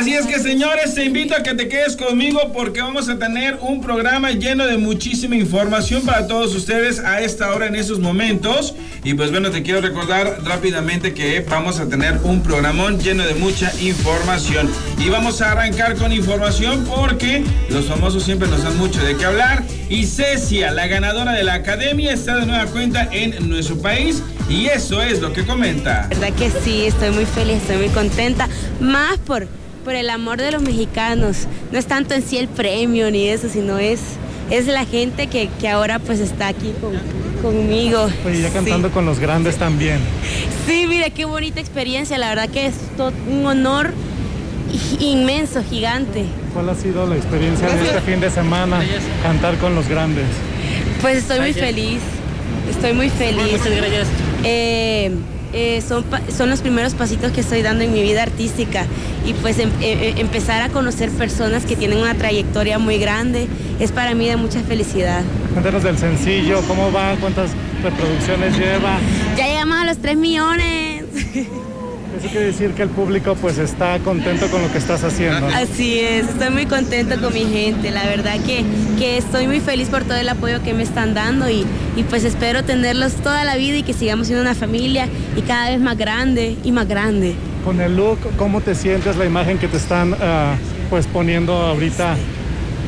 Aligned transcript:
Así 0.00 0.14
es 0.14 0.24
que 0.24 0.38
señores, 0.38 0.94
te 0.94 1.04
invito 1.04 1.36
a 1.36 1.42
que 1.42 1.52
te 1.52 1.68
quedes 1.68 1.94
conmigo 1.94 2.52
porque 2.54 2.80
vamos 2.80 3.10
a 3.10 3.18
tener 3.18 3.58
un 3.60 3.82
programa 3.82 4.30
lleno 4.30 4.64
de 4.64 4.78
muchísima 4.78 5.36
información 5.36 6.06
para 6.06 6.26
todos 6.26 6.54
ustedes 6.54 7.00
a 7.00 7.20
esta 7.20 7.54
hora 7.54 7.66
en 7.66 7.74
esos 7.74 7.98
momentos. 7.98 8.74
Y 9.04 9.12
pues 9.12 9.30
bueno, 9.30 9.50
te 9.50 9.62
quiero 9.62 9.82
recordar 9.82 10.38
rápidamente 10.42 11.12
que 11.12 11.40
vamos 11.40 11.80
a 11.80 11.86
tener 11.90 12.18
un 12.22 12.42
programón 12.42 12.98
lleno 12.98 13.26
de 13.26 13.34
mucha 13.34 13.70
información. 13.82 14.70
Y 14.96 15.10
vamos 15.10 15.42
a 15.42 15.52
arrancar 15.52 15.96
con 15.96 16.14
información 16.14 16.82
porque 16.86 17.44
los 17.68 17.84
famosos 17.84 18.22
siempre 18.22 18.48
nos 18.48 18.64
dan 18.64 18.78
mucho 18.78 19.04
de 19.04 19.18
qué 19.18 19.26
hablar. 19.26 19.64
Y 19.90 20.06
Cecia, 20.06 20.70
la 20.70 20.86
ganadora 20.86 21.32
de 21.32 21.44
la 21.44 21.52
academia, 21.52 22.14
está 22.14 22.36
de 22.36 22.46
nueva 22.46 22.64
cuenta 22.70 23.06
en 23.12 23.50
nuestro 23.50 23.76
país. 23.76 24.22
Y 24.48 24.64
eso 24.64 25.02
es 25.02 25.20
lo 25.20 25.34
que 25.34 25.44
comenta. 25.44 26.06
verdad 26.08 26.32
que 26.32 26.50
sí, 26.64 26.86
estoy 26.86 27.10
muy 27.10 27.26
feliz, 27.26 27.58
estoy 27.58 27.76
muy 27.76 27.88
contenta. 27.90 28.48
Más 28.80 29.18
por 29.18 29.59
por 29.90 29.96
el 29.96 30.08
amor 30.08 30.40
de 30.40 30.52
los 30.52 30.62
mexicanos. 30.62 31.48
No 31.72 31.78
es 31.80 31.86
tanto 31.86 32.14
en 32.14 32.22
sí 32.22 32.38
el 32.38 32.46
premio 32.46 33.10
ni 33.10 33.26
eso, 33.26 33.48
sino 33.48 33.76
es, 33.80 33.98
es 34.48 34.68
la 34.68 34.84
gente 34.84 35.26
que, 35.26 35.50
ahora 35.68 35.98
pues 35.98 36.20
está 36.20 36.46
aquí 36.46 36.72
conmigo. 37.42 38.08
Oye, 38.24 38.40
ya 38.40 38.50
cantando 38.50 38.92
con 38.92 39.04
los 39.04 39.18
grandes 39.18 39.56
también. 39.56 39.98
Sí, 40.64 40.86
mira, 40.86 41.10
qué 41.10 41.24
bonita 41.24 41.58
experiencia. 41.58 42.18
La 42.18 42.28
verdad 42.28 42.48
que 42.48 42.66
es 42.66 42.74
un 43.28 43.44
honor 43.44 43.92
inmenso, 45.00 45.60
gigante. 45.68 46.24
¿Cuál 46.54 46.68
ha 46.68 46.76
sido 46.76 47.04
la 47.08 47.16
experiencia 47.16 47.66
de 47.66 47.86
este 47.86 48.00
fin 48.02 48.20
de 48.20 48.30
semana, 48.30 48.80
cantar 49.24 49.56
con 49.56 49.74
los 49.74 49.88
grandes? 49.88 50.26
Pues 51.00 51.16
estoy 51.16 51.40
muy 51.40 51.52
feliz, 51.52 51.98
estoy 52.70 52.92
muy 52.92 53.10
feliz. 53.10 53.58
Muchas 53.58 53.76
gracias. 53.76 54.06
Eh, 54.44 55.10
eh, 55.52 55.82
son, 55.86 56.04
son 56.36 56.50
los 56.50 56.60
primeros 56.60 56.94
pasitos 56.94 57.32
que 57.32 57.40
estoy 57.40 57.62
dando 57.62 57.84
en 57.84 57.92
mi 57.92 58.02
vida 58.02 58.22
artística 58.22 58.86
y 59.24 59.34
pues 59.34 59.58
em, 59.58 59.68
eh, 59.68 59.72
eh, 59.80 60.14
empezar 60.18 60.62
a 60.62 60.68
conocer 60.68 61.10
personas 61.10 61.64
que 61.64 61.76
tienen 61.76 61.98
una 61.98 62.14
trayectoria 62.14 62.78
muy 62.78 62.98
grande 62.98 63.48
es 63.78 63.92
para 63.92 64.14
mí 64.14 64.28
de 64.28 64.36
mucha 64.36 64.60
felicidad. 64.60 65.22
Cuéntanos 65.52 65.82
del 65.82 65.98
sencillo, 65.98 66.62
¿cómo 66.68 66.92
va? 66.92 67.16
¿Cuántas 67.20 67.50
reproducciones 67.82 68.56
lleva? 68.56 68.98
Ya 69.36 69.46
llegamos 69.46 69.78
a 69.78 69.84
los 69.86 69.98
3 69.98 70.16
millones. 70.16 71.04
Eso 72.20 72.28
quiere 72.28 72.46
decir 72.48 72.72
que 72.72 72.82
el 72.82 72.90
público 72.90 73.34
pues 73.34 73.56
está 73.56 73.98
contento 74.00 74.50
con 74.50 74.60
lo 74.60 74.70
que 74.70 74.76
estás 74.76 75.02
haciendo. 75.04 75.46
Así 75.46 76.00
es, 76.00 76.28
estoy 76.28 76.50
muy 76.50 76.66
contento 76.66 77.18
con 77.18 77.32
mi 77.32 77.46
gente, 77.46 77.90
la 77.90 78.04
verdad 78.04 78.34
que, 78.44 78.62
que 78.98 79.16
estoy 79.16 79.46
muy 79.46 79.60
feliz 79.60 79.88
por 79.88 80.04
todo 80.04 80.18
el 80.18 80.28
apoyo 80.28 80.62
que 80.62 80.74
me 80.74 80.82
están 80.82 81.14
dando 81.14 81.48
y, 81.48 81.64
y, 81.96 82.02
pues 82.02 82.24
espero 82.24 82.62
tenerlos 82.62 83.14
toda 83.14 83.44
la 83.44 83.56
vida 83.56 83.78
y 83.78 83.84
que 83.84 83.94
sigamos 83.94 84.26
siendo 84.26 84.42
una 84.42 84.54
familia 84.54 85.08
y 85.34 85.40
cada 85.40 85.70
vez 85.70 85.80
más 85.80 85.96
grande 85.96 86.58
y 86.62 86.72
más 86.72 86.86
grande. 86.86 87.36
Con 87.64 87.80
el 87.80 87.96
look, 87.96 88.18
¿cómo 88.36 88.60
te 88.60 88.74
sientes 88.74 89.16
la 89.16 89.24
imagen 89.24 89.56
que 89.56 89.68
te 89.68 89.78
están 89.78 90.14
ah, 90.20 90.56
pues 90.90 91.06
poniendo 91.06 91.54
ahorita 91.54 92.16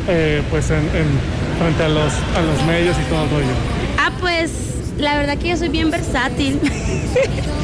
eh, 0.09 0.43
pues 0.51 0.71
en, 0.71 0.83
frente 1.59 1.85
a 1.85 1.89
los, 1.89 2.13
a 2.37 2.43
los 2.43 2.67
medios 2.67 2.95
y 2.99 3.09
todo 3.09 3.41
ello? 3.41 3.55
Ah, 3.97 4.13
pues 4.21 4.51
la 4.99 5.17
verdad 5.17 5.39
que 5.39 5.49
yo 5.49 5.57
soy 5.57 5.71
bien 5.71 5.91
versátil. 5.91 6.61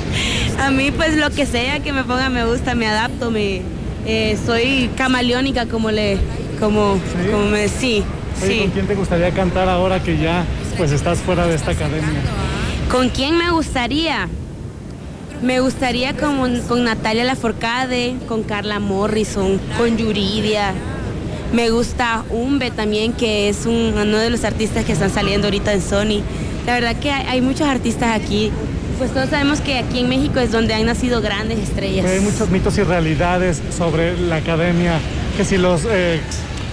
a 0.58 0.70
mí 0.70 0.90
pues 0.90 1.16
lo 1.16 1.30
que 1.30 1.46
sea 1.46 1.80
que 1.80 1.92
me 1.92 2.04
ponga 2.04 2.28
me 2.28 2.44
gusta, 2.44 2.74
me 2.74 2.86
adapto, 2.86 3.30
me 3.30 3.62
eh, 4.06 4.36
soy 4.44 4.90
camaleónica 4.96 5.66
como 5.66 5.90
le 5.90 6.18
como 6.60 6.94
¿Sí? 6.96 7.30
como 7.30 7.46
me 7.46 7.68
sí, 7.68 8.02
sí. 8.40 8.60
¿Con 8.60 8.70
quién 8.70 8.86
te 8.86 8.94
gustaría 8.94 9.30
cantar 9.30 9.68
ahora 9.68 10.02
que 10.02 10.18
ya 10.18 10.44
pues 10.76 10.92
estás 10.92 11.18
fuera 11.18 11.46
de 11.46 11.54
esta 11.54 11.72
academia? 11.72 12.20
¿Con 12.90 13.10
quién 13.10 13.36
me 13.36 13.50
gustaría? 13.50 14.28
Me 15.42 15.60
gustaría 15.60 16.16
con, 16.16 16.60
con 16.62 16.82
Natalia 16.82 17.22
Laforcade, 17.22 18.16
con 18.26 18.42
Carla 18.42 18.80
Morrison, 18.80 19.60
con 19.76 19.96
Yuridia. 19.96 20.72
Me 21.52 21.70
gusta 21.70 22.24
Umbe 22.30 22.70
también, 22.70 23.12
que 23.12 23.48
es 23.48 23.64
uno 23.64 24.18
de 24.18 24.30
los 24.30 24.44
artistas 24.44 24.84
que 24.84 24.92
están 24.92 25.10
saliendo 25.10 25.46
ahorita 25.46 25.72
en 25.72 25.80
Sony. 25.80 26.22
La 26.66 26.74
verdad 26.74 26.96
que 26.96 27.10
hay, 27.10 27.40
muchos 27.40 27.68
artistas 27.68 28.20
aquí. 28.20 28.50
Pues 28.98 29.14
todos 29.14 29.30
sabemos 29.30 29.60
que 29.60 29.78
aquí 29.78 30.00
en 30.00 30.08
México 30.08 30.40
es 30.40 30.50
donde 30.50 30.74
han 30.74 30.84
nacido 30.84 31.20
grandes 31.20 31.60
estrellas. 31.60 32.04
Hay 32.04 32.18
muchos 32.18 32.50
mitos 32.50 32.76
y 32.78 32.82
realidades 32.82 33.62
sobre 33.76 34.18
la 34.18 34.36
academia, 34.36 34.98
que 35.36 35.44
si 35.44 35.56
los, 35.56 35.82
eh, 35.88 36.20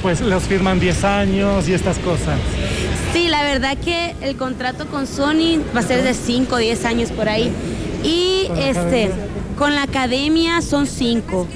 pues 0.01 0.21
los 0.21 0.41
firman 0.43 0.79
10 0.79 1.03
años 1.03 1.69
y 1.69 1.73
estas 1.73 1.99
cosas. 1.99 2.39
Sí, 3.13 3.27
la 3.27 3.43
verdad 3.43 3.77
que 3.77 4.15
el 4.21 4.37
contrato 4.37 4.87
con 4.87 5.05
Sony 5.05 5.61
va 5.75 5.81
a 5.81 5.83
ser 5.83 6.03
de 6.03 6.15
5 6.15 6.55
o 6.55 6.57
10 6.57 6.85
años 6.85 7.11
por 7.11 7.29
ahí. 7.29 7.51
Y 8.03 8.47
este, 8.57 9.11
con 9.55 9.75
la 9.75 9.83
academia 9.83 10.63
son 10.63 10.87
5. 10.87 11.47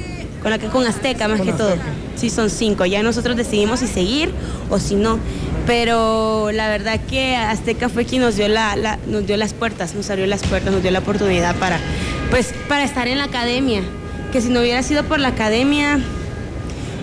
Con, 0.44 0.52
la, 0.52 0.60
con 0.60 0.86
Azteca 0.86 1.28
más 1.28 1.42
que 1.42 1.52
todo. 1.52 1.78
Sí, 2.16 2.30
son 2.30 2.52
5. 2.52 2.86
Ya 2.86 3.02
nosotros 3.02 3.36
decidimos 3.36 3.80
si 3.80 3.88
seguir 3.88 4.32
o 4.70 4.78
si 4.78 4.94
no. 4.94 5.18
Pero 5.70 6.50
la 6.52 6.68
verdad 6.68 7.00
que 7.00 7.36
Azteca 7.36 7.90
fue 7.90 8.04
quien 8.04 8.24
nos 8.24 8.36
dio, 8.36 8.48
la, 8.48 8.98
nos 9.06 9.28
dio 9.28 9.38
las 9.38 9.54
puertas, 9.54 9.94
nos 9.94 10.10
abrió 10.10 10.26
las 10.26 10.42
puertas, 10.42 10.74
nos 10.74 10.82
dio 10.82 10.90
la 10.90 10.98
oportunidad 10.98 11.56
para, 11.58 11.80
pues, 12.32 12.56
para 12.68 12.84
estar 12.84 13.08
en 13.08 13.20
la 13.20 13.26
academia. 13.26 13.84
Que 14.32 14.42
si 14.42 14.50
no 14.50 14.62
hubiera 14.62 14.82
sido 14.82 15.04
por 15.04 15.20
la 15.20 15.28
academia, 15.28 16.00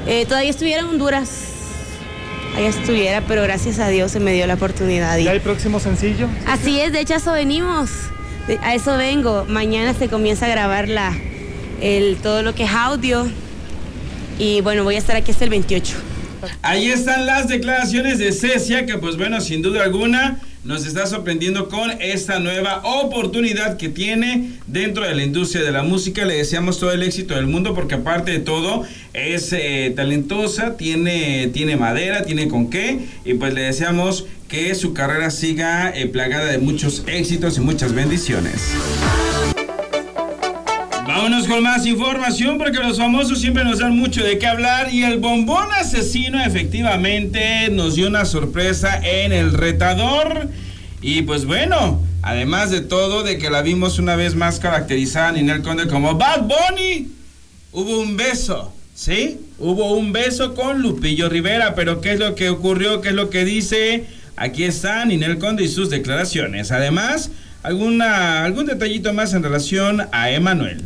eh, 0.09 0.27
todavía 0.27 0.51
estuviera 0.51 0.81
en 0.81 0.89
Honduras. 0.89 1.29
Ahí 2.57 2.65
estuviera, 2.65 3.21
pero 3.29 3.43
gracias 3.43 3.79
a 3.79 3.87
Dios 3.87 4.11
se 4.11 4.19
me 4.19 4.33
dio 4.33 4.45
la 4.49 4.55
oportunidad. 4.55 5.17
¿Y 5.17 5.29
hay 5.29 5.39
próximo 5.39 5.79
sencillo? 5.79 6.27
Así 6.45 6.81
es, 6.81 6.91
de 6.91 7.03
hecho 7.03 7.15
a 7.15 7.19
eso 7.19 7.31
venimos. 7.31 7.91
A 8.63 8.75
eso 8.75 8.97
vengo. 8.97 9.45
Mañana 9.49 9.95
se 9.95 10.09
comienza 10.09 10.47
a 10.47 10.49
grabar 10.49 10.89
la, 10.89 11.17
el, 11.81 12.17
todo 12.17 12.43
lo 12.43 12.53
que 12.57 12.65
es 12.65 12.73
audio. 12.73 13.29
Y 14.41 14.61
bueno, 14.63 14.83
voy 14.83 14.97
a 14.97 14.99
estar 14.99 15.15
aquí 15.15 15.31
hasta 15.31 15.45
el 15.45 15.51
28. 15.51 16.16
Ahí 16.63 16.89
están 16.89 17.27
las 17.27 17.49
declaraciones 17.49 18.19
de 18.19 18.33
Cecia, 18.33 18.87
que 18.87 18.99
pues 18.99 19.17
bueno, 19.17 19.41
sin 19.41 19.63
duda 19.63 19.83
alguna 19.83 20.39
nos 20.67 20.85
está 20.85 21.07
sorprendiendo 21.07 21.69
con 21.69 21.93
esta 22.01 22.41
nueva 22.41 22.81
oportunidad 22.83 23.77
que 23.77 23.89
tiene 23.89 24.51
dentro 24.67 25.07
de 25.07 25.15
la 25.15 25.23
industria 25.23 25.63
de 25.63 25.71
la 25.71 25.85
música. 25.85 26.25
Le 26.25 26.35
deseamos 26.35 26.81
todo 26.81 26.91
el 26.91 27.05
éxito 27.05 27.35
del 27.35 27.47
mundo 27.47 27.73
porque 27.73 27.95
aparte 27.95 28.33
de 28.33 28.41
todo 28.41 28.85
es 29.13 29.53
eh, 29.53 29.93
talentosa, 29.95 30.77
tiene, 30.77 31.51
tiene 31.53 31.77
madera, 31.77 32.25
tiene 32.25 32.49
con 32.49 32.69
qué 32.69 32.99
y 33.25 33.35
pues 33.35 33.55
le 33.55 33.63
deseamos 33.63 34.27
que 34.49 34.75
su 34.75 34.93
carrera 34.93 35.31
siga 35.31 35.91
eh, 35.91 36.07
plagada 36.07 36.47
de 36.47 36.59
muchos 36.59 37.05
éxitos 37.07 37.57
y 37.59 37.61
muchas 37.61 37.93
bendiciones. 37.93 38.61
Vámonos 41.27 41.49
con 41.49 41.65
más 41.65 41.85
información 41.87 42.57
porque 42.57 42.79
los 42.79 42.99
famosos 42.99 43.41
siempre 43.41 43.65
nos 43.65 43.81
dan 43.81 43.97
mucho 43.97 44.23
de 44.23 44.39
qué 44.39 44.47
hablar 44.47 44.95
y 44.95 45.03
el 45.03 45.19
bombón 45.19 45.67
asesino 45.73 46.41
efectivamente 46.41 47.69
nos 47.69 47.97
dio 47.97 48.07
una 48.07 48.25
sorpresa 48.25 49.01
en 49.03 49.33
el 49.33 49.53
retador 49.53 50.49
y 51.03 51.23
pues 51.23 51.45
bueno, 51.45 52.01
además 52.23 52.71
de 52.71 52.81
todo 52.81 53.25
de 53.25 53.39
que 53.39 53.51
la 53.51 53.63
vimos 53.63 53.99
una 53.99 54.15
vez 54.15 54.37
más 54.37 54.61
caracterizada 54.61 55.37
en 55.37 55.51
el 55.51 55.63
Conde 55.63 55.89
como 55.89 56.15
Bad 56.15 56.43
Bunny, 56.43 57.09
hubo 57.73 57.99
un 57.99 58.17
beso, 58.17 58.73
¿sí? 58.95 59.41
Hubo 59.59 59.95
un 59.95 60.13
beso 60.13 60.55
con 60.55 60.81
Lupillo 60.81 61.29
Rivera, 61.29 61.75
pero 61.75 62.01
¿qué 62.01 62.13
es 62.13 62.21
lo 62.21 62.37
que 62.37 62.51
ocurrió? 62.51 63.01
¿Qué 63.01 63.09
es 63.09 63.17
lo 63.17 63.31
que 63.31 63.45
dice? 63.45 64.05
Aquí 64.37 64.63
está 64.63 65.05
Ninel 65.05 65.39
Conde 65.39 65.65
y 65.65 65.69
sus 65.69 65.91
declaraciones. 65.91 66.71
Además, 66.71 67.33
alguna 67.67 68.45
algún 68.45 68.67
detallito 68.67 69.13
más 69.13 69.35
en 69.35 69.43
relación 69.43 70.07
a 70.13 70.31
Emanuel. 70.31 70.83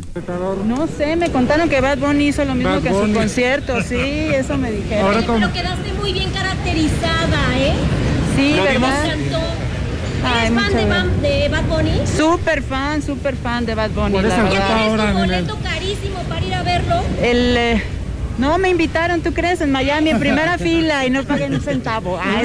No 0.65 0.87
sé, 0.87 1.15
me 1.15 1.29
contaron 1.29 1.69
que 1.69 1.79
Bad 1.79 1.99
Bunny 1.99 2.29
hizo 2.29 2.43
lo 2.43 2.55
mismo 2.55 2.81
que 2.81 2.89
en 2.89 3.07
su 3.07 3.13
concierto, 3.13 3.81
sí, 3.83 3.95
eso 3.97 4.57
me 4.57 4.71
dijeron. 4.71 5.05
Ahora 5.05 5.21
Pero 5.21 5.53
quedaste 5.53 5.93
muy 5.93 6.11
bien 6.11 6.31
caracterizada, 6.31 7.57
¿eh? 7.57 7.73
Sí, 8.35 8.55
¿verdad? 8.63 9.05
¿Eres 9.05 10.53
fan 10.53 11.21
de, 11.21 11.49
Bad 11.49 11.63
Bunny? 11.65 12.01
Súper 12.05 12.63
fan, 12.63 13.01
súper 13.01 13.35
fan 13.35 13.65
de 13.65 13.75
Bad 13.75 13.91
Bunny. 13.91 14.15
¿Ya 14.21 14.49
tienes 14.49 14.99
un 14.99 15.13
boleto 15.13 15.59
carísimo 15.61 16.19
para 16.27 16.45
ir 16.45 16.53
a 16.53 16.63
verlo? 16.63 16.95
El... 17.21 17.57
Eh, 17.57 17.83
no, 18.37 18.57
me 18.57 18.69
invitaron, 18.69 19.21
¿tú 19.21 19.33
crees? 19.33 19.61
En 19.61 19.71
Miami, 19.71 20.09
en 20.09 20.19
primera 20.19 20.57
fila 20.57 21.05
y 21.05 21.11
no 21.11 21.23
pagué 21.23 21.45
un 21.45 21.61
centavo. 21.61 22.19
Ah, 22.19 22.41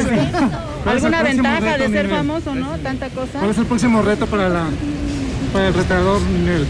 ¿Alguna 0.87 1.23
ventaja 1.23 1.79
de 1.79 1.89
ser 1.89 2.09
famoso, 2.09 2.55
no? 2.55 2.79
Tanta 2.79 3.09
cosa. 3.11 3.39
¿Cuál 3.39 3.51
es 3.51 3.59
el 3.59 3.67
próximo 3.67 4.03
reto 4.03 4.27
para, 4.27 4.49
la, 4.49 4.67
para 5.53 5.69
el 5.69 5.75
retador 5.75 6.21
Ninel? 6.23 6.67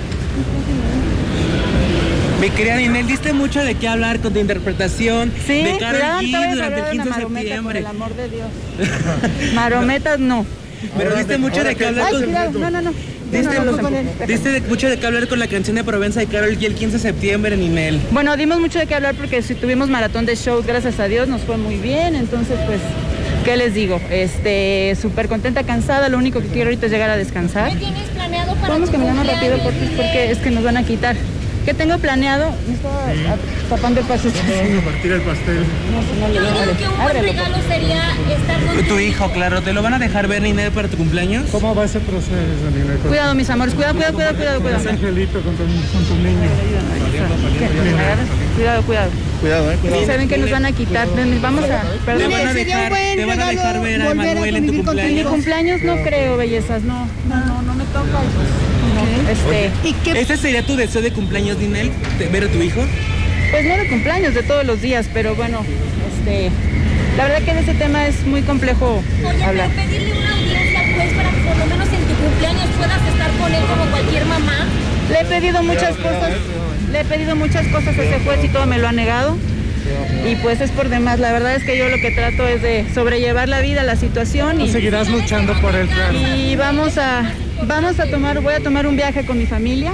Mi 2.41 2.51
querida 2.51 2.77
Ninel, 2.77 3.07
diste 3.07 3.33
mucho 3.33 3.65
de 3.65 3.75
qué 3.77 3.89
hablar 3.89 4.21
con 4.21 4.33
tu 4.33 4.39
interpretación 4.39 5.33
sí, 5.47 5.63
de 5.63 5.79
Karol 5.79 6.01
G 6.23 6.55
durante 6.55 6.81
el 6.81 6.91
15 6.91 7.09
de 7.09 7.15
septiembre. 7.15 7.63
Por 7.63 7.77
el 7.77 7.87
amor 7.87 8.15
de 8.15 8.29
Dios. 8.29 8.49
Marometas 9.55 10.19
no. 10.19 10.45
Pero 10.97 11.17
diste 11.17 11.39
mucho 11.39 11.65
de 11.65 11.75
qué 11.75 11.87
hablar 11.87 12.11
con... 12.11 12.61
No, 12.61 12.71
no, 12.71 12.83
no. 12.83 12.93
Diste, 14.27 14.61
mucho 14.69 14.89
de 14.89 14.99
qué 14.99 15.07
hablar 15.07 15.27
con 15.27 15.39
la 15.39 15.49
canción 15.49 15.77
de 15.77 15.85
Provenza 15.85 16.21
de 16.21 16.27
Carol 16.27 16.57
G 16.57 16.65
el 16.65 16.75
15 16.75 16.97
de 16.97 17.03
septiembre 17.03 17.55
en 17.55 17.61
Ninel. 17.61 18.01
Bueno, 18.13 18.37
dimos 18.37 18.61
mucho 18.61 18.79
de 18.79 18.87
qué 18.87 18.95
hablar 18.95 19.15
porque 19.15 19.43
si 19.43 19.55
tuvimos 19.55 19.89
maratón 19.89 20.27
de 20.27 20.37
shows, 20.37 20.67
gracias 20.67 21.01
a 21.01 21.09
Dios, 21.09 21.27
nos 21.27 21.43
fue 21.43 21.57
muy 21.57 21.77
bien. 21.77 22.15
Entonces, 22.15 22.59
pues 22.67 22.81
¿Qué 23.47 23.57
les 23.57 23.75
digo? 23.75 24.01
Este, 24.11 24.97
súper 25.01 25.29
contenta, 25.29 25.63
cansada. 25.63 26.09
Lo 26.09 26.19
único 26.19 26.41
que 26.41 26.49
quiero 26.49 26.69
ahorita 26.69 26.87
es 26.87 26.93
llegar 26.93 27.11
a 27.11 27.17
descansar. 27.17 27.71
¿Qué 27.71 27.77
tienes 27.77 28.09
planeado 28.09 28.57
para 28.57 28.73
Vamos 28.73 28.91
caminando 28.91 29.23
rápido 29.23 29.59
porque 29.59 30.33
es 30.33 30.39
que 30.39 30.51
nos 30.51 30.65
van 30.65 30.77
a 30.77 30.83
quitar. 30.83 31.15
¿Qué 31.65 31.73
tengo 31.73 31.97
planeado? 31.99 32.51
Me 32.67 32.75
estaba 32.75 33.07
tapando 33.69 34.01
el 34.01 34.07
paso. 34.07 34.31
Vamos 34.35 34.83
a 34.83 34.85
partir 34.85 35.13
el 35.13 35.21
pastel. 35.21 35.65
Yo 36.35 36.41
digo 36.41 36.77
que 36.77 36.89
un 36.89 36.99
buen 37.05 37.23
regalo 37.23 37.57
sería 37.69 38.03
estar 38.37 38.61
con 38.67 38.85
Tu 38.85 38.99
hijo, 38.99 39.31
claro, 39.31 39.63
¿te 39.63 39.73
lo 39.73 39.81
van 39.81 39.95
a 39.95 40.01
dejar 40.01 40.27
ver, 40.27 40.43
Ninel, 40.43 40.73
para 40.73 40.89
tu 40.89 40.97
cumpleaños? 40.97 41.49
¿Cómo 41.53 41.73
va 41.73 41.85
ese 41.85 42.01
proceso, 42.01 42.35
Ninel? 42.75 42.99
Cuidado, 42.99 43.37
mis 43.37 43.49
amores. 43.49 43.75
Cuidado, 43.75 43.95
cuidado, 43.95 44.15
cuidado, 44.15 44.35
cuidado. 44.37 44.61
cuidado. 44.61 44.91
Angelito 44.91 45.41
con 45.41 45.55
tu, 45.55 45.63
con 45.93 46.05
tu 46.05 46.15
niño. 46.17 46.51
Cuidado, 48.57 48.83
cuidado. 48.83 49.11
Cuidado, 49.41 49.71
eh, 49.71 49.77
cuidado. 49.83 50.07
Saben 50.07 50.29
que 50.29 50.39
nos 50.39 50.51
van 50.51 50.65
a 50.65 50.73
quitar. 50.73 51.07
Vamos 51.43 51.65
a. 51.65 51.83
Te 51.83 51.99
Perdón. 52.07 52.31
van 52.33 52.47
a 52.49 52.55
dejar, 52.55 52.93
te 52.93 53.25
van 53.27 53.41
a 53.41 53.47
dejar 53.51 53.81
ver 53.83 54.03
a 54.03 54.15
Manuel 54.15 54.57
en 54.57 54.67
tu 54.67 54.73
Mi 54.73 54.83
cumpleaños. 54.83 55.27
cumpleaños 55.31 55.83
no 55.83 55.97
creo, 56.03 56.37
bellezas. 56.39 56.83
No, 56.83 57.07
no, 57.29 57.37
no, 57.45 57.63
no 57.63 57.75
me 57.75 57.85
toca. 57.85 58.19
No, 58.95 59.31
este. 59.31 59.71
¿Y 59.89 59.93
qué 59.93 60.21
¿Ese 60.21 60.37
sería 60.39 60.65
tu 60.65 60.75
deseo 60.75 61.03
de 61.03 61.13
cumpleaños, 61.13 61.59
Ninel? 61.59 61.91
¿De 62.19 62.29
¿Ver 62.29 62.45
a 62.45 62.49
tu 62.49 62.63
hijo? 62.63 62.81
Pues 63.51 63.65
no 63.67 63.77
de 63.77 63.89
cumpleaños, 63.89 64.35
de 64.35 64.43
todos 64.43 64.65
los 64.65 64.81
días, 64.81 65.07
pero 65.13 65.35
bueno, 65.35 65.61
este. 66.19 66.51
La 67.19 67.25
verdad 67.25 67.43
que 67.43 67.55
de 67.55 67.61
ese 67.61 67.75
tema 67.75 68.07
es 68.07 68.27
muy 68.27 68.43
complejo 68.43 69.03
Oye, 69.27 69.45
hablar. 69.45 69.71
pero 69.75 69.89
pedirle 69.89 70.13
una 70.19 70.33
audiencia 70.35 70.81
al 70.81 70.95
juez 70.95 71.13
para 71.15 71.31
que 71.31 71.41
por 71.49 71.57
lo 71.57 71.67
menos 71.67 71.89
en 71.89 72.05
tu 72.05 72.15
cumpleaños 72.23 72.69
puedas 72.77 73.01
estar 73.09 73.31
con 73.39 73.55
él 73.55 73.63
como 73.65 73.91
cualquier 73.91 74.25
mamá. 74.27 74.67
Le 75.11 75.21
he 75.21 75.25
pedido 75.25 75.63
muchas 75.63 75.97
cosas, 75.97 76.33
le 76.91 77.01
he 77.01 77.05
pedido 77.05 77.37
muchas 77.37 77.67
cosas 77.69 77.99
a 77.99 78.03
ese 78.03 78.21
juez 78.25 78.45
y 78.45 78.49
todo 78.49 78.67
me 78.67 78.79
lo 78.79 78.89
ha 78.89 78.93
negado. 78.93 79.37
Y 80.29 80.35
pues 80.37 80.61
es 80.61 80.73
por 80.73 80.89
demás, 80.89 81.21
la 81.21 81.33
verdad 81.33 81.55
es 81.55 81.63
que 81.63 81.79
yo 81.79 81.89
lo 81.89 81.97
que 81.99 82.11
trato 82.11 82.47
es 82.47 82.61
de 82.61 82.87
sobrellevar 82.93 83.49
la 83.49 83.61
vida, 83.61 83.85
la 83.85 83.95
situación 83.95 84.61
y, 84.61 84.69
Seguirás 84.69 85.09
luchando 85.09 85.55
por 85.61 85.77
él, 85.77 85.87
claro. 85.87 86.19
y 86.19 86.57
vamos 86.57 86.99
a 86.99 87.23
vamos 87.63 88.01
a 88.01 88.07
tomar, 88.07 88.41
voy 88.41 88.55
a 88.55 88.61
tomar 88.61 88.87
un 88.87 88.97
viaje 88.97 89.25
con 89.25 89.39
mi 89.39 89.47
familia 89.47 89.93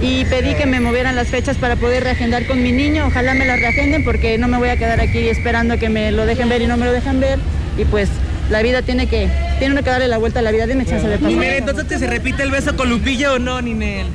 y 0.00 0.24
pedí 0.26 0.54
que 0.54 0.66
me 0.66 0.80
movieran 0.80 1.16
las 1.16 1.28
fechas 1.28 1.56
para 1.56 1.76
poder 1.76 2.04
reagendar 2.04 2.46
con 2.46 2.62
mi 2.62 2.72
niño. 2.72 3.06
Ojalá 3.06 3.34
me 3.34 3.46
las 3.46 3.58
reagenden 3.58 4.04
porque 4.04 4.38
no 4.38 4.46
me 4.48 4.58
voy 4.58 4.68
a 4.68 4.76
quedar 4.76 5.00
aquí 5.00 5.28
esperando 5.28 5.74
a 5.74 5.76
que 5.78 5.88
me 5.88 6.12
lo 6.12 6.26
dejen 6.26 6.48
ver 6.48 6.62
y 6.62 6.66
no 6.66 6.76
me 6.76 6.86
lo 6.86 6.92
dejan 6.92 7.20
ver. 7.20 7.38
Y 7.78 7.84
pues 7.84 8.08
la 8.50 8.62
vida 8.62 8.82
tiene 8.82 9.06
que, 9.06 9.28
tiene 9.58 9.74
uno 9.74 9.82
que 9.82 9.90
darle 9.90 10.08
la 10.08 10.18
vuelta 10.18 10.40
a 10.40 10.42
la 10.42 10.52
vida. 10.52 10.66
Dime 10.66 10.84
chance 10.84 11.08
de 11.08 11.16
pasar. 11.16 11.30
Ninel, 11.30 11.54
entonces 11.54 11.86
¿te 11.86 11.98
se 11.98 12.06
repite 12.06 12.42
el 12.42 12.50
beso 12.50 12.76
con 12.76 12.90
Lupillo 12.90 13.34
o 13.34 13.38
no, 13.38 13.60
Ninel? 13.62 14.06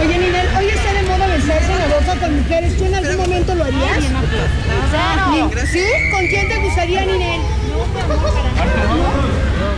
Oye, 0.00 0.18
Ninel, 0.18 0.46
hoy 0.58 0.66
está 0.66 0.92
de 0.92 1.02
moda 1.02 1.26
besarse 1.28 1.70
en 1.72 1.78
la 1.78 1.86
boca 1.98 2.16
con 2.20 2.36
mujeres. 2.36 2.76
¿Tú 2.76 2.84
en 2.84 2.94
algún 2.96 3.16
momento 3.16 3.54
lo 3.54 3.64
harías? 3.64 3.98
Ni- 5.30 5.66
¿Sí? 5.68 5.84
¿Con 6.10 6.26
quién 6.26 6.48
te 6.48 6.56
gustaría, 6.58 7.04
Ninel? 7.06 7.40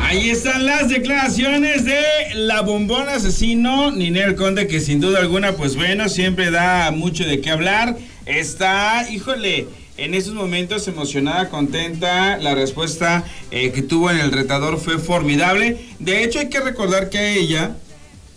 Ahí 0.02 0.31
están 0.31 0.64
las 0.64 0.88
declaraciones 0.88 1.84
de 1.84 2.00
la 2.34 2.62
bombona 2.62 3.14
asesino 3.14 3.90
Ninel 3.90 4.37
Conde, 4.37 4.67
que 4.69 4.81
sin 4.81 5.00
duda 5.00 5.19
alguna, 5.19 5.52
pues 5.52 5.76
bueno, 5.76 6.08
siempre 6.08 6.50
da 6.50 6.90
mucho 6.93 7.25
de 7.25 7.40
qué 7.43 7.50
hablar. 7.50 7.96
Está, 8.25 9.06
híjole, 9.11 9.67
en 9.96 10.14
esos 10.14 10.34
momentos 10.34 10.87
emocionada, 10.88 11.48
contenta. 11.48 12.37
La 12.38 12.54
respuesta 12.54 13.25
eh, 13.50 13.72
que 13.72 13.82
tuvo 13.82 14.10
en 14.10 14.19
el 14.19 14.32
retador 14.32 14.78
fue 14.78 14.98
formidable. 14.98 15.78
De 15.98 16.22
hecho, 16.22 16.38
hay 16.38 16.48
que 16.48 16.60
recordar 16.60 17.08
que 17.08 17.19
a 17.19 17.34
ella 17.34 17.76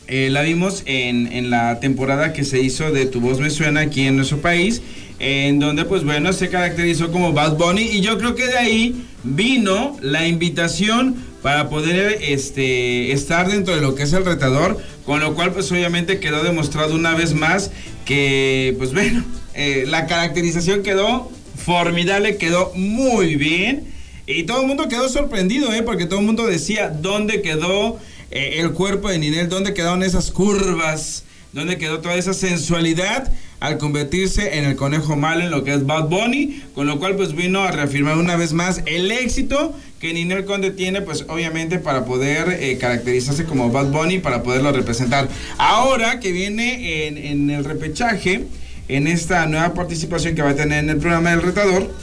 eh, 0.08 0.30
la 0.32 0.42
vimos 0.42 0.84
en, 0.86 1.32
en 1.32 1.50
la 1.50 1.80
temporada 1.80 2.34
que 2.34 2.44
se 2.44 2.60
hizo 2.62 2.92
de 2.92 3.06
Tu 3.06 3.20
Voz 3.20 3.40
Me 3.40 3.50
Suena 3.50 3.82
aquí 3.82 4.08
en 4.08 4.16
nuestro 4.16 4.42
país, 4.42 4.82
en 5.20 5.60
donde 5.60 5.86
pues 5.86 6.04
bueno, 6.04 6.34
se 6.34 6.50
caracterizó 6.50 7.12
como 7.12 7.34
Bad 7.34 7.58
Bunny 7.58 7.84
y 7.84 8.02
yo 8.02 8.18
creo 8.18 8.36
que 8.36 8.48
de 8.48 8.58
ahí 8.58 9.06
vino 9.24 9.98
la 10.02 10.28
invitación 10.28 11.16
para 11.42 11.70
poder 11.70 12.20
este, 12.22 13.12
estar 13.12 13.50
dentro 13.50 13.76
de 13.76 13.82
lo 13.82 13.96
que 13.96 14.04
es 14.04 14.14
el 14.14 14.26
retador, 14.26 14.78
con 15.06 15.20
lo 15.20 15.36
cual 15.36 15.54
pues 15.54 15.72
obviamente 15.72 16.20
quedó 16.20 16.44
demostrado 16.44 16.96
una 16.96 17.14
vez 17.16 17.34
más 17.34 17.72
que 18.06 18.76
pues 18.78 18.94
bueno, 18.94 19.24
eh, 19.54 19.86
la 19.88 20.08
caracterización 20.08 20.84
quedó 20.84 21.30
formidable, 21.70 22.38
quedó 22.38 22.72
muy 22.74 23.36
bien. 23.36 23.84
Y 24.26 24.44
todo 24.44 24.62
el 24.62 24.68
mundo 24.68 24.88
quedó 24.88 25.08
sorprendido, 25.08 25.72
¿eh? 25.72 25.84
Porque 25.84 26.08
todo 26.08 26.20
el 26.20 26.26
mundo 26.26 26.48
decía, 26.48 26.90
¿dónde 26.90 27.44
quedó 27.44 28.00
eh, 28.32 28.56
el 28.58 28.72
cuerpo 28.72 29.10
de 29.10 29.20
Ninel? 29.20 29.50
¿Dónde 29.50 29.76
quedaron 29.76 30.02
esas 30.02 30.32
curvas? 30.32 31.26
¿Dónde 31.54 31.78
quedó 31.78 32.00
toda 32.00 32.16
esa 32.16 32.34
sensualidad 32.34 33.32
al 33.60 33.78
convertirse 33.78 34.58
en 34.58 34.66
el 34.66 34.76
conejo 34.76 35.16
malo 35.16 35.42
en 35.42 35.52
lo 35.52 35.64
que 35.64 35.76
es 35.76 35.86
Bad 35.86 36.10
Bunny? 36.10 36.64
Con 36.74 36.88
lo 36.88 36.98
cual, 36.98 37.16
pues 37.16 37.36
vino 37.36 37.62
a 37.62 37.72
reafirmar 37.72 38.18
una 38.18 38.36
vez 38.36 38.52
más 38.52 38.82
el 38.88 39.12
éxito 39.12 39.76
que 40.00 40.12
Ninel 40.12 40.46
Conde 40.46 40.72
tiene, 40.72 41.04
pues 41.04 41.26
obviamente 41.28 41.78
para 41.78 42.04
poder 42.06 42.58
eh, 42.60 42.80
caracterizarse 42.80 43.46
como 43.46 43.72
Bad 43.72 43.92
Bunny, 43.92 44.18
para 44.18 44.42
poderlo 44.42 44.72
representar. 44.72 45.30
Ahora 45.60 46.20
que 46.20 46.32
viene 46.32 47.06
en, 47.06 47.18
en 47.20 47.50
el 47.52 47.64
repechaje, 47.64 48.48
en 48.90 49.08
esta 49.08 49.46
nueva 49.46 49.74
participación 49.74 50.36
que 50.36 50.42
va 50.42 50.50
a 50.50 50.56
tener 50.56 50.84
en 50.84 50.90
el 50.90 50.98
programa 50.98 51.30
del 51.32 51.42
retador, 51.42 51.94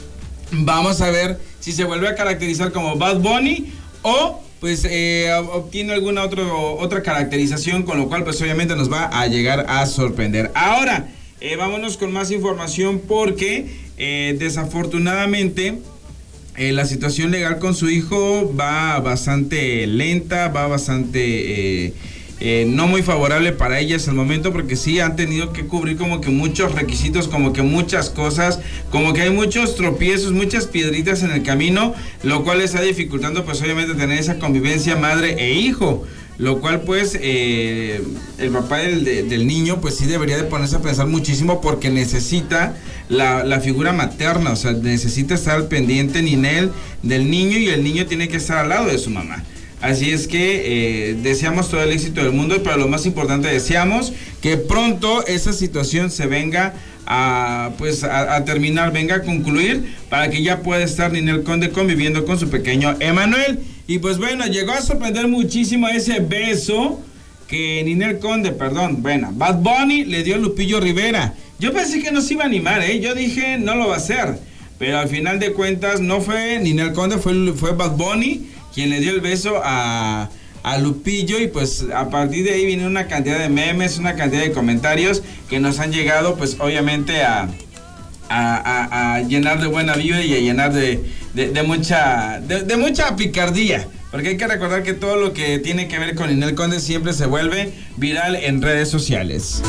Vamos 0.49 1.01
a 1.01 1.11
ver 1.11 1.37
si 1.59 1.73
se 1.73 1.83
vuelve 1.83 2.07
a 2.07 2.15
caracterizar 2.15 2.71
como 2.71 2.95
Bad 2.95 3.19
Bunny 3.19 3.69
o 4.01 4.41
pues 4.61 4.85
eh, 4.89 5.27
ob- 5.33 5.49
obtiene 5.55 5.91
alguna 5.91 6.23
otro, 6.23 6.75
otra 6.77 7.03
caracterización, 7.03 7.83
con 7.83 7.97
lo 7.97 8.07
cual 8.07 8.23
pues 8.23 8.41
obviamente 8.41 8.73
nos 8.77 8.89
va 8.89 9.07
a 9.07 9.27
llegar 9.27 9.65
a 9.67 9.85
sorprender. 9.85 10.49
Ahora, 10.55 11.09
eh, 11.41 11.57
vámonos 11.57 11.97
con 11.97 12.13
más 12.13 12.31
información 12.31 13.01
porque 13.05 13.67
eh, 13.97 14.37
desafortunadamente 14.39 15.79
la 16.57 16.85
situación 16.85 17.29
legal 17.29 17.59
con 17.59 17.75
su 17.75 17.89
hijo 17.89 18.51
va 18.57 18.97
bastante 19.01 19.85
lenta, 19.85 20.47
va 20.47 20.67
bastante 20.67 21.93
eh, 22.39 22.65
no 22.67 22.87
muy 22.87 23.01
favorable 23.01 23.51
para 23.51 23.79
ella 23.79 23.95
hasta 23.95 24.11
el 24.11 24.15
momento 24.17 24.51
porque 24.53 24.75
sí 24.75 24.99
han 24.99 25.15
tenido 25.15 25.53
que 25.53 25.65
cubrir 25.65 25.97
como 25.97 26.21
que 26.21 26.29
muchos 26.29 26.73
requisitos, 26.75 27.27
como 27.27 27.51
que 27.53 27.63
muchas 27.63 28.09
cosas, 28.09 28.59
como 28.91 29.13
que 29.13 29.21
hay 29.23 29.29
muchos 29.31 29.75
tropiezos, 29.75 30.33
muchas 30.33 30.67
piedritas 30.67 31.23
en 31.23 31.31
el 31.31 31.43
camino, 31.43 31.95
lo 32.23 32.43
cual 32.43 32.61
está 32.61 32.81
dificultando 32.81 33.43
pues 33.45 33.61
obviamente 33.61 33.95
tener 33.95 34.19
esa 34.19 34.37
convivencia 34.39 34.95
madre 34.95 35.35
e 35.39 35.53
hijo. 35.53 36.05
Lo 36.39 36.59
cual 36.59 36.81
pues 36.81 37.17
eh, 37.19 37.99
el 38.37 38.49
papá 38.51 38.77
del, 38.77 39.03
de- 39.03 39.23
del 39.23 39.47
niño 39.47 39.81
pues 39.81 39.95
sí 39.95 40.05
debería 40.05 40.37
de 40.37 40.43
ponerse 40.43 40.75
a 40.75 40.81
pensar 40.83 41.07
muchísimo 41.07 41.61
porque 41.61 41.89
necesita 41.89 42.77
la, 43.09 43.59
figura 43.59 43.91
materna, 43.91 44.51
o 44.51 44.55
sea, 44.55 44.73
necesita 44.73 45.33
estar 45.33 45.67
pendiente 45.67 46.21
Ninel 46.21 46.69
del 47.01 47.31
niño 47.31 47.57
y 47.57 47.69
el 47.69 47.83
niño 47.83 48.05
tiene 48.05 48.27
que 48.27 48.37
estar 48.37 48.59
al 48.59 48.69
lado 48.69 48.85
de 48.85 48.99
su 48.99 49.09
mamá. 49.09 49.43
Así 49.81 50.11
es 50.11 50.27
que 50.27 51.11
eh, 51.11 51.13
deseamos 51.21 51.69
todo 51.69 51.83
el 51.83 51.91
éxito 51.91 52.23
del 52.23 52.31
mundo, 52.31 52.61
pero 52.63 52.77
lo 52.77 52.87
más 52.87 53.05
importante 53.05 53.47
deseamos 53.47 54.11
que 54.41 54.57
pronto 54.57 55.25
esa 55.27 55.53
situación 55.53 56.09
se 56.09 56.25
venga 56.25 56.73
a 57.05 57.71
pues 57.77 58.03
a, 58.03 58.35
a 58.35 58.43
terminar, 58.43 58.91
venga 58.91 59.15
a 59.15 59.21
concluir 59.21 59.95
para 60.09 60.29
que 60.29 60.41
ya 60.41 60.61
pueda 60.61 60.83
estar 60.83 61.11
Ninel 61.11 61.43
Conde 61.43 61.69
conviviendo 61.69 62.25
con 62.25 62.39
su 62.39 62.49
pequeño 62.49 62.97
Emanuel. 62.99 63.59
Y 63.85 63.99
pues 63.99 64.17
bueno, 64.17 64.45
llegó 64.47 64.73
a 64.73 64.81
sorprender 64.81 65.27
muchísimo 65.27 65.87
ese 65.87 66.19
beso 66.19 66.99
que 67.47 67.83
Ninel 67.85 68.19
Conde, 68.19 68.51
perdón, 68.51 69.01
bueno, 69.01 69.31
Bad 69.33 69.59
Bunny 69.59 70.05
le 70.05 70.23
dio 70.23 70.35
a 70.35 70.37
Lupillo 70.39 70.79
Rivera. 70.79 71.33
Yo 71.59 71.71
pensé 71.71 72.01
que 72.01 72.11
no 72.11 72.21
se 72.21 72.33
iba 72.33 72.43
a 72.43 72.47
animar, 72.47 72.83
¿eh? 72.83 72.99
Yo 72.99 73.15
dije, 73.15 73.57
no 73.57 73.75
lo 73.75 73.87
va 73.87 73.95
a 73.95 73.97
hacer. 73.97 74.39
Pero 74.77 74.99
al 74.99 75.07
final 75.07 75.39
de 75.39 75.53
cuentas 75.53 76.01
no 76.01 76.21
fue 76.21 76.59
Ninel 76.59 76.93
Conde, 76.93 77.17
fue, 77.17 77.53
fue 77.53 77.71
Bad 77.71 77.95
Bunny 77.95 78.47
quien 78.77 78.91
le 78.91 78.99
dio 78.99 79.09
el 79.11 79.21
beso 79.21 79.59
a, 79.63 80.29
a 80.61 80.77
Lupillo 80.77 81.39
y 81.39 81.47
pues 81.47 81.83
a 81.95 82.11
partir 82.11 82.43
de 82.43 82.51
ahí 82.53 82.63
viene 82.63 82.85
una 82.85 83.07
cantidad 83.07 83.39
de 83.39 83.49
memes, 83.49 83.97
una 83.97 84.13
cantidad 84.13 84.43
de 84.43 84.51
comentarios 84.51 85.23
que 85.49 85.59
nos 85.59 85.79
han 85.79 85.91
llegado 85.91 86.35
pues 86.35 86.57
obviamente 86.59 87.23
a, 87.23 87.49
a, 88.29 89.21
llenar 89.27 89.59
de 89.61 89.65
buena 89.65 89.95
vibra 89.95 90.21
y 90.23 90.31
a 90.35 90.39
llenar 90.39 90.73
de, 90.73 91.03
de- 91.33 91.49
de 91.49 91.63
mucha 91.63 92.39
de, 92.39 92.61
de 92.65 92.77
mucha 92.77 93.15
picardía. 93.15 93.87
Porque 94.11 94.29
hay 94.29 94.37
que 94.37 94.45
recordar 94.47 94.83
que 94.83 94.93
todo 94.93 95.15
lo 95.15 95.33
que 95.33 95.57
tiene 95.57 95.87
que 95.87 95.97
ver 95.97 96.13
con 96.13 96.29
Inel 96.31 96.53
Conde 96.53 96.79
siempre 96.79 97.13
se 97.13 97.25
vuelve 97.25 97.71
viral 97.97 98.35
en 98.35 98.61
redes 98.61 98.89
sociales. 98.91 99.63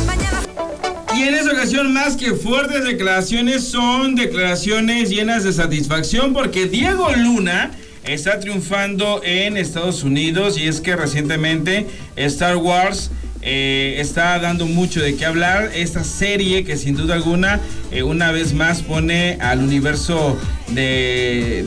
Y 1.17 1.23
en 1.23 1.35
esta 1.35 1.53
ocasión, 1.53 1.95
más 1.95 2.15
que 2.17 2.33
fuertes 2.35 2.85
declaraciones, 2.85 3.65
son 3.69 4.17
declaraciones 4.17 5.09
llenas 5.09 5.45
de 5.45 5.55
satisfacción 5.55 6.35
porque 6.35 6.67
Diego 6.67 7.11
Luna 7.17 7.71
está 8.15 8.41
triunfando 8.41 9.21
en 9.23 9.57
Estados 9.57 10.03
Unidos 10.03 10.59
y 10.59 10.67
es 10.67 10.81
que 10.81 10.97
recientemente 10.97 11.87
Star 12.17 12.57
Wars 12.57 13.11
eh, 13.43 13.97
está 13.99 14.39
dando 14.39 14.67
mucho 14.67 15.01
de 15.01 15.15
qué 15.17 15.27
hablar. 15.27 15.71
Esta 15.75 16.03
serie 16.05 16.65
que 16.65 16.77
sin 16.77 16.97
duda 16.97 17.15
alguna 17.15 17.61
eh, 17.91 18.03
una 18.03 18.33
vez 18.33 18.55
más 18.55 18.83
pone 18.83 19.39
al 19.41 19.61
universo 19.61 20.39
de, 20.69 21.67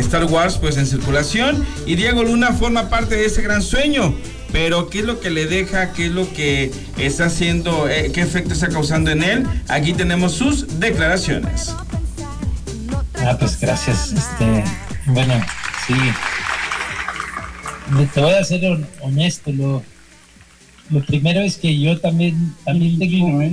Star 0.00 0.24
Wars 0.24 0.58
pues 0.58 0.76
en 0.76 0.86
circulación 0.86 1.64
y 1.86 1.94
Diego 1.94 2.24
Luna 2.24 2.52
forma 2.52 2.88
parte 2.88 3.16
de 3.16 3.26
ese 3.26 3.42
gran 3.42 3.62
sueño. 3.62 4.14
Pero 4.52 4.90
¿qué 4.90 4.98
es 4.98 5.04
lo 5.04 5.20
que 5.20 5.30
le 5.30 5.46
deja? 5.46 5.92
¿Qué 5.92 6.06
es 6.06 6.12
lo 6.12 6.30
que 6.32 6.72
está 6.98 7.26
haciendo? 7.26 7.88
eh, 7.88 8.10
¿Qué 8.12 8.20
efecto 8.22 8.52
está 8.52 8.68
causando 8.68 9.12
en 9.12 9.22
él? 9.22 9.46
Aquí 9.68 9.92
tenemos 9.92 10.32
sus 10.32 10.80
declaraciones. 10.80 11.72
Ah, 13.24 13.36
pues 13.38 13.60
gracias. 13.60 14.12
Este, 14.12 14.64
bueno, 15.12 15.34
sí. 15.86 15.94
te 18.14 18.20
voy 18.20 18.32
a 18.32 18.44
ser 18.44 18.86
honesto, 19.00 19.52
lo, 19.52 19.82
lo 20.90 21.04
primero 21.04 21.40
es 21.40 21.56
que 21.56 21.78
yo 21.78 22.00
también, 22.00 22.54
también 22.64 22.98
tengo... 22.98 23.40
¿eh? 23.42 23.52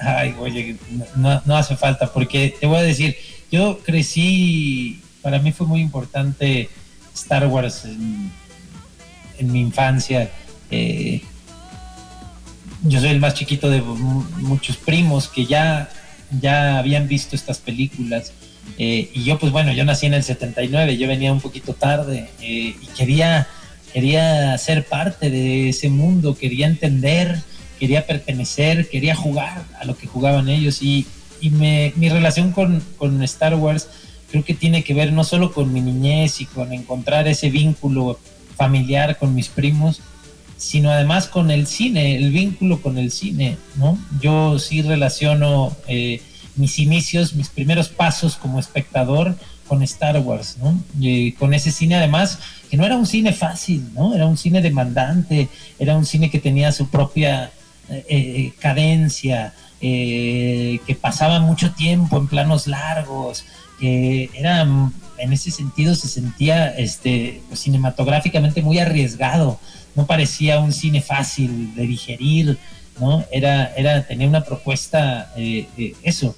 Ay, 0.00 0.34
oye, 0.38 0.76
no, 1.16 1.42
no 1.44 1.56
hace 1.56 1.76
falta, 1.76 2.12
porque 2.12 2.54
te 2.58 2.66
voy 2.66 2.78
a 2.78 2.82
decir, 2.82 3.16
yo 3.50 3.80
crecí, 3.84 5.00
para 5.22 5.38
mí 5.40 5.52
fue 5.52 5.66
muy 5.66 5.80
importante 5.80 6.70
Star 7.14 7.46
Wars 7.46 7.84
en, 7.84 8.30
mi 9.40 9.60
infancia. 9.60 10.30
Eh, 10.70 11.22
yo 12.82 13.00
soy 13.00 13.10
el 13.10 13.20
más 13.20 13.34
chiquito 13.34 13.68
de 13.68 13.80
muchos 13.82 14.76
primos 14.76 15.28
que 15.28 15.46
ya, 15.46 15.90
ya 16.40 16.78
habían 16.78 17.08
visto 17.08 17.36
estas 17.36 17.58
películas. 17.58 18.32
Eh, 18.78 19.10
y 19.12 19.24
yo, 19.24 19.38
pues 19.38 19.52
bueno, 19.52 19.72
yo 19.72 19.84
nací 19.84 20.06
en 20.06 20.14
el 20.14 20.22
79, 20.22 20.96
yo 20.96 21.08
venía 21.08 21.32
un 21.32 21.40
poquito 21.40 21.74
tarde 21.74 22.30
eh, 22.40 22.74
y 22.80 22.86
quería, 22.96 23.46
quería 23.92 24.56
ser 24.58 24.86
parte 24.86 25.30
de 25.30 25.68
ese 25.68 25.88
mundo, 25.88 26.36
quería 26.36 26.66
entender, 26.66 27.40
quería 27.78 28.06
pertenecer, 28.06 28.88
quería 28.88 29.14
jugar 29.14 29.64
a 29.78 29.84
lo 29.84 29.96
que 29.96 30.06
jugaban 30.06 30.48
ellos. 30.48 30.82
Y, 30.82 31.06
y 31.40 31.50
me, 31.50 31.92
mi 31.96 32.08
relación 32.08 32.52
con, 32.52 32.82
con 32.96 33.22
Star 33.22 33.54
Wars 33.54 33.88
creo 34.30 34.44
que 34.44 34.54
tiene 34.54 34.84
que 34.84 34.94
ver 34.94 35.12
no 35.12 35.24
solo 35.24 35.52
con 35.52 35.72
mi 35.72 35.80
niñez 35.80 36.40
y 36.40 36.46
con 36.46 36.72
encontrar 36.72 37.26
ese 37.28 37.50
vínculo 37.50 38.18
familiar 38.56 39.18
con 39.18 39.34
mis 39.34 39.48
primos, 39.48 40.00
sino 40.56 40.90
además 40.90 41.26
con 41.26 41.50
el 41.50 41.66
cine, 41.66 42.16
el 42.16 42.30
vínculo 42.30 42.80
con 42.82 42.98
el 42.98 43.10
cine, 43.10 43.56
¿no? 43.76 43.98
Yo 44.20 44.58
sí 44.58 44.82
relaciono 44.82 45.74
eh, 45.88 46.20
mis 46.60 46.78
inicios, 46.78 47.34
mis 47.34 47.48
primeros 47.48 47.88
pasos 47.88 48.36
como 48.36 48.60
espectador 48.60 49.36
con 49.66 49.82
Star 49.82 50.18
Wars. 50.18 50.56
Y 50.98 51.32
con 51.32 51.54
ese 51.54 51.70
cine 51.70 51.96
además, 51.96 52.38
que 52.70 52.76
no 52.76 52.84
era 52.84 52.96
un 52.96 53.06
cine 53.06 53.32
fácil, 53.32 53.92
¿no? 53.94 54.14
Era 54.14 54.26
un 54.26 54.36
cine 54.36 54.60
demandante, 54.60 55.48
era 55.78 55.96
un 55.96 56.04
cine 56.04 56.30
que 56.30 56.38
tenía 56.38 56.72
su 56.72 56.88
propia 56.88 57.50
eh, 57.88 58.04
eh, 58.08 58.52
cadencia, 58.58 59.54
que 59.80 60.98
pasaba 61.00 61.40
mucho 61.40 61.72
tiempo 61.72 62.18
en 62.18 62.26
planos 62.26 62.66
largos, 62.66 63.44
que 63.80 64.28
era 64.34 64.60
en 64.60 65.32
ese 65.32 65.50
sentido 65.50 65.94
se 65.94 66.06
sentía 66.06 66.68
este, 66.68 67.40
pues, 67.48 67.60
cinematográficamente 67.60 68.60
muy 68.60 68.78
arriesgado 68.78 69.58
no 69.94 70.06
parecía 70.06 70.60
un 70.60 70.72
cine 70.72 71.00
fácil 71.00 71.74
de 71.74 71.86
digerir, 71.86 72.58
¿no? 73.00 73.24
Era, 73.30 73.72
era 73.76 74.06
tenía 74.06 74.28
una 74.28 74.44
propuesta, 74.44 75.32
eh, 75.36 75.66
eh, 75.76 75.94
eso, 76.02 76.36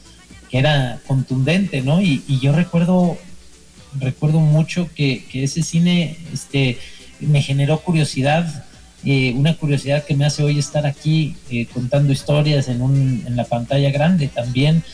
que 0.50 0.58
era 0.58 1.00
contundente, 1.06 1.82
¿no? 1.82 2.00
Y, 2.00 2.22
yo 2.40 2.52
recuerdo, 2.52 3.16
recuerdo 3.98 4.40
mucho 4.40 4.88
que, 4.94 5.24
ese 5.32 5.62
cine 5.62 6.16
este, 6.32 6.78
me 7.20 7.42
generó 7.42 7.80
curiosidad, 7.80 8.64
eh, 9.04 9.32
una 9.36 9.56
curiosidad 9.56 10.04
que 10.04 10.14
me 10.14 10.24
hace 10.24 10.44
hoy 10.44 10.58
estar 10.58 10.86
aquí 10.86 11.36
contando 11.72 12.12
historias 12.12 12.68
en, 12.68 12.82
un, 12.82 13.24
en 13.26 13.36
la 13.36 13.44
pantalla 13.44 13.90
grande 13.90 14.28
también. 14.28 14.84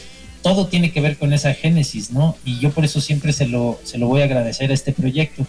Todo 0.42 0.68
tiene 0.68 0.92
que 0.92 1.00
ver 1.00 1.18
con 1.18 1.32
esa 1.32 1.52
génesis, 1.52 2.12
¿no? 2.12 2.36
Y 2.44 2.58
yo 2.60 2.70
por 2.70 2.84
eso 2.84 3.00
siempre 3.00 3.32
se 3.32 3.46
lo, 3.46 3.78
se 3.84 3.98
lo 3.98 4.06
voy 4.06 4.22
a 4.22 4.24
agradecer 4.24 4.70
a 4.70 4.74
este 4.74 4.92
proyecto. 4.92 5.46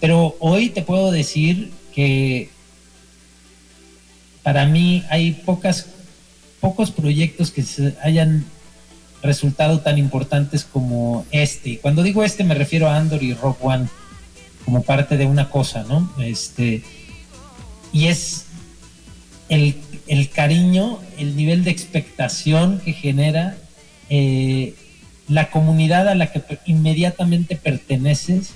Pero 0.00 0.36
hoy 0.40 0.70
te 0.70 0.82
puedo 0.82 1.12
decir 1.12 1.70
que 1.94 2.50
para 4.42 4.66
mí 4.66 5.04
hay 5.10 5.32
pocos 5.32 6.90
proyectos 6.90 7.50
que 7.50 7.62
se 7.62 7.94
hayan 8.02 8.44
resultado 9.22 9.80
tan 9.80 9.98
importantes 9.98 10.64
como 10.64 11.24
este. 11.30 11.70
Y 11.70 11.76
cuando 11.76 12.02
digo 12.02 12.24
este 12.24 12.44
me 12.44 12.54
refiero 12.54 12.88
a 12.88 12.96
Andor 12.96 13.22
y 13.22 13.34
Rock 13.34 13.64
One 13.64 13.88
como 14.64 14.82
parte 14.82 15.16
de 15.16 15.26
una 15.26 15.48
cosa, 15.50 15.84
¿no? 15.84 16.12
Este, 16.18 16.82
y 17.92 18.06
es 18.06 18.46
el, 19.48 19.76
cariño, 20.34 20.98
el 21.18 21.36
nivel 21.36 21.64
de 21.64 21.70
expectación 21.70 22.80
que 22.84 22.92
genera 22.92 23.56
eh, 24.08 24.74
la 25.28 25.50
comunidad 25.50 26.08
a 26.08 26.14
la 26.14 26.32
que 26.32 26.42
inmediatamente 26.66 27.56
perteneces 27.56 28.50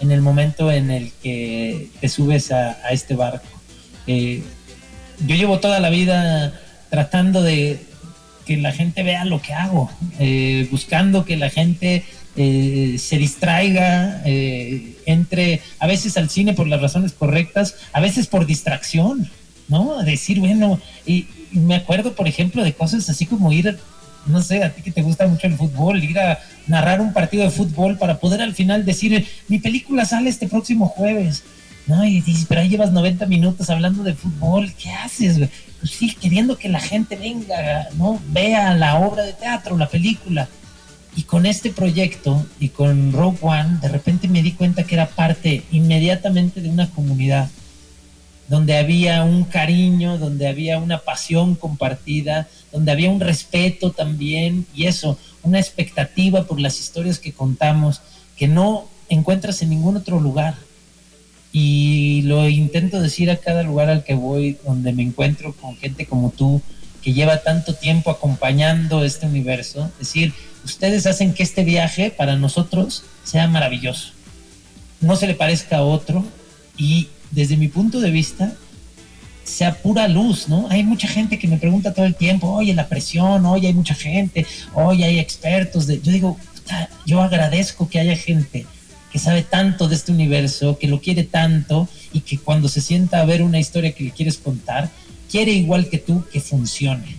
en 0.00 0.10
el 0.10 0.22
momento 0.22 0.72
en 0.72 0.90
el 0.90 1.12
que 1.22 1.90
te 2.00 2.08
subes 2.08 2.52
a, 2.52 2.72
este 2.90 3.14
barco. 3.14 3.46
Eh, 4.06 4.42
yo 5.26 5.36
llevo 5.36 5.60
toda 5.60 5.80
la 5.80 5.90
vida 5.90 6.52
tratando 6.88 7.42
de 7.42 7.80
que 8.46 8.56
la 8.56 8.72
gente 8.72 9.02
vea 9.02 9.24
lo 9.24 9.40
que 9.40 9.54
hago, 9.54 9.90
eh, 10.18 10.66
buscando 10.70 11.24
que 11.24 11.36
la 11.36 11.50
gente 11.50 12.04
eh, 12.36 12.96
se 12.98 13.18
distraiga, 13.18 14.22
entre 14.24 15.60
a 15.78 15.86
veces 15.86 16.16
al 16.16 16.30
cine 16.30 16.54
por 16.54 16.66
las 16.66 16.80
razones 16.80 17.12
correctas, 17.12 17.76
a 17.92 18.00
veces 18.00 18.26
por 18.26 18.46
distracción, 18.46 19.30
¿no? 19.68 20.02
Decir, 20.02 20.40
bueno, 20.40 20.80
y, 21.06 21.26
me 21.52 21.74
acuerdo, 21.74 22.14
por 22.14 22.28
ejemplo, 22.28 22.62
de 22.62 22.72
cosas 22.72 23.08
así 23.08 23.26
como 23.26 23.52
ir 23.52 23.76
no 24.26 24.42
sé, 24.42 24.62
a 24.62 24.72
ti 24.72 24.82
que 24.82 24.90
te 24.90 25.02
gusta 25.02 25.26
mucho 25.26 25.46
el 25.46 25.56
fútbol, 25.56 26.02
ir 26.02 26.18
a 26.18 26.38
narrar 26.66 27.00
un 27.00 27.12
partido 27.12 27.44
de 27.44 27.50
fútbol 27.50 27.96
para 27.96 28.18
poder 28.18 28.42
al 28.42 28.54
final 28.54 28.84
decir, 28.84 29.26
mi 29.48 29.58
película 29.58 30.04
sale 30.04 30.30
este 30.30 30.46
próximo 30.46 30.88
jueves. 30.88 31.42
¿No? 31.86 32.04
Y 32.04 32.20
dices, 32.20 32.46
pero 32.48 32.60
ahí 32.60 32.68
llevas 32.68 32.92
90 32.92 33.26
minutos 33.26 33.70
hablando 33.70 34.02
de 34.02 34.14
fútbol, 34.14 34.72
¿qué 34.74 34.90
haces? 34.90 35.38
Pues 35.80 35.92
sí, 35.92 36.14
queriendo 36.14 36.58
que 36.58 36.68
la 36.68 36.80
gente 36.80 37.16
venga, 37.16 37.88
¿no? 37.96 38.20
Vea 38.28 38.74
la 38.74 38.98
obra 38.98 39.22
de 39.22 39.32
teatro, 39.32 39.76
la 39.76 39.88
película. 39.88 40.48
Y 41.16 41.24
con 41.24 41.44
este 41.44 41.70
proyecto 41.70 42.46
y 42.60 42.68
con 42.68 43.12
Rogue 43.12 43.38
One, 43.40 43.78
de 43.82 43.88
repente 43.88 44.28
me 44.28 44.42
di 44.42 44.52
cuenta 44.52 44.84
que 44.84 44.94
era 44.94 45.08
parte 45.08 45.64
inmediatamente 45.72 46.60
de 46.60 46.68
una 46.68 46.88
comunidad 46.90 47.48
donde 48.50 48.76
había 48.76 49.22
un 49.22 49.44
cariño, 49.44 50.18
donde 50.18 50.48
había 50.48 50.78
una 50.78 50.98
pasión 50.98 51.54
compartida, 51.54 52.48
donde 52.72 52.90
había 52.90 53.08
un 53.08 53.20
respeto 53.20 53.92
también 53.92 54.66
y 54.74 54.86
eso, 54.86 55.16
una 55.44 55.60
expectativa 55.60 56.44
por 56.44 56.60
las 56.60 56.80
historias 56.80 57.20
que 57.20 57.32
contamos 57.32 58.02
que 58.36 58.48
no 58.48 58.88
encuentras 59.08 59.62
en 59.62 59.70
ningún 59.70 59.96
otro 59.96 60.18
lugar. 60.18 60.56
Y 61.52 62.22
lo 62.22 62.48
intento 62.48 63.00
decir 63.00 63.30
a 63.30 63.36
cada 63.36 63.62
lugar 63.62 63.88
al 63.90 64.04
que 64.04 64.14
voy, 64.14 64.56
donde 64.64 64.92
me 64.92 65.02
encuentro 65.02 65.52
con 65.54 65.76
gente 65.76 66.06
como 66.06 66.30
tú, 66.30 66.62
que 67.02 67.12
lleva 67.12 67.42
tanto 67.42 67.74
tiempo 67.74 68.10
acompañando 68.10 69.04
este 69.04 69.26
universo. 69.26 69.90
Decir, 69.98 70.32
ustedes 70.64 71.06
hacen 71.06 71.34
que 71.34 71.42
este 71.42 71.64
viaje 71.64 72.10
para 72.10 72.36
nosotros 72.36 73.04
sea 73.24 73.48
maravilloso. 73.48 74.12
No 75.00 75.16
se 75.16 75.26
le 75.26 75.34
parezca 75.34 75.78
a 75.78 75.82
otro 75.82 76.24
y 76.76 77.08
desde 77.30 77.56
mi 77.56 77.68
punto 77.68 78.00
de 78.00 78.10
vista, 78.10 78.54
sea 79.44 79.74
pura 79.74 80.08
luz, 80.08 80.48
¿no? 80.48 80.68
Hay 80.70 80.84
mucha 80.84 81.08
gente 81.08 81.38
que 81.38 81.48
me 81.48 81.58
pregunta 81.58 81.92
todo 81.92 82.06
el 82.06 82.14
tiempo, 82.14 82.48
oye, 82.48 82.74
la 82.74 82.88
presión, 82.88 83.44
oye, 83.46 83.68
hay 83.68 83.74
mucha 83.74 83.94
gente, 83.94 84.46
oye, 84.74 85.04
hay 85.04 85.18
expertos. 85.18 85.86
De... 85.86 86.00
Yo 86.00 86.12
digo, 86.12 86.38
yo 87.06 87.20
agradezco 87.22 87.88
que 87.88 87.98
haya 87.98 88.16
gente 88.16 88.66
que 89.12 89.18
sabe 89.18 89.42
tanto 89.42 89.88
de 89.88 89.94
este 89.94 90.12
universo, 90.12 90.78
que 90.78 90.88
lo 90.88 91.00
quiere 91.00 91.24
tanto 91.24 91.88
y 92.12 92.20
que 92.20 92.38
cuando 92.38 92.68
se 92.68 92.80
sienta 92.80 93.20
a 93.20 93.24
ver 93.24 93.42
una 93.42 93.58
historia 93.58 93.92
que 93.92 94.04
le 94.04 94.10
quieres 94.10 94.38
contar, 94.38 94.90
quiere 95.30 95.52
igual 95.52 95.88
que 95.88 95.98
tú 95.98 96.24
que 96.32 96.40
funcione. 96.40 97.16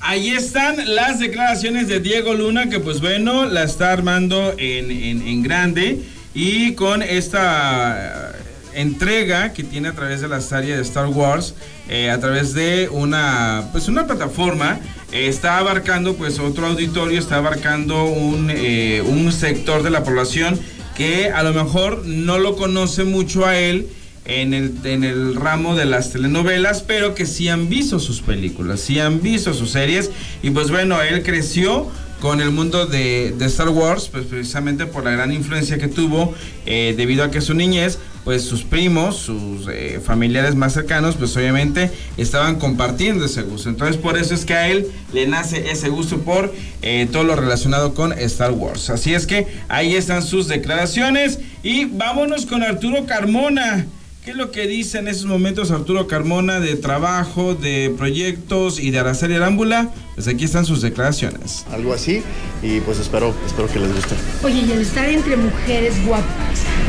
Ahí 0.00 0.30
están 0.30 0.76
las 0.94 1.18
declaraciones 1.18 1.86
de 1.88 2.00
Diego 2.00 2.34
Luna, 2.34 2.68
que 2.68 2.80
pues 2.80 3.00
bueno, 3.00 3.44
la 3.46 3.64
está 3.64 3.92
armando 3.92 4.54
en, 4.58 4.90
en 4.90 5.42
grande 5.42 6.00
y 6.34 6.72
con 6.72 7.02
esta 7.02 8.34
entrega 8.74 9.52
que 9.52 9.64
tiene 9.64 9.88
a 9.88 9.92
través 9.92 10.20
de 10.20 10.28
la 10.28 10.40
serie 10.40 10.76
de 10.76 10.82
Star 10.82 11.06
Wars, 11.06 11.54
eh, 11.88 12.10
a 12.10 12.18
través 12.20 12.54
de 12.54 12.88
una, 12.90 13.68
pues 13.72 13.88
una 13.88 14.06
plataforma, 14.06 14.78
eh, 14.78 14.99
está 15.12 15.58
abarcando 15.58 16.14
pues 16.14 16.38
otro 16.38 16.66
auditorio, 16.66 17.18
está 17.18 17.36
abarcando 17.36 18.04
un, 18.04 18.50
eh, 18.50 19.02
un 19.04 19.32
sector 19.32 19.82
de 19.82 19.90
la 19.90 20.04
población 20.04 20.58
que 20.96 21.30
a 21.30 21.42
lo 21.42 21.52
mejor 21.52 22.04
no 22.06 22.38
lo 22.38 22.56
conoce 22.56 23.04
mucho 23.04 23.46
a 23.46 23.56
él 23.56 23.88
en 24.24 24.54
el, 24.54 24.74
en 24.84 25.04
el 25.04 25.34
ramo 25.34 25.74
de 25.74 25.86
las 25.86 26.12
telenovelas, 26.12 26.82
pero 26.82 27.14
que 27.14 27.26
sí 27.26 27.48
han 27.48 27.68
visto 27.68 27.98
sus 27.98 28.20
películas, 28.20 28.80
sí 28.80 29.00
han 29.00 29.20
visto 29.22 29.54
sus 29.54 29.70
series. 29.70 30.10
Y 30.42 30.50
pues 30.50 30.70
bueno, 30.70 31.00
él 31.02 31.22
creció 31.22 31.88
con 32.20 32.40
el 32.40 32.50
mundo 32.50 32.86
de, 32.86 33.34
Star 33.40 33.70
Wars, 33.70 34.08
pues 34.08 34.26
precisamente 34.26 34.86
por 34.86 35.04
la 35.04 35.12
gran 35.12 35.32
influencia 35.32 35.78
que 35.78 35.88
tuvo, 35.88 36.34
eh, 36.66 36.94
debido 36.96 37.24
a 37.24 37.30
que 37.30 37.40
su 37.40 37.54
niñez, 37.54 37.98
pues 38.24 38.42
sus 38.42 38.62
primos, 38.62 39.16
sus 39.16 39.68
eh, 39.68 40.00
familiares 40.04 40.54
más 40.54 40.72
cercanos, 40.72 41.16
pues 41.16 41.36
obviamente 41.36 41.90
estaban 42.16 42.58
compartiendo 42.58 43.24
ese 43.24 43.42
gusto. 43.42 43.68
Entonces 43.68 43.96
por 43.96 44.18
eso 44.18 44.34
es 44.34 44.44
que 44.44 44.54
a 44.54 44.68
él 44.68 44.86
le 45.12 45.26
nace 45.26 45.70
ese 45.70 45.88
gusto 45.88 46.18
por 46.18 46.52
eh, 46.82 47.08
todo 47.10 47.24
lo 47.24 47.36
relacionado 47.36 47.94
con 47.94 48.12
Star 48.12 48.52
Wars. 48.52 48.90
Así 48.90 49.14
es 49.14 49.26
que 49.26 49.46
ahí 49.68 49.94
están 49.94 50.22
sus 50.22 50.48
declaraciones 50.48 51.40
y 51.62 51.86
vámonos 51.86 52.46
con 52.46 52.62
Arturo 52.62 53.06
Carmona. 53.06 53.86
¿Qué 54.24 54.32
es 54.32 54.36
lo 54.36 54.50
que 54.50 54.66
dice 54.66 54.98
en 54.98 55.08
esos 55.08 55.24
momentos 55.24 55.70
Arturo 55.70 56.06
Carmona 56.06 56.60
de 56.60 56.76
trabajo, 56.76 57.54
de 57.54 57.94
proyectos 57.96 58.78
y 58.78 58.90
de 58.90 58.98
Araceli 58.98 59.36
Arámbula? 59.36 59.88
Pues 60.14 60.28
aquí 60.28 60.44
están 60.44 60.66
sus 60.66 60.82
declaraciones. 60.82 61.64
Algo 61.72 61.94
así 61.94 62.22
y 62.62 62.80
pues 62.80 62.98
espero, 62.98 63.34
espero 63.46 63.66
que 63.68 63.78
les 63.78 63.94
guste. 63.94 64.14
Oye, 64.42 64.60
y 64.60 64.72
el 64.72 64.82
estar 64.82 65.08
entre 65.08 65.38
mujeres 65.38 66.04
guapas, 66.04 66.26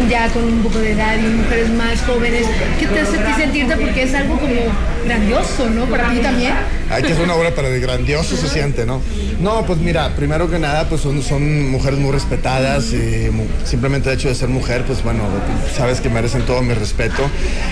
ya 0.10 0.28
con 0.34 0.44
un 0.44 0.62
poco 0.62 0.80
de 0.80 0.92
edad 0.92 1.18
y 1.20 1.22
mujeres 1.22 1.70
más 1.70 2.02
jóvenes. 2.02 2.48
¿Qué 2.78 2.88
te 2.88 3.00
hace 3.00 3.18
a 3.18 3.26
ti 3.26 3.42
sentirte? 3.42 3.78
Porque 3.78 4.04
es 4.04 4.14
algo 4.14 4.38
como 4.38 4.54
grandioso, 5.06 5.70
¿no? 5.70 5.86
Para 5.86 6.10
ti 6.12 6.18
también. 6.20 6.54
Hay 6.90 7.04
que 7.04 7.14
hacer 7.14 7.24
una 7.24 7.36
obra 7.36 7.56
para 7.56 7.70
de 7.70 7.80
grandioso 7.80 8.36
se 8.36 8.50
siente, 8.50 8.86
¿no? 8.86 9.02
No, 9.40 9.66
pues 9.66 9.80
mira, 9.80 10.14
primero 10.16 10.50
que 10.50 10.60
nada, 10.60 10.88
pues 10.90 11.02
son, 11.02 11.22
son 11.24 11.70
mujeres 11.72 11.98
muy 12.00 12.12
respetadas 12.12 12.92
y 12.92 13.30
mu- 13.32 13.46
simplemente 13.64 14.10
el 14.10 14.16
hecho 14.20 14.28
de 14.28 14.36
ser 14.36 14.50
mujer, 14.50 14.84
pues 14.86 15.02
bueno, 15.04 15.24
sabes 15.76 16.02
que 16.02 16.10
merecen 16.10 16.42
todo 16.44 16.62
mi 16.62 16.74
respeto. 16.74 17.24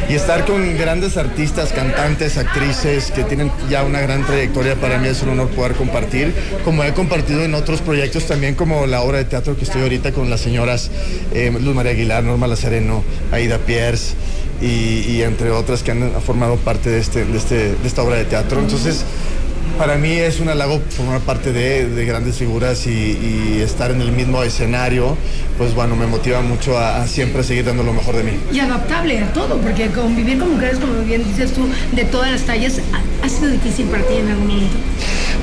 Y 0.09 0.13
estar 0.15 0.45
con 0.45 0.77
grandes 0.77 1.17
artistas, 1.17 1.71
cantantes, 1.73 2.37
actrices 2.37 3.11
que 3.11 3.23
tienen 3.23 3.51
ya 3.69 3.83
una 3.83 3.99
gran 3.99 4.25
trayectoria, 4.25 4.75
para 4.75 4.97
mí 4.97 5.07
es 5.09 5.21
un 5.21 5.29
honor 5.29 5.49
poder 5.49 5.73
compartir, 5.73 6.33
como 6.63 6.83
he 6.83 6.93
compartido 6.93 7.43
en 7.43 7.53
otros 7.53 7.81
proyectos 7.81 8.25
también, 8.25 8.55
como 8.55 8.85
la 8.87 9.01
obra 9.01 9.17
de 9.17 9.25
teatro 9.25 9.57
que 9.57 9.65
estoy 9.65 9.81
ahorita 9.81 10.11
con 10.13 10.29
las 10.29 10.39
señoras 10.39 10.89
eh, 11.33 11.51
Luz 11.59 11.75
María 11.75 11.91
Aguilar, 11.91 12.23
Norma 12.23 12.47
Lazareno, 12.47 13.03
Aida 13.31 13.57
Pierce 13.59 14.13
y, 14.61 15.05
y 15.11 15.21
entre 15.23 15.51
otras 15.51 15.83
que 15.83 15.91
han 15.91 16.11
formado 16.25 16.57
parte 16.57 16.89
de, 16.89 16.99
este, 16.99 17.25
de, 17.25 17.37
este, 17.37 17.55
de 17.75 17.87
esta 17.87 18.03
obra 18.03 18.17
de 18.17 18.25
teatro. 18.25 18.59
Entonces, 18.59 19.03
para 19.77 19.95
mí 19.95 20.11
es 20.11 20.41
un 20.41 20.49
halago 20.49 20.81
formar 20.89 21.21
parte 21.21 21.53
de, 21.53 21.87
de 21.87 22.05
grandes 22.05 22.35
figuras 22.35 22.85
y, 22.85 22.89
y 22.89 23.61
estar 23.63 23.91
en 23.91 24.01
el 24.01 24.11
mismo 24.11 24.43
escenario, 24.43 25.15
pues 25.57 25.73
bueno, 25.73 25.95
me 25.95 26.05
motiva 26.05 26.41
mucho 26.41 26.77
a, 26.77 27.01
a 27.01 27.07
siempre 27.07 27.43
seguir 27.43 27.63
dando 27.63 27.83
lo 27.83 27.93
mejor 27.93 28.17
de 28.17 28.23
mí. 28.23 28.31
Y 28.51 28.59
adaptable 28.59 29.19
a 29.19 29.31
todo, 29.31 29.57
porque 29.59 29.87
convivir 29.87 30.39
con 30.39 30.51
mujeres, 30.53 30.79
como 30.79 31.01
bien 31.03 31.23
dices 31.23 31.53
tú, 31.53 31.65
de 31.93 32.03
todas 32.03 32.31
las 32.31 32.41
tallas, 32.41 32.81
ha, 32.91 33.25
ha 33.25 33.29
sido 33.29 33.49
difícil 33.51 33.85
para 33.85 34.03
ti 34.03 34.15
en 34.15 34.27
algún 34.27 34.47
momento. 34.47 34.75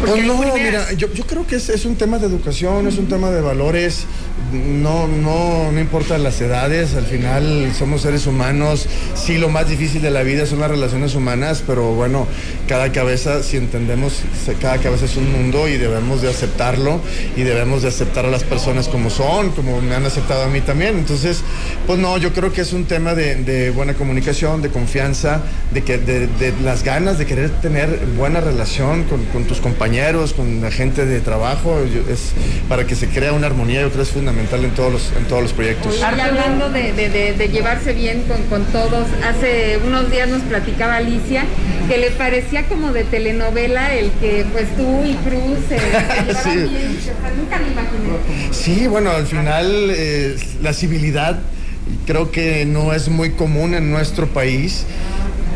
Porque 0.00 0.12
Pues 0.12 0.22
hay 0.22 0.28
no, 0.28 0.54
mira, 0.54 0.92
yo, 0.92 1.12
yo 1.12 1.24
creo 1.26 1.46
que 1.46 1.56
es, 1.56 1.68
es 1.68 1.84
un 1.84 1.96
tema 1.96 2.18
de 2.18 2.26
educación, 2.26 2.86
es 2.86 2.98
un 2.98 3.08
tema 3.08 3.30
de 3.30 3.40
valores, 3.40 4.04
no, 4.52 5.08
no, 5.08 5.72
no 5.72 5.80
importa 5.80 6.18
las 6.18 6.40
edades, 6.40 6.94
al 6.94 7.06
final 7.06 7.72
somos 7.76 8.02
seres 8.02 8.26
humanos, 8.26 8.86
sí 9.14 9.38
lo 9.38 9.48
más 9.48 9.68
difícil 9.68 10.02
de 10.02 10.10
la 10.10 10.22
vida 10.22 10.46
son 10.46 10.60
las 10.60 10.70
relaciones 10.70 11.14
humanas, 11.14 11.62
pero 11.66 11.94
bueno, 11.94 12.26
cada 12.68 12.92
cabeza, 12.92 13.42
si 13.42 13.56
entendemos, 13.56 14.20
cada 14.60 14.78
cabeza 14.78 15.06
es 15.06 15.16
un 15.16 15.32
mundo 15.32 15.66
y 15.68 15.78
debemos 15.78 16.20
de 16.22 16.28
aceptarlo 16.28 17.00
y 17.36 17.42
debemos 17.42 17.82
de 17.82 17.88
aceptar 17.88 18.26
a 18.26 18.30
las 18.30 18.44
personas 18.44 18.88
como 18.88 19.08
son, 19.10 19.50
como 19.52 19.80
me 19.80 19.94
han 19.94 20.04
aceptado 20.04 20.42
a 20.42 20.48
mí 20.48 20.60
también, 20.60 20.98
entonces, 20.98 21.42
pues 21.86 21.98
no, 21.98 22.18
yo 22.18 22.32
creo 22.32 22.52
que 22.52 22.60
es 22.60 22.72
un 22.72 22.84
tema 22.84 23.14
de, 23.14 23.36
de 23.36 23.70
buena 23.70 23.94
comunicación, 23.94 24.60
de 24.60 24.68
confianza, 24.68 25.42
de, 25.72 25.82
que, 25.82 25.98
de, 25.98 26.26
de 26.26 26.52
las 26.62 26.82
ganas 26.82 27.18
de 27.18 27.26
querer 27.26 27.50
tener 27.62 27.98
buena 28.16 28.40
relación 28.40 29.04
con, 29.04 29.24
con 29.26 29.44
tus 29.44 29.60
compañeros, 29.60 29.85
con 30.34 30.60
la 30.62 30.70
gente 30.72 31.06
de 31.06 31.20
trabajo, 31.20 31.78
yo- 31.84 32.12
es 32.12 32.32
para 32.68 32.86
que 32.86 32.96
se 32.96 33.06
crea 33.08 33.32
una 33.32 33.46
armonía, 33.46 33.82
yo 33.82 33.86
creo 33.88 33.98
que 33.98 34.02
es 34.02 34.10
fundamental 34.10 34.64
en 34.64 34.72
todos 34.72 34.92
los, 34.92 35.12
en 35.16 35.24
todos 35.26 35.42
los 35.42 35.52
proyectos. 35.52 35.98
Y 36.00 36.02
hablando 36.02 36.70
de, 36.70 36.92
de- 36.92 37.08
de- 37.08 37.32
de 37.34 37.48
llevarse 37.48 37.92
bien 37.92 38.22
con, 38.26 38.42
con 38.44 38.64
todos, 38.72 39.06
hace 39.24 39.78
unos 39.86 40.10
días 40.10 40.28
nos 40.28 40.42
platicaba 40.42 40.96
Alicia 40.96 41.44
que 41.88 41.98
le 41.98 42.10
parecía 42.10 42.64
como 42.64 42.92
de 42.92 43.04
telenovela 43.04 43.94
el 43.94 44.10
que 44.20 44.44
pues 44.52 44.66
tú 44.76 45.04
y 45.04 45.14
Cruz 45.28 45.58
se, 45.68 45.78
Sí. 46.42 46.56
bien. 46.68 46.98
O 46.98 47.04
sea, 47.04 47.32
nunca 47.36 47.58
me 47.58 47.68
imaginé. 47.70 48.50
Sí, 48.50 48.86
bueno, 48.88 49.10
al 49.12 49.26
final 49.26 49.90
eh, 49.90 50.36
la 50.62 50.72
civilidad 50.72 51.38
creo 52.06 52.32
que 52.32 52.64
no 52.66 52.92
es 52.92 53.08
muy 53.08 53.30
común 53.30 53.74
en 53.74 53.92
nuestro 53.92 54.26
país. 54.26 54.84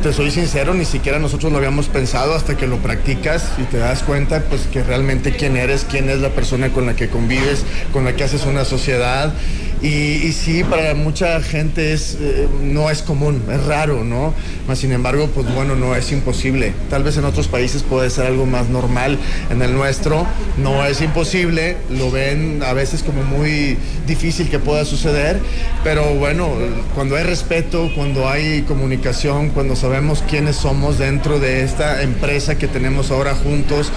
Te 0.02 0.14
soy 0.14 0.30
sincero, 0.30 0.73
ni 0.73 0.87
siquiera 0.87 1.19
nosotros 1.19 1.52
lo 1.52 1.59
habíamos 1.59 1.88
pensado 1.88 2.33
hasta 2.35 2.57
que 2.57 2.66
lo 2.66 2.78
practicas 2.78 3.52
y 3.59 3.64
te 3.64 3.76
das 3.76 4.02
cuenta 4.02 4.42
pues 4.49 4.62
que 4.62 4.83
realmente 4.83 5.37
quién 5.37 5.59
eres, 5.59 5.85
quién 5.85 6.09
es 6.09 6.21
la 6.21 6.30
persona 6.30 6.71
con 6.71 6.87
la 6.87 6.97
que 6.97 7.11
convives, 7.11 7.66
con 7.92 8.07
la 8.07 8.16
que 8.16 8.25
haces 8.25 8.47
una 8.47 8.64
sociedad. 8.64 9.35
Y, 9.83 9.87
y 9.87 10.33
sí, 10.33 10.63
para 10.63 10.95
mucha 10.95 11.41
gente 11.41 11.93
es, 11.93 12.19
eh, 12.21 12.47
no 12.63 12.91
es 12.91 13.03
común, 13.03 13.43
es 13.51 13.65
raro, 13.65 14.05
¿no? 14.05 14.35
Mas, 14.69 14.79
sin 14.79 14.93
embargo, 14.93 15.29
pues 15.35 15.53
bueno, 15.55 15.75
no 15.75 15.97
es 15.97 16.13
imposible. 16.13 16.75
Tal 16.91 17.03
vez 17.03 17.17
en 17.17 17.25
otros 17.25 17.49
países 17.49 17.83
puede 17.83 18.11
ser 18.11 18.27
algo 18.27 18.45
más 18.45 18.69
normal. 18.69 19.19
En 19.51 19.62
el 19.62 19.73
nuestro 19.75 20.27
no 20.59 20.85
es 20.85 21.01
imposible, 21.01 21.77
lo 21.90 22.11
ven 22.11 22.62
a 22.64 22.73
veces 22.73 23.03
como 23.03 23.23
muy 23.23 23.77
difícil 24.07 24.51
que 24.51 24.59
pueda 24.59 24.85
suceder, 24.85 25.38
pero 25.83 26.14
bueno, 26.14 26.51
cuando 26.95 27.16
hay 27.16 27.25
respeto, 27.25 27.90
cuando 27.95 28.29
hay 28.29 28.62
comunicación, 28.62 29.51
cuando 29.51 29.77
sabemos 29.77 30.23
quiénes 30.29 30.57
somos 30.57 30.99
dentro 30.99 31.38
de 31.38 31.62
esta 31.62 32.03
empresa 32.03 32.59
que 32.59 32.69
tenemos 32.69 33.11
ahora 33.11 33.35
juntos 33.35 33.90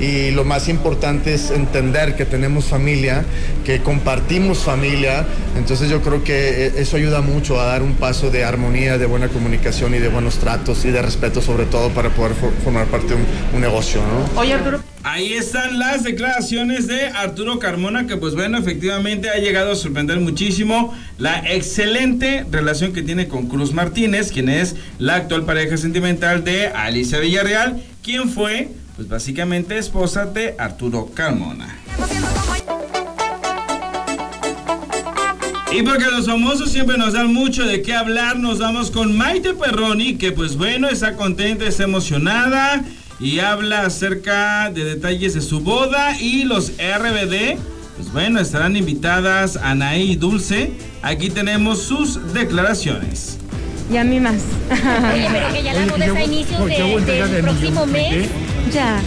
y 0.00 0.30
lo 0.32 0.44
más 0.44 0.68
importante 0.68 1.34
es 1.34 1.50
entender 1.50 2.16
que 2.16 2.24
tenemos 2.24 2.66
familia, 2.66 3.24
que 3.64 3.80
compartimos 3.80 4.58
familia, 4.58 5.26
entonces 5.56 5.88
yo 5.90 6.00
creo 6.02 6.22
que 6.24 6.66
eh, 6.66 6.72
eso 6.76 6.96
ayuda 6.96 7.20
mucho 7.20 7.60
a 7.60 7.64
dar 7.66 7.82
un 7.82 7.94
paso 7.94 8.30
de 8.30 8.44
armonía, 8.44 8.98
de 8.98 9.06
buena 9.06 9.28
comunicación 9.28 9.94
y 9.94 9.98
de 9.98 10.08
buenos 10.08 10.38
tratos 10.38 10.84
y 10.84 10.90
de 10.90 11.02
respeto 11.02 11.40
sobre 11.42 11.64
todo 11.66 11.90
para 11.90 12.10
poder 12.10 12.34
for- 12.34 12.52
formar 12.64 12.86
parte 12.86 13.08
de 13.08 13.14
un, 13.14 13.26
un 13.54 13.60
negocio, 13.60 14.00
¿no? 14.00 14.40
Oye, 14.40 14.54
Arturo. 14.54 14.80
Ahí 15.02 15.32
están 15.32 15.78
las 15.78 16.04
declaraciones 16.04 16.86
de 16.86 17.06
Arturo 17.08 17.58
Carmona, 17.58 18.06
que 18.06 18.18
pues 18.18 18.34
bueno, 18.34 18.58
efectivamente 18.58 19.30
ha 19.30 19.36
llegado 19.38 19.72
a 19.72 19.76
sorprender 19.76 20.20
muchísimo 20.20 20.94
la 21.16 21.38
excelente 21.50 22.44
relación 22.50 22.92
que 22.92 23.02
tiene 23.02 23.26
con 23.26 23.46
Cruz 23.46 23.72
Martínez, 23.72 24.30
quien 24.30 24.50
es 24.50 24.76
la 24.98 25.16
actual 25.16 25.46
pareja 25.46 25.78
sentimental 25.78 26.44
de 26.44 26.66
Alicia 26.68 27.18
Villarreal, 27.18 27.82
quien 28.02 28.28
fue 28.28 28.68
pues 28.96 29.08
básicamente 29.08 29.78
esposa 29.78 30.26
de 30.26 30.54
Arturo 30.58 31.10
Carmona. 31.14 31.78
Y 35.72 35.82
porque 35.82 36.04
los 36.06 36.26
famosos 36.26 36.70
siempre 36.70 36.98
nos 36.98 37.12
dan 37.12 37.32
mucho 37.32 37.64
de 37.64 37.82
qué 37.82 37.94
hablar, 37.94 38.38
nos 38.38 38.58
vamos 38.58 38.90
con 38.90 39.16
Maite 39.16 39.54
Perroni, 39.54 40.16
que 40.16 40.32
pues 40.32 40.56
bueno, 40.56 40.88
está 40.88 41.14
contenta, 41.14 41.64
está 41.66 41.84
emocionada 41.84 42.82
y 43.20 43.38
habla 43.38 43.82
acerca 43.82 44.70
de 44.70 44.84
detalles 44.84 45.34
de 45.34 45.40
su 45.40 45.60
boda 45.60 46.18
y 46.20 46.44
los 46.44 46.72
RBD. 46.78 47.56
Pues 47.96 48.12
bueno, 48.12 48.40
estarán 48.40 48.76
invitadas 48.76 49.56
Anaí 49.56 50.12
y 50.12 50.16
Dulce. 50.16 50.72
Aquí 51.02 51.30
tenemos 51.30 51.82
sus 51.82 52.32
declaraciones. 52.32 53.38
Y 53.92 53.96
a 53.96 54.04
mí 54.04 54.18
más. 54.20 54.36
Oye, 54.70 55.28
pero 55.32 55.52
que 55.52 55.62
ya 55.62 55.72
la 55.74 55.86
boda 55.92 56.06
es 56.06 56.14
a 56.16 56.24
inicios 56.24 56.66
de- 56.66 57.26
del 57.28 57.42
próximo 57.42 57.86
mes. 57.86 58.28
Ya. 58.72 59.00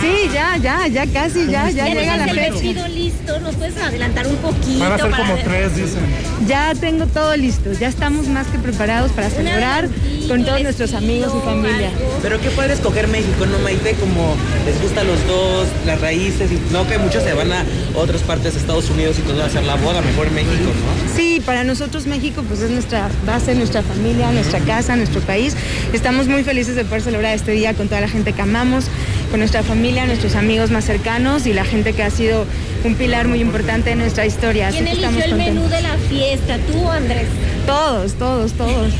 Sí, 0.00 0.30
ya, 0.32 0.56
ya, 0.56 0.86
ya 0.86 1.06
casi, 1.06 1.46
ya, 1.46 1.70
ya 1.70 1.86
llega 1.86 2.16
la 2.16 2.24
el 2.24 2.30
fecha. 2.30 2.50
vestido 2.52 2.88
listo, 2.88 3.40
¿nos 3.40 3.54
puedes 3.56 3.76
adelantar 3.76 4.26
un 4.26 4.36
poquito? 4.36 4.78
Van 4.78 4.92
a 4.92 4.98
ser 4.98 5.10
como 5.10 5.34
tres, 5.36 5.74
dicen. 5.76 6.00
Ya 6.46 6.72
tengo 6.74 7.06
todo 7.06 7.36
listo, 7.36 7.72
ya 7.72 7.88
estamos 7.88 8.28
más 8.28 8.46
que 8.46 8.58
preparados 8.58 9.10
para 9.12 9.28
celebrar 9.28 9.88
con 10.28 10.44
todos 10.44 10.62
nuestros 10.62 10.94
amigos 10.94 11.32
y 11.36 11.44
familia. 11.44 11.90
Pero 12.22 12.40
qué 12.40 12.50
padre 12.50 12.74
escoger 12.74 13.08
México, 13.08 13.44
¿no, 13.46 13.58
Maite? 13.58 13.94
Como 13.94 14.36
les 14.64 14.80
gusta 14.80 15.00
a 15.00 15.04
los 15.04 15.26
dos, 15.26 15.66
las 15.84 16.00
raíces, 16.00 16.50
y 16.52 16.72
no 16.72 16.86
que 16.86 16.98
muchos 16.98 17.24
se 17.24 17.34
van 17.34 17.52
a 17.52 17.64
otras 17.94 18.22
partes 18.22 18.54
de 18.54 18.60
Estados 18.60 18.88
Unidos 18.90 19.16
y 19.18 19.22
todo 19.22 19.42
a 19.42 19.46
hacer 19.46 19.64
la 19.64 19.74
boda, 19.76 20.00
mejor 20.00 20.28
en 20.28 20.34
México, 20.34 20.54
¿no? 20.54 21.16
Sí, 21.16 21.42
para 21.44 21.64
nosotros 21.64 22.06
México 22.06 22.44
pues 22.46 22.60
es 22.60 22.70
nuestra 22.70 23.08
base, 23.26 23.54
nuestra 23.54 23.82
familia, 23.82 24.30
nuestra 24.30 24.60
casa, 24.60 24.94
nuestro 24.96 25.20
país. 25.22 25.54
Estamos 25.92 26.28
muy 26.28 26.44
felices 26.44 26.76
de 26.76 26.84
poder 26.84 27.02
celebrar 27.02 27.34
este 27.34 27.52
día 27.52 27.74
con 27.74 27.88
toda 27.88 28.00
la 28.00 28.08
gente 28.08 28.32
que 28.32 28.42
amamos, 28.42 28.84
con 29.30 29.40
nuestra 29.40 29.62
familia, 29.62 30.06
nuestros 30.06 30.34
amigos 30.34 30.70
más 30.70 30.84
cercanos 30.84 31.46
y 31.46 31.52
la 31.52 31.64
gente 31.64 31.92
que 31.92 32.02
ha 32.02 32.10
sido 32.10 32.46
un 32.84 32.94
pilar 32.94 33.28
muy 33.28 33.40
importante 33.40 33.90
en 33.90 33.98
nuestra 33.98 34.24
historia. 34.26 34.70
¿Quién 34.70 34.88
eligió 34.88 35.24
el 35.24 35.34
menú 35.34 35.68
de 35.68 35.82
la 35.82 35.96
fiesta? 36.08 36.58
¿Tú 36.58 36.78
o 36.80 36.90
Andrés? 36.90 37.26
Todos, 37.66 38.14
todos, 38.14 38.52
todos. 38.52 38.92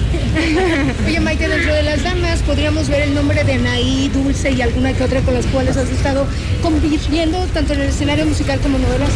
Oye, 1.07 1.21
Maite, 1.21 1.49
dentro 1.49 1.75
de 1.75 1.83
las 1.83 2.03
damas 2.03 2.41
podríamos 2.43 2.89
ver 2.89 3.03
el 3.03 3.15
nombre 3.15 3.43
de 3.45 3.55
Anaí, 3.55 4.11
Dulce 4.13 4.51
y 4.51 4.61
alguna 4.61 4.93
que 4.93 5.05
otra 5.05 5.21
con 5.23 5.35
las 5.35 5.47
cuales 5.47 5.77
has 5.77 5.89
estado 5.89 6.27
conviviendo 6.63 7.39
tanto 7.55 7.73
en 7.73 7.83
el 7.83 7.89
escenario 7.89 8.27
musical 8.27 8.61
como 8.61 8.79
novelas. 8.79 9.11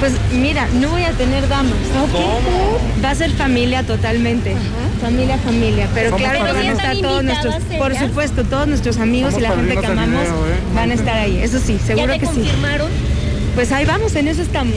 Pues 0.00 0.14
mira, 0.32 0.66
no 0.80 0.88
voy 0.88 1.04
a 1.04 1.12
tener 1.12 1.46
damas. 1.48 1.74
¿Cómo? 2.10 2.78
Va 3.04 3.10
a 3.10 3.14
ser 3.14 3.30
familia 3.30 3.84
totalmente. 3.84 4.56
Familia, 5.02 5.36
familia. 5.38 5.88
Pero 5.94 6.10
Somos 6.10 6.30
claro 6.30 6.46
que 6.46 6.52
van 6.52 6.66
a 6.66 6.72
estar 6.72 6.94
¿Están 6.94 7.02
todos 7.02 7.24
nuestros, 7.24 7.54
por 7.76 7.94
supuesto, 7.96 8.44
todos 8.44 8.68
nuestros 8.68 8.98
amigos 8.98 9.34
y 9.36 9.40
la 9.40 9.50
gente 9.50 9.76
que 9.76 9.86
amamos 9.86 10.28
¿eh? 10.28 10.60
van 10.76 10.90
a 10.92 10.94
estar 10.94 11.16
ahí. 11.16 11.38
Eso 11.42 11.58
sí, 11.58 11.76
seguro 11.84 12.12
te 12.12 12.20
que 12.20 12.26
sí. 12.26 12.48
Pues 13.54 13.70
ahí 13.70 13.84
vamos, 13.84 14.14
en 14.14 14.28
eso 14.28 14.40
estamos. 14.40 14.74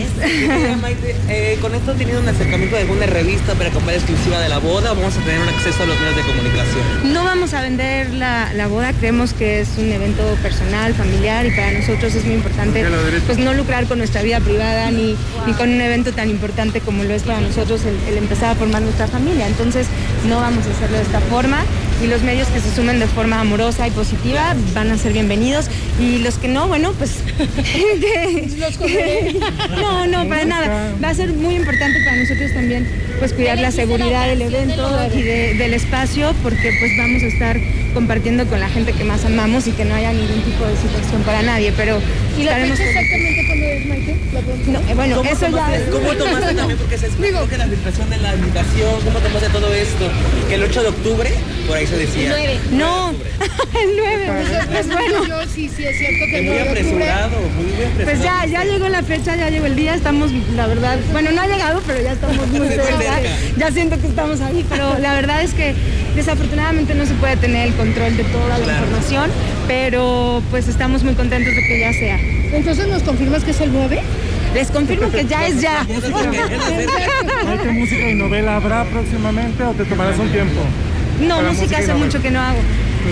Maite, 0.81 1.15
eh, 1.29 1.57
¿con 1.61 1.73
esto 1.73 1.91
han 1.91 1.97
tenido 1.97 2.19
un 2.19 2.27
acercamiento 2.27 2.75
de 2.75 2.81
alguna 2.81 3.05
revista 3.05 3.53
para 3.53 3.69
comprar 3.69 3.95
exclusiva 3.95 4.37
de 4.39 4.49
la 4.49 4.57
boda 4.57 4.91
o 4.91 4.95
vamos 4.95 5.15
a 5.15 5.21
tener 5.21 5.39
un 5.39 5.47
acceso 5.47 5.83
a 5.83 5.85
los 5.85 5.97
medios 5.97 6.17
de 6.17 6.21
comunicación? 6.23 7.13
No 7.13 7.23
vamos 7.23 7.53
a 7.53 7.61
vender 7.61 8.09
la, 8.11 8.51
la 8.53 8.67
boda, 8.67 8.91
creemos 8.91 9.33
que 9.33 9.61
es 9.61 9.69
un 9.77 9.89
evento 9.91 10.23
personal, 10.43 10.93
familiar 10.93 11.45
y 11.45 11.51
para 11.51 11.71
nosotros 11.71 12.13
es 12.15 12.25
muy 12.25 12.35
importante 12.35 12.85
pues 13.25 13.37
no 13.37 13.53
lucrar 13.53 13.85
con 13.85 13.97
nuestra 13.97 14.21
vida 14.21 14.41
privada 14.41 14.91
ni, 14.91 15.15
ni 15.47 15.53
con 15.53 15.69
un 15.69 15.79
evento 15.79 16.11
tan 16.11 16.29
importante 16.29 16.81
como 16.81 17.03
lo 17.03 17.13
es 17.13 17.23
para 17.23 17.39
nosotros 17.39 17.81
el, 17.85 17.97
el 18.11 18.17
empezar 18.17 18.51
a 18.51 18.55
formar 18.55 18.81
nuestra 18.81 19.07
familia. 19.07 19.47
Entonces 19.47 19.87
no 20.27 20.41
vamos 20.41 20.65
a 20.67 20.71
hacerlo 20.71 20.97
de 20.97 21.03
esta 21.03 21.21
forma 21.21 21.63
y 22.03 22.07
los 22.07 22.21
medios 22.21 22.47
que 22.49 22.59
se 22.59 22.73
sumen 22.75 22.99
de 22.99 23.07
forma 23.07 23.39
amorosa 23.39 23.87
y 23.87 23.91
positiva 23.91 24.55
van 24.73 24.91
a 24.91 24.97
ser 24.97 25.13
bienvenidos. 25.13 25.67
Y 25.99 26.17
los 26.19 26.35
que 26.37 26.47
no, 26.47 26.67
bueno, 26.67 26.93
pues... 26.97 27.17
no, 29.81 30.07
no, 30.07 30.27
para 30.27 30.45
nada. 30.45 30.93
Va 31.03 31.09
a 31.09 31.13
ser 31.13 31.33
muy 31.33 31.55
importante 31.55 31.99
para 32.03 32.17
nosotros 32.17 32.51
también 32.53 32.87
pues 33.19 33.31
cuidar 33.33 33.59
la 33.59 33.71
seguridad 33.71 34.27
del 34.27 34.41
evento 34.41 35.07
y 35.13 35.21
de- 35.21 35.53
del 35.53 35.73
espacio 35.73 36.33
porque 36.43 36.73
pues 36.79 36.91
vamos 36.97 37.23
a 37.23 37.27
estar 37.27 37.57
compartiendo 37.99 38.45
con 38.45 38.59
la 38.59 38.69
gente 38.69 38.91
que 38.93 39.03
más 39.05 39.23
amamos 39.25 39.65
y 39.67 39.71
que 39.71 39.85
no 39.85 39.95
haya 39.95 40.11
ningún 40.11 40.41
tipo 40.43 40.65
de 40.65 40.75
situación 40.75 41.23
para 41.23 41.41
nadie, 41.41 41.73
pero 41.75 41.97
¿Y 42.37 42.43
la 42.43 42.51
estaremos 42.51 42.77
fecha 42.77 42.89
exactamente 42.91 43.45
cuándo 43.47 43.65
es, 43.65 43.85
Maite? 43.87 44.15
¿La 44.33 44.39
podemos 44.41 44.67
No, 44.67 44.79
eh, 44.79 44.93
bueno, 44.93 45.15
¿Cómo 45.15 45.29
eso 45.31 45.47
ya 45.49 45.75
es- 45.75 45.89
¿Cómo 45.89 46.13
tomaste 46.23 46.53
también? 46.53 46.77
Porque 46.77 46.97
se 46.97 47.05
explicó 47.07 47.47
que 47.47 47.57
la 47.57 47.65
filtración 47.67 48.09
de 48.09 48.17
la 48.17 48.35
invitación, 48.35 48.93
¿cómo 49.03 49.19
tomaste 49.19 49.49
todo 49.49 49.73
esto? 49.73 50.05
Que 50.49 50.55
el 50.55 50.63
8 50.63 50.81
de 50.83 50.87
octubre, 50.89 51.29
por 51.67 51.77
ahí 51.77 51.87
se 51.87 51.97
decía. 51.97 52.29
Nueve. 52.29 52.59
No, 52.71 53.09
el 53.81 53.89
9, 53.97 54.31
pues 54.71 54.87
bueno. 54.87 55.25
Yo 55.25 55.41
sí, 55.47 55.71
sí, 55.75 55.85
es 55.85 55.97
cierto 55.97 56.25
que 56.29 56.37
el 56.39 56.45
muy 56.45 56.53
9 56.53 56.73
de 56.73 56.81
octubre- 56.81 57.11
apresurado, 57.11 57.39
muy, 57.55 57.63
muy 57.73 57.83
apresurado. 57.85 58.03
Pues 58.03 58.21
ya, 58.21 58.45
ya 58.45 58.63
llegó 58.65 58.89
la 58.89 59.01
fecha, 59.03 59.35
ya 59.37 59.49
llegó 59.49 59.65
el 59.67 59.75
día, 59.77 59.95
estamos, 59.95 60.31
la 60.55 60.67
verdad, 60.67 60.99
bueno, 61.13 61.31
no 61.31 61.41
ha 61.41 61.47
llegado, 61.47 61.81
pero 61.87 62.03
ya 62.03 62.11
estamos 62.11 62.45
muy 62.51 62.67
cerca, 62.67 63.21
ya 63.57 63.71
siento 63.71 63.99
que 64.01 64.07
estamos 64.07 64.41
ahí, 64.41 64.65
pero 64.69 64.99
la 64.99 65.13
verdad 65.13 65.41
es 65.43 65.53
que 65.53 65.73
desafortunadamente 66.15 66.93
no 66.95 67.05
se 67.05 67.13
puede 67.15 67.37
tener 67.37 67.67
el 67.67 67.73
control 67.85 68.17
de 68.17 68.23
toda 68.25 68.47
la 68.49 68.55
Claro. 68.63 68.85
información, 68.85 69.29
pero 69.67 70.41
pues 70.51 70.67
estamos 70.67 71.03
muy 71.03 71.13
contentos 71.13 71.53
de 71.55 71.61
que 71.67 71.79
ya 71.79 71.93
sea. 71.93 72.19
Entonces 72.53 72.87
nos 72.87 73.03
confirmas 73.03 73.43
que 73.43 73.51
es 73.51 73.61
el 73.61 73.71
9. 73.71 74.01
Les 74.53 74.71
confirmo 74.71 75.11
que 75.11 75.25
ya 75.25 75.45
es 75.47 75.61
ya. 75.61 75.85
¿Qué 77.63 77.69
música 77.71 78.09
y 78.09 78.15
novela 78.15 78.55
habrá 78.55 78.85
próximamente 78.85 79.63
o 79.63 79.71
te 79.73 79.85
tomarás 79.85 80.17
un 80.17 80.29
tiempo? 80.31 80.61
No, 81.21 81.41
música 81.41 81.51
música 81.61 81.79
y 81.79 81.83
hace 81.83 81.93
mucho 81.93 82.21
que 82.21 82.31
no 82.31 82.39
hago. 82.41 82.59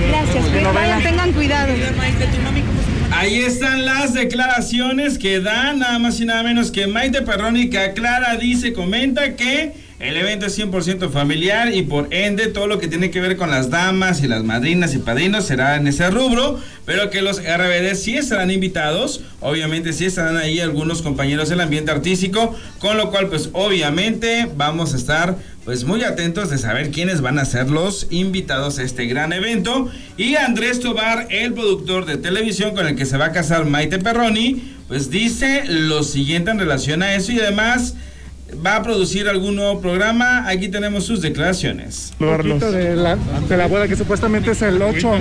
Gracias, 0.09 0.45
Y 0.47 0.49
novela. 0.49 0.71
vayan, 0.73 1.03
tengan 1.03 1.31
cuidado. 1.33 1.73
Maite, 1.97 2.25
¿tu 2.27 2.41
mami 2.41 2.61
cómo 2.61 2.79
se 2.81 3.15
Ahí 3.15 3.41
están 3.41 3.85
las 3.85 4.13
declaraciones 4.13 5.17
que 5.19 5.39
da 5.39 5.73
nada 5.73 5.99
más 5.99 6.19
y 6.19 6.25
nada 6.25 6.41
menos 6.43 6.71
que 6.71 6.87
Maite 6.87 7.21
Perroni 7.21 7.69
que 7.69 7.77
aclara, 7.77 8.35
dice, 8.37 8.73
comenta 8.73 9.35
que 9.35 9.71
el 10.03 10.17
evento 10.17 10.45
es 10.47 10.59
100% 10.59 11.09
familiar 11.11 11.73
y 11.73 11.83
por 11.83 12.13
ende 12.13 12.47
todo 12.47 12.67
lo 12.67 12.77
que 12.77 12.89
tiene 12.89 13.09
que 13.09 13.21
ver 13.21 13.37
con 13.37 13.49
las 13.49 13.69
damas 13.69 14.21
y 14.21 14.27
las 14.27 14.43
madrinas 14.43 14.93
y 14.95 14.97
padrinos 14.99 15.45
será 15.45 15.77
en 15.77 15.87
ese 15.87 16.09
rubro, 16.09 16.59
pero 16.85 17.09
que 17.09 17.21
los 17.21 17.41
RBD 17.41 17.95
sí 17.95 18.17
estarán 18.17 18.51
invitados, 18.51 19.21
obviamente 19.39 19.93
sí 19.93 20.05
estarán 20.05 20.35
ahí 20.35 20.59
algunos 20.59 21.01
compañeros 21.01 21.47
del 21.47 21.61
ambiente 21.61 21.91
artístico, 21.91 22.53
con 22.79 22.97
lo 22.97 23.11
cual 23.11 23.29
pues 23.29 23.49
obviamente 23.53 24.49
vamos 24.57 24.93
a 24.93 24.97
estar 24.97 25.37
pues 25.63 25.85
muy 25.85 26.03
atentos 26.03 26.49
de 26.49 26.57
saber 26.57 26.91
quiénes 26.91 27.21
van 27.21 27.39
a 27.39 27.45
ser 27.45 27.69
los 27.69 28.07
invitados 28.09 28.79
a 28.79 28.83
este 28.83 29.05
gran 29.05 29.31
evento. 29.31 29.89
Y 30.17 30.35
Andrés 30.35 30.81
Tobar, 30.81 31.27
el 31.29 31.53
productor 31.53 32.05
de 32.05 32.17
televisión 32.17 32.75
con 32.75 32.85
el 32.85 32.97
que 32.97 33.05
se 33.05 33.15
va 33.15 33.27
a 33.27 33.31
casar 33.31 33.65
Maite 33.65 33.99
Perroni, 33.99 34.75
pues 34.89 35.09
dice 35.09 35.63
lo 35.65 36.03
siguiente 36.03 36.51
en 36.51 36.59
relación 36.59 37.01
a 37.01 37.15
eso 37.15 37.31
y 37.31 37.39
además 37.39 37.95
va 38.65 38.77
a 38.77 38.83
producir 38.83 39.27
algún 39.27 39.55
nuevo 39.55 39.81
programa. 39.81 40.47
Aquí 40.47 40.69
tenemos 40.69 41.05
sus 41.05 41.21
declaraciones. 41.21 42.13
De 42.19 42.95
la, 42.95 43.15
de 43.15 43.57
la 43.57 43.67
boda 43.67 43.87
que 43.87 43.95
supuestamente 43.95 44.51
es 44.51 44.61
el 44.61 44.81
8. 44.81 45.19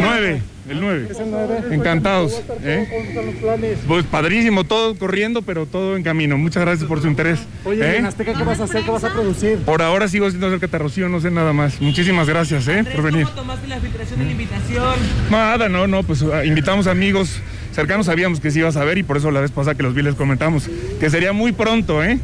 9, 0.00 0.42
el 0.68 0.80
9. 0.80 1.08
Es 1.10 1.18
el 1.18 1.30
9. 1.30 1.58
Encantados. 1.72 2.40
¿eh? 2.62 2.86
¿Cómo 2.90 3.04
están 3.04 3.26
los 3.26 3.34
planes? 3.36 3.78
Pues 3.86 4.04
padrísimo, 4.06 4.64
todo 4.64 4.94
corriendo, 4.96 5.42
pero 5.42 5.66
todo 5.66 5.96
en 5.96 6.02
camino. 6.02 6.38
Muchas 6.38 6.62
gracias 6.62 6.88
por 6.88 7.00
su 7.00 7.08
interés. 7.08 7.40
Oye, 7.64 7.82
¿eh? 7.82 7.98
en 7.98 8.06
Azteca, 8.06 8.34
¿qué 8.34 8.44
vas 8.44 8.60
a 8.60 8.64
hacer? 8.64 8.82
¿Qué 8.82 8.90
vas 8.90 9.04
a 9.04 9.12
producir? 9.12 9.58
Por 9.58 9.82
ahora 9.82 10.08
sigo 10.08 10.28
siendo 10.30 10.50
cerca 10.50 10.66
de 10.66 10.78
Rocío, 10.78 11.08
no 11.08 11.20
sé 11.20 11.30
nada 11.30 11.52
más. 11.52 11.80
Muchísimas 11.80 12.28
gracias 12.28 12.68
¿eh? 12.68 12.84
por 12.84 13.02
venir. 13.02 13.24
¿Cómo 13.24 13.36
tomaste 13.36 13.68
la 13.68 13.80
filtración 13.80 14.18
de 14.20 14.24
la 14.26 14.32
invitación? 14.32 14.94
Nada, 15.30 15.68
no, 15.68 15.86
no, 15.86 16.02
pues 16.02 16.22
ah, 16.22 16.44
invitamos 16.44 16.86
amigos 16.86 17.40
cercanos, 17.72 18.06
sabíamos 18.06 18.38
que 18.40 18.50
sí 18.50 18.58
ibas 18.60 18.76
a 18.76 18.84
ver 18.84 18.98
y 18.98 19.02
por 19.02 19.16
eso 19.16 19.30
la 19.30 19.40
vez 19.40 19.50
pasada 19.50 19.74
que 19.74 19.82
los 19.82 19.94
vi 19.94 20.02
les 20.02 20.14
comentamos 20.14 20.68
que 21.00 21.10
sería 21.10 21.32
muy 21.32 21.52
pronto, 21.52 22.04
¿eh? 22.04 22.18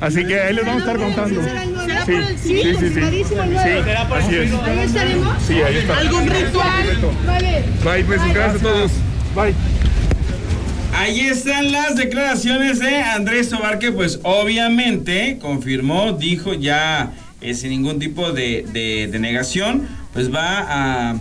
Así 0.00 0.24
que 0.24 0.38
ahí 0.40 0.54
les 0.54 0.64
vamos 0.64 0.82
a 0.82 0.86
estar 0.92 0.96
contando. 0.98 1.42
¿Será 1.42 1.62
el 1.64 1.72
9? 1.74 1.94
Sí, 2.06 2.48
sí, 2.48 2.62
sí, 2.62 2.62
sí. 2.62 2.74
confirmadísimo 2.74 3.42
el 3.42 3.52
9. 3.52 3.82
Sí, 3.82 4.14
así 4.14 4.34
es. 4.36 4.52
¿Ahí 4.62 4.78
estaremos? 4.78 5.42
Sí, 5.46 5.54
ahí 5.54 5.76
está. 5.76 5.98
¿Algún 5.98 6.26
ritual? 6.28 7.14
Vale. 7.26 7.64
Bye, 7.84 8.04
pues 8.04 8.20
gracias 8.34 8.56
a 8.56 8.58
todos. 8.58 8.92
Bye. 9.34 9.54
Ahí 10.94 11.20
están 11.20 11.70
las 11.70 11.96
declaraciones 11.96 12.78
de 12.80 12.96
Andrés 12.96 13.50
Tobar 13.50 13.78
que 13.78 13.92
pues 13.92 14.20
obviamente 14.22 15.38
confirmó, 15.40 16.12
dijo 16.12 16.54
ya 16.54 17.12
eh, 17.40 17.54
sin 17.54 17.70
ningún 17.70 17.98
tipo 17.98 18.32
de, 18.32 18.64
de- 18.72 19.08
de 19.10 19.18
negación, 19.18 19.86
pues 20.12 20.32
va 20.34 20.66
a 21.10 21.16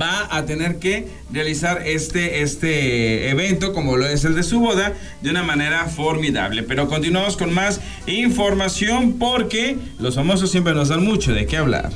va 0.00 0.28
a 0.30 0.44
tener 0.44 0.78
que 0.78 1.08
realizar 1.32 1.82
este, 1.86 2.42
este 2.42 3.30
evento 3.30 3.72
como 3.72 3.96
lo 3.96 4.06
es 4.06 4.24
el 4.24 4.34
de 4.34 4.42
su 4.42 4.60
boda 4.60 4.94
de 5.20 5.30
una 5.30 5.42
manera 5.42 5.86
formidable. 5.86 6.62
Pero 6.62 6.88
continuamos 6.88 7.36
con 7.36 7.52
más 7.52 7.80
información 8.06 9.14
porque 9.18 9.76
los 9.98 10.14
famosos 10.14 10.50
siempre 10.50 10.74
nos 10.74 10.88
dan 10.88 11.04
mucho 11.04 11.32
de 11.32 11.46
qué 11.46 11.56
hablar. 11.56 11.90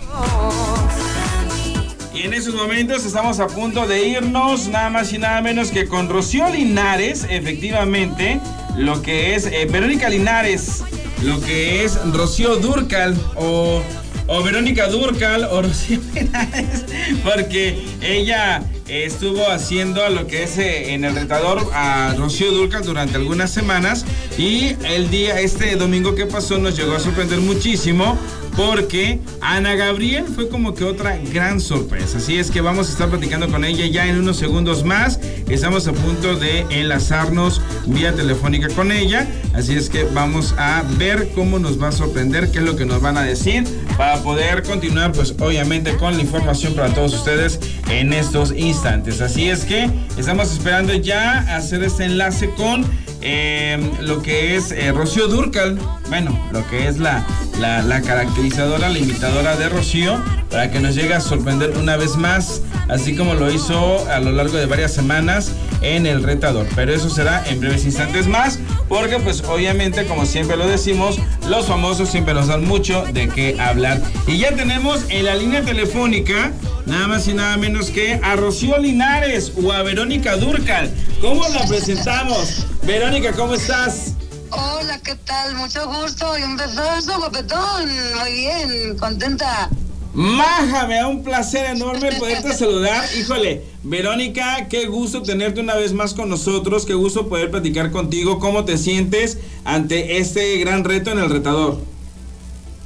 Y 2.14 2.22
en 2.22 2.32
esos 2.32 2.54
momentos 2.54 3.04
estamos 3.04 3.40
a 3.40 3.46
punto 3.46 3.87
de 3.87 4.09
irnos, 4.09 4.68
nada 4.68 4.88
más 4.88 5.12
y 5.12 5.18
nada 5.18 5.42
menos 5.42 5.70
que 5.70 5.87
con 5.87 6.09
Rocío 6.09 6.48
Linares, 6.48 7.26
efectivamente, 7.28 8.40
lo 8.74 9.02
que 9.02 9.35
es 9.35 9.46
eh, 9.46 9.66
Verónica 9.70 10.09
Linares, 10.09 10.82
lo 11.22 11.38
que 11.42 11.85
es 11.85 11.98
Rocío 12.12 12.56
Durcal 12.56 13.14
o, 13.35 13.82
o 14.26 14.42
Verónica 14.42 14.88
Durcal 14.88 15.44
o 15.50 15.62
Rocío 15.62 16.00
Linares, 16.14 16.84
porque 17.24 17.84
ella 18.00 18.62
estuvo 18.88 19.48
haciendo 19.50 20.08
lo 20.10 20.26
que 20.26 20.44
es 20.44 20.58
eh, 20.58 20.94
en 20.94 21.04
el 21.04 21.14
retador 21.14 21.70
a 21.72 22.14
Rocío 22.16 22.52
Durcal 22.52 22.84
durante 22.84 23.16
algunas 23.16 23.50
semanas 23.50 24.04
y 24.38 24.76
el 24.84 25.10
día, 25.10 25.40
este 25.40 25.76
domingo 25.76 26.14
que 26.14 26.26
pasó 26.26 26.58
nos 26.58 26.76
llegó 26.76 26.94
a 26.94 27.00
sorprender 27.00 27.40
muchísimo 27.40 28.18
porque 28.57 29.21
Ana 29.40 29.75
Gabriel 29.75 30.25
fue 30.35 30.49
como 30.49 30.75
que 30.75 30.85
otra 30.85 31.19
gran 31.33 31.61
sorpresa. 31.61 32.19
Así 32.19 32.38
es 32.38 32.51
que 32.51 32.61
vamos 32.61 32.88
a 32.88 32.92
estar 32.92 33.09
platicando 33.09 33.49
con 33.49 33.64
ella 33.64 33.87
ya 33.87 34.07
en 34.07 34.19
unos 34.19 34.38
segundos 34.38 34.85
más. 34.85 35.21
Estamos 35.49 35.87
a 35.87 35.92
punto 35.92 36.37
de 36.37 36.61
enlazarnos 36.71 37.61
vía 37.87 38.14
telefónica 38.14 38.69
con 38.71 38.92
ella. 38.92 39.29
Así 39.55 39.75
es 39.75 39.90
que 39.90 40.05
vamos 40.05 40.55
a 40.57 40.83
ver 40.97 41.31
cómo 41.35 41.59
nos 41.59 41.81
va 41.81 41.88
a 41.88 41.92
sorprender, 41.92 42.51
qué 42.51 42.59
es 42.59 42.64
lo 42.64 42.77
que 42.77 42.87
nos 42.87 43.03
van 43.03 43.19
a 43.19 43.23
decir 43.23 43.64
para 43.97 44.23
poder 44.23 44.62
continuar 44.62 45.12
pues 45.12 45.35
obviamente 45.38 45.97
con 45.97 46.16
la 46.16 46.23
información 46.23 46.75
para 46.75 46.92
todos 46.95 47.14
ustedes 47.14 47.61
en 47.90 48.12
estos 48.12 48.53
instantes. 48.57 49.21
Así 49.21 49.49
es 49.49 49.64
que 49.64 49.90
estamos 50.16 50.51
esperando 50.53 50.95
ya 50.95 51.57
hacer 51.57 51.83
este 51.83 52.05
enlace 52.05 52.51
con 52.51 52.85
eh, 53.28 53.90
lo 54.02 54.22
que 54.22 54.54
es 54.54 54.70
eh, 54.70 54.92
Rocío 54.92 55.26
Durcal, 55.26 55.76
bueno, 56.08 56.48
lo 56.52 56.64
que 56.68 56.86
es 56.86 56.98
la, 56.98 57.26
la, 57.58 57.82
la 57.82 58.00
caracterizadora, 58.00 58.88
la 58.88 58.98
imitadora 59.00 59.56
de 59.56 59.68
Rocío, 59.68 60.22
para 60.48 60.70
que 60.70 60.78
nos 60.78 60.94
llegue 60.94 61.12
a 61.12 61.20
sorprender 61.20 61.76
una 61.76 61.96
vez 61.96 62.14
más, 62.16 62.62
así 62.88 63.16
como 63.16 63.34
lo 63.34 63.50
hizo 63.50 64.08
a 64.08 64.20
lo 64.20 64.30
largo 64.30 64.56
de 64.56 64.66
varias 64.66 64.94
semanas 64.94 65.50
en 65.80 66.06
el 66.06 66.22
retador. 66.22 66.66
Pero 66.74 66.94
eso 66.94 67.10
será 67.10 67.44
en 67.46 67.60
breves 67.60 67.84
instantes 67.84 68.26
más, 68.26 68.58
porque 68.88 69.18
pues 69.18 69.42
obviamente, 69.44 70.06
como 70.06 70.26
siempre 70.26 70.56
lo 70.56 70.66
decimos, 70.66 71.18
los 71.48 71.66
famosos 71.66 72.08
siempre 72.08 72.34
nos 72.34 72.48
dan 72.48 72.64
mucho 72.64 73.04
de 73.12 73.28
qué 73.28 73.60
hablar. 73.60 74.00
Y 74.26 74.38
ya 74.38 74.54
tenemos 74.54 75.04
en 75.08 75.24
la 75.24 75.34
línea 75.34 75.62
telefónica, 75.62 76.52
nada 76.86 77.08
más 77.08 77.28
y 77.28 77.34
nada 77.34 77.56
menos 77.56 77.90
que 77.90 78.20
a 78.22 78.36
Rocío 78.36 78.78
Linares 78.78 79.52
o 79.62 79.72
a 79.72 79.82
Verónica 79.82 80.36
Durcal. 80.36 80.90
¿Cómo 81.20 81.46
la 81.48 81.66
presentamos? 81.66 82.66
Verónica, 82.82 83.32
¿cómo 83.32 83.54
estás? 83.54 84.12
Hola, 84.50 85.00
¿qué 85.02 85.14
tal? 85.16 85.54
Mucho 85.56 85.86
gusto 85.86 86.38
y 86.38 86.42
un 86.42 86.56
besazo, 86.56 87.18
guapetón. 87.18 87.90
Muy 88.18 88.32
bien, 88.32 88.96
contenta. 88.96 89.68
Maja, 90.16 90.87
me 90.87 90.94
da 90.94 91.09
un 91.09 91.22
placer 91.22 91.66
enorme 91.66 92.11
poderte 92.12 92.55
saludar. 92.55 93.05
Híjole, 93.18 93.64
Verónica, 93.83 94.66
qué 94.70 94.87
gusto 94.87 95.22
tenerte 95.22 95.61
una 95.61 95.74
vez 95.74 95.92
más 95.92 96.14
con 96.14 96.31
nosotros, 96.31 96.87
qué 96.87 96.94
gusto 96.94 97.29
poder 97.29 97.50
platicar 97.50 97.90
contigo. 97.90 98.38
¿Cómo 98.38 98.64
te 98.64 98.79
sientes 98.79 99.37
ante 99.64 100.16
este 100.16 100.57
gran 100.57 100.85
reto 100.85 101.11
en 101.11 101.18
el 101.18 101.29
retador? 101.29 101.79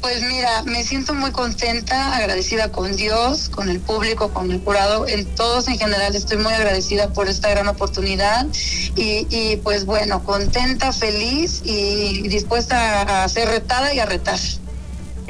Pues 0.01 0.25
mira, 0.25 0.65
me 0.65 0.83
siento 0.83 1.15
muy 1.15 1.31
contenta, 1.31 2.17
agradecida 2.17 2.73
con 2.73 2.97
Dios, 2.97 3.49
con 3.49 3.69
el 3.69 3.79
público, 3.79 4.31
con 4.31 4.51
el 4.51 4.61
jurado, 4.61 5.07
en 5.07 5.25
todos 5.37 5.69
en 5.69 5.79
general 5.79 6.17
estoy 6.17 6.39
muy 6.39 6.53
agradecida 6.53 7.13
por 7.13 7.29
esta 7.29 7.49
gran 7.49 7.69
oportunidad 7.69 8.49
y, 8.97 9.29
y 9.31 9.57
pues 9.59 9.85
bueno, 9.85 10.25
contenta, 10.25 10.93
feliz 10.93 11.63
y 11.65 12.27
dispuesta 12.27 13.23
a 13.23 13.29
ser 13.29 13.51
retada 13.51 13.95
y 13.95 14.01
a 14.01 14.07
retar. 14.07 14.41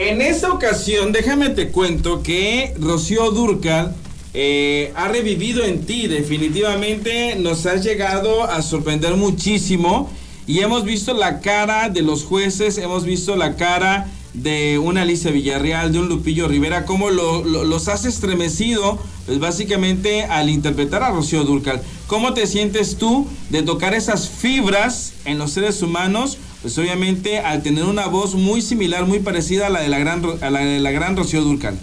En 0.02 0.22
esta 0.22 0.50
ocasión, 0.50 1.12
déjame 1.12 1.50
te 1.50 1.68
cuento 1.68 2.22
que 2.22 2.72
Rocío 2.80 3.30
Durcal 3.32 3.94
eh, 4.32 4.92
ha 4.96 5.08
revivido 5.08 5.62
en 5.62 5.84
ti. 5.84 6.06
Definitivamente 6.06 7.36
nos 7.36 7.66
has 7.66 7.84
llegado 7.84 8.44
a 8.44 8.62
sorprender 8.62 9.16
muchísimo. 9.16 10.10
Y 10.46 10.60
hemos 10.60 10.84
visto 10.84 11.12
la 11.12 11.40
cara 11.40 11.90
de 11.90 12.00
los 12.00 12.24
jueces, 12.24 12.78
hemos 12.78 13.04
visto 13.04 13.36
la 13.36 13.56
cara 13.56 14.08
de 14.32 14.78
una 14.78 15.02
Alicia 15.02 15.30
Villarreal, 15.32 15.92
de 15.92 15.98
un 15.98 16.08
Lupillo 16.08 16.48
Rivera, 16.48 16.86
cómo 16.86 17.10
lo- 17.10 17.44
lo- 17.44 17.64
los 17.64 17.88
has 17.88 18.06
estremecido, 18.06 18.98
pues 19.26 19.38
básicamente 19.38 20.22
al 20.24 20.48
interpretar 20.48 21.02
a 21.02 21.10
Rocío 21.10 21.44
Durcal. 21.44 21.82
¿Cómo 22.06 22.32
te 22.32 22.46
sientes 22.46 22.96
tú 22.96 23.26
de 23.50 23.62
tocar 23.62 23.92
esas 23.92 24.30
fibras 24.30 25.12
en 25.26 25.36
los 25.38 25.50
seres 25.52 25.82
humanos 25.82 26.38
pues 26.62 26.76
obviamente 26.78 27.38
al 27.38 27.62
tener 27.62 27.84
una 27.84 28.06
voz 28.06 28.34
muy 28.34 28.62
similar, 28.62 29.06
muy 29.06 29.20
parecida 29.20 29.66
a 29.66 29.70
la 29.70 29.80
de 29.80 29.88
la 29.88 29.98
gran, 29.98 30.22
a 30.42 30.50
la, 30.50 30.60
de 30.60 30.80
la 30.80 30.90
gran 30.90 31.16
Rocío 31.16 31.42
Durcal. 31.42 31.78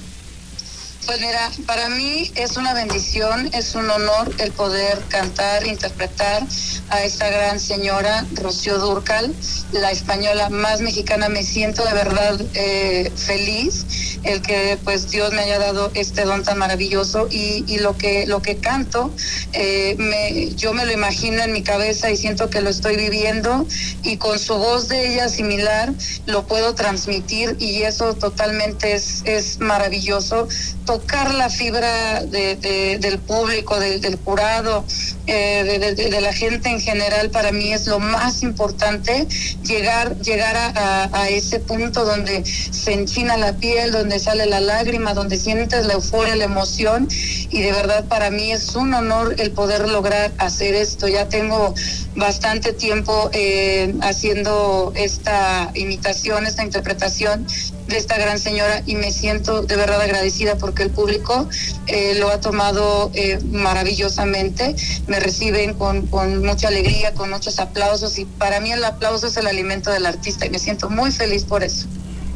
Pues 1.08 1.22
mira, 1.22 1.50
para 1.66 1.88
mí 1.88 2.30
es 2.36 2.58
una 2.58 2.74
bendición, 2.74 3.50
es 3.54 3.76
un 3.76 3.90
honor 3.90 4.30
el 4.40 4.52
poder 4.52 5.02
cantar, 5.08 5.66
interpretar 5.66 6.46
a 6.90 7.02
esta 7.02 7.30
gran 7.30 7.62
señora 7.62 8.26
Rocío 8.34 8.78
Durcal, 8.78 9.34
la 9.72 9.92
española 9.92 10.50
más 10.50 10.82
mexicana. 10.82 11.30
Me 11.30 11.44
siento 11.44 11.86
de 11.86 11.94
verdad 11.94 12.42
eh, 12.56 13.10
feliz 13.16 14.17
el 14.24 14.42
que 14.42 14.78
pues 14.84 15.10
Dios 15.12 15.32
me 15.34 15.42
haya 15.42 15.60
dado 15.60 15.92
este 15.94 16.24
don 16.26 16.44
tan 16.44 16.58
maravilloso 16.58 17.28
y, 17.30 17.64
y 17.68 17.80
lo 17.80 17.98
que 17.98 18.26
lo 18.28 18.42
que 18.42 18.58
canto, 18.58 19.14
eh, 19.54 20.54
yo 20.56 20.74
me 20.74 20.86
lo 20.86 20.92
imagino 20.92 21.42
en 21.44 21.52
mi 21.54 21.64
cabeza 21.64 22.10
y 22.12 22.18
siento 22.18 22.50
que 22.50 22.62
lo 22.62 22.70
estoy 22.70 22.96
viviendo 22.98 23.66
y 24.04 24.18
con 24.18 24.40
su 24.40 24.56
voz 24.56 24.88
de 24.88 25.14
ella 25.14 25.30
similar 25.30 25.94
lo 26.26 26.46
puedo 26.48 26.76
transmitir 26.76 27.56
y 27.60 27.84
eso 27.84 28.16
totalmente 28.16 28.94
es, 28.94 29.22
es 29.26 29.60
maravilloso. 29.60 30.48
Tocar 30.86 31.34
la 31.34 31.50
fibra 31.50 32.24
de- 32.24 32.56
de- 32.56 32.98
del 33.00 33.20
público, 33.20 33.80
de- 33.80 34.00
del 34.00 34.18
jurado, 34.18 34.86
eh, 35.28 35.96
de, 35.96 36.22
la 36.22 36.34
gente 36.34 36.70
en 36.70 36.80
general, 36.80 37.30
para 37.30 37.52
mí 37.52 37.74
es 37.74 37.88
lo 37.88 38.00
más 38.00 38.44
importante, 38.44 39.28
llegar, 39.64 40.18
llegar 40.22 40.56
a 40.76 41.30
ese 41.30 41.60
punto 41.60 42.06
donde 42.06 42.44
se 42.46 42.94
enchina 42.94 43.38
la 43.38 43.54
piel, 43.54 43.92
donde 43.92 44.20
sale 44.20 44.46
la 44.46 44.60
lágrima, 44.60 45.14
donde 45.14 45.38
sientes 45.38 45.86
la 45.86 45.94
euforia, 45.94 46.36
la 46.36 46.46
emoción, 46.46 47.08
y 47.50 47.62
de 47.62 47.72
verdad 47.72 48.06
para 48.06 48.30
mí 48.32 48.52
es 48.52 48.76
un 48.76 48.94
honor 48.94 49.36
el 49.38 49.52
poder 49.52 49.88
lograr 49.90 50.32
hacer 50.38 50.76
esto. 50.76 51.08
Ya 51.08 51.28
tengo 51.30 51.74
bastante 52.16 52.74
tiempo 52.74 53.30
eh, 53.34 53.94
haciendo 54.02 54.92
esta 54.96 55.72
imitación, 55.74 56.48
esta 56.48 56.64
interpretación 56.64 57.46
de 57.88 57.98
esta 57.98 58.18
gran 58.18 58.40
señora 58.40 58.84
y 58.86 58.96
me 58.96 59.12
siento 59.12 59.62
de 59.62 59.76
verdad 59.76 60.02
agradecida 60.02 60.58
porque 60.58 60.84
el 60.84 60.90
público 60.90 61.48
eh, 61.88 62.16
lo 62.20 62.30
ha 62.30 62.40
tomado 62.40 63.12
eh, 63.14 63.40
maravillosamente, 63.52 64.76
me 65.08 65.20
reciben 65.20 65.74
con, 65.74 66.08
con 66.08 66.46
mucha 66.46 66.68
alegría, 66.68 67.14
con 67.14 67.30
muchos 67.30 67.60
aplausos 67.60 68.20
y 68.20 68.26
para 68.26 68.60
mí 68.60 68.72
el 68.72 68.84
aplauso 68.84 69.28
es 69.28 69.38
el 69.38 69.48
alimento 69.48 69.92
del 69.92 70.06
artista 70.06 70.46
y 70.46 70.50
me 70.50 70.60
siento 70.60 70.90
muy 70.90 71.12
feliz 71.12 71.44
por 71.44 71.64
eso. 71.64 71.88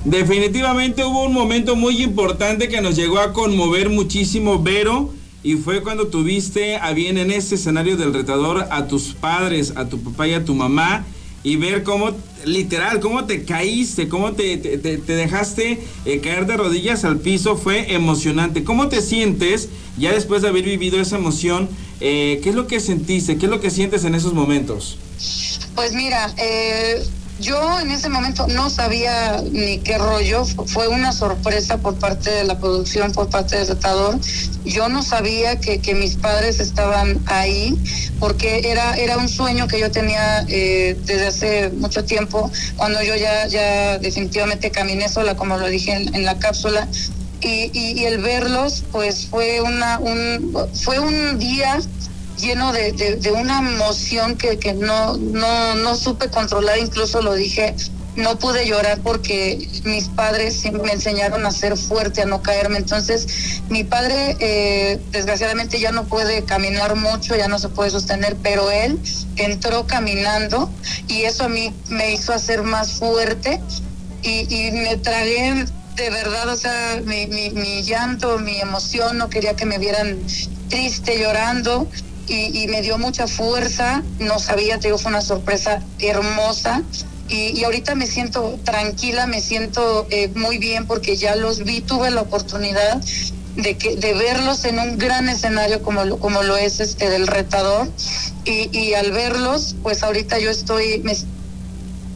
Definitivamente 0.03 1.05
hubo 1.05 1.25
un 1.25 1.33
momento 1.33 1.75
muy 1.75 2.01
importante 2.01 2.69
que 2.69 2.81
nos 2.81 2.95
llegó 2.95 3.19
a 3.19 3.33
conmover 3.33 3.89
muchísimo, 3.89 4.61
Vero, 4.61 5.13
y 5.43 5.55
fue 5.55 5.83
cuando 5.83 6.07
tuviste 6.07 6.77
a 6.77 6.91
bien 6.93 7.17
en 7.17 7.31
ese 7.31 7.55
escenario 7.55 7.97
del 7.97 8.13
retador 8.13 8.67
a 8.71 8.87
tus 8.87 9.13
padres, 9.13 9.73
a 9.75 9.89
tu 9.89 10.01
papá 10.01 10.27
y 10.27 10.33
a 10.33 10.43
tu 10.43 10.55
mamá, 10.55 11.05
y 11.43 11.55
ver 11.55 11.83
cómo, 11.83 12.11
literal, 12.45 12.99
cómo 12.99 13.25
te 13.25 13.43
caíste, 13.45 14.07
cómo 14.07 14.33
te, 14.33 14.57
te- 14.57 14.77
te- 14.77 14.97
te 14.97 15.13
dejaste 15.13 15.79
eh, 16.05 16.19
caer 16.19 16.45
de 16.45 16.57
rodillas 16.57 17.03
al 17.03 17.17
piso, 17.19 17.57
fue 17.57 17.93
emocionante. 17.93 18.63
¿Cómo 18.63 18.87
te 18.89 19.01
sientes 19.01 19.69
ya 19.97 20.13
después 20.13 20.41
de 20.43 20.49
haber 20.49 20.63
vivido 20.65 20.99
esa 20.99 21.17
emoción? 21.17 21.67
Eh, 21.99 22.39
¿Qué 22.43 22.49
es 22.49 22.55
lo 22.55 22.67
que 22.67 22.79
sentiste? 22.79 23.37
¿Qué 23.37 23.45
es 23.45 23.51
lo 23.51 23.59
que 23.61 23.69
sientes 23.71 24.03
en 24.05 24.15
esos 24.15 24.33
momentos? 24.33 24.97
Pues 25.75 25.93
mira, 25.93 26.33
eh, 26.37 27.03
yo 27.41 27.79
en 27.79 27.91
ese 27.91 28.07
momento 28.09 28.47
no 28.47 28.69
sabía 28.69 29.41
ni 29.51 29.79
qué 29.79 29.97
rollo, 29.97 30.45
fu- 30.45 30.65
fue 30.67 30.87
una 30.87 31.11
sorpresa 31.11 31.77
por 31.77 31.95
parte 31.95 32.29
de 32.29 32.43
la 32.43 32.59
producción, 32.59 33.11
por 33.11 33.29
parte 33.29 33.57
del 33.57 33.67
retador. 33.67 34.19
Yo 34.63 34.87
no 34.89 35.01
sabía 35.03 35.59
que, 35.59 35.79
que 35.79 35.95
mis 35.95 36.15
padres 36.15 36.59
estaban 36.59 37.19
ahí, 37.25 37.75
porque 38.19 38.69
era, 38.71 38.93
era 38.95 39.17
un 39.17 39.27
sueño 39.27 39.67
que 39.67 39.79
yo 39.79 39.89
tenía 39.91 40.45
eh, 40.47 40.95
desde 41.05 41.27
hace 41.27 41.69
mucho 41.71 42.05
tiempo, 42.05 42.51
cuando 42.77 43.01
yo 43.01 43.15
ya, 43.15 43.47
ya 43.47 43.97
definitivamente 43.97 44.69
caminé 44.71 45.09
sola, 45.09 45.35
como 45.35 45.57
lo 45.57 45.67
dije 45.67 45.91
en, 45.93 46.13
en 46.15 46.25
la 46.25 46.37
cápsula. 46.37 46.87
Y, 47.43 47.71
y- 47.73 47.99
y 47.99 48.05
el 48.05 48.19
verlos, 48.19 48.83
pues 48.91 49.25
fue 49.25 49.61
una, 49.61 49.97
un, 49.97 50.55
fue 50.83 50.99
un 50.99 51.39
día 51.39 51.81
lleno 52.41 52.73
de, 52.73 52.91
de- 52.91 53.31
una 53.31 53.59
emoción 53.59 54.35
que, 54.35 54.57
que 54.57 54.73
no, 54.73 55.15
no, 55.17 55.75
no 55.75 55.95
supe 55.95 56.29
controlar, 56.29 56.77
incluso 56.79 57.21
lo 57.21 57.33
dije, 57.33 57.75
no 58.15 58.37
pude 58.37 58.67
llorar 58.67 58.99
porque 59.01 59.69
mis 59.85 60.09
padres 60.09 60.63
me 60.71 60.91
enseñaron 60.91 61.45
a 61.45 61.51
ser 61.51 61.77
fuerte, 61.77 62.21
a 62.21 62.25
no 62.25 62.41
caerme. 62.41 62.77
Entonces, 62.77 63.61
mi 63.69 63.83
padre 63.85 64.35
eh, 64.39 64.99
desgraciadamente 65.11 65.79
ya 65.79 65.91
no 65.91 66.03
puede 66.05 66.43
caminar 66.43 66.95
mucho, 66.95 67.35
ya 67.37 67.47
no 67.47 67.57
se 67.57 67.69
puede 67.69 67.89
sostener, 67.89 68.35
pero 68.43 68.69
él 68.69 68.99
entró 69.37 69.87
caminando 69.87 70.69
y 71.07 71.21
eso 71.21 71.45
a 71.45 71.49
mí 71.49 71.73
me 71.87 72.11
hizo 72.13 72.33
hacer 72.33 72.63
más 72.63 72.93
fuerte 72.93 73.61
y, 74.23 74.71
me 74.71 74.97
tragué 74.97 75.65
de 75.95 76.09
verdad, 76.09 76.47
o 76.49 76.55
sea, 76.55 77.01
mi, 77.05 77.27
mi 77.27 77.83
llanto, 77.83 78.37
mi 78.39 78.59
emoción, 78.59 79.17
no 79.17 79.29
quería 79.29 79.55
que 79.55 79.65
me 79.65 79.77
vieran 79.77 80.19
triste, 80.69 81.19
llorando. 81.19 81.87
Y, 82.33 82.67
me 82.69 82.81
dio 82.81 82.97
mucha 82.97 83.27
fuerza, 83.27 84.03
no 84.19 84.39
sabía, 84.39 84.79
te 84.79 84.87
digo, 84.87 84.97
fue 84.97 85.11
una 85.11 85.21
sorpresa 85.21 85.83
hermosa. 85.99 86.81
Y, 87.27 87.61
ahorita 87.63 87.93
me 87.95 88.07
siento 88.07 88.57
tranquila, 88.63 89.27
me 89.27 89.41
siento 89.41 90.07
eh, 90.09 90.31
muy 90.33 90.57
bien 90.57 90.87
porque 90.87 91.17
ya 91.17 91.35
los 91.35 91.63
vi, 91.65 91.81
tuve 91.81 92.09
la 92.09 92.21
oportunidad 92.21 93.01
de 93.55 93.75
que 93.75 93.97
de 93.97 94.13
verlos 94.13 94.63
en 94.63 94.79
un 94.79 94.97
gran 94.97 95.27
escenario 95.27 95.83
como 95.83 96.05
lo, 96.05 96.19
como 96.19 96.41
lo 96.41 96.55
es 96.55 96.79
este 96.79 97.09
del 97.09 97.27
retador 97.27 97.89
y, 98.45 98.69
y 98.71 98.93
al 98.93 99.11
verlos 99.11 99.75
pues 99.83 100.03
ahorita 100.03 100.39
yo 100.39 100.49
estoy 100.49 101.01
me 101.03 101.15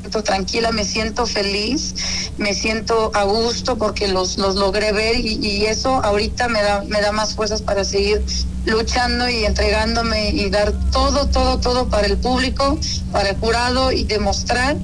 siento 0.05 0.23
tranquila, 0.23 0.71
me 0.71 0.85
siento 0.85 1.25
feliz, 1.25 1.95
me 2.37 2.53
siento 2.53 3.11
a 3.13 3.23
gusto 3.23 3.77
porque 3.77 4.07
los, 4.07 4.37
los 4.37 4.55
logré 4.55 4.93
ver 4.93 5.19
y, 5.19 5.39
y 5.45 5.65
eso 5.65 5.95
ahorita 6.03 6.47
me 6.47 6.61
da, 6.61 6.83
me 6.87 7.01
da 7.01 7.11
más 7.11 7.35
fuerzas 7.35 7.61
para 7.61 7.83
seguir 7.83 8.23
luchando 8.65 9.29
y 9.29 9.45
entregándome 9.45 10.29
y 10.31 10.49
dar 10.49 10.73
todo, 10.91 11.27
todo, 11.29 11.59
todo 11.59 11.87
para 11.89 12.07
el 12.07 12.17
público, 12.17 12.79
para 13.11 13.29
el 13.29 13.37
jurado 13.37 13.91
y 13.91 14.03
demostrar 14.05 14.77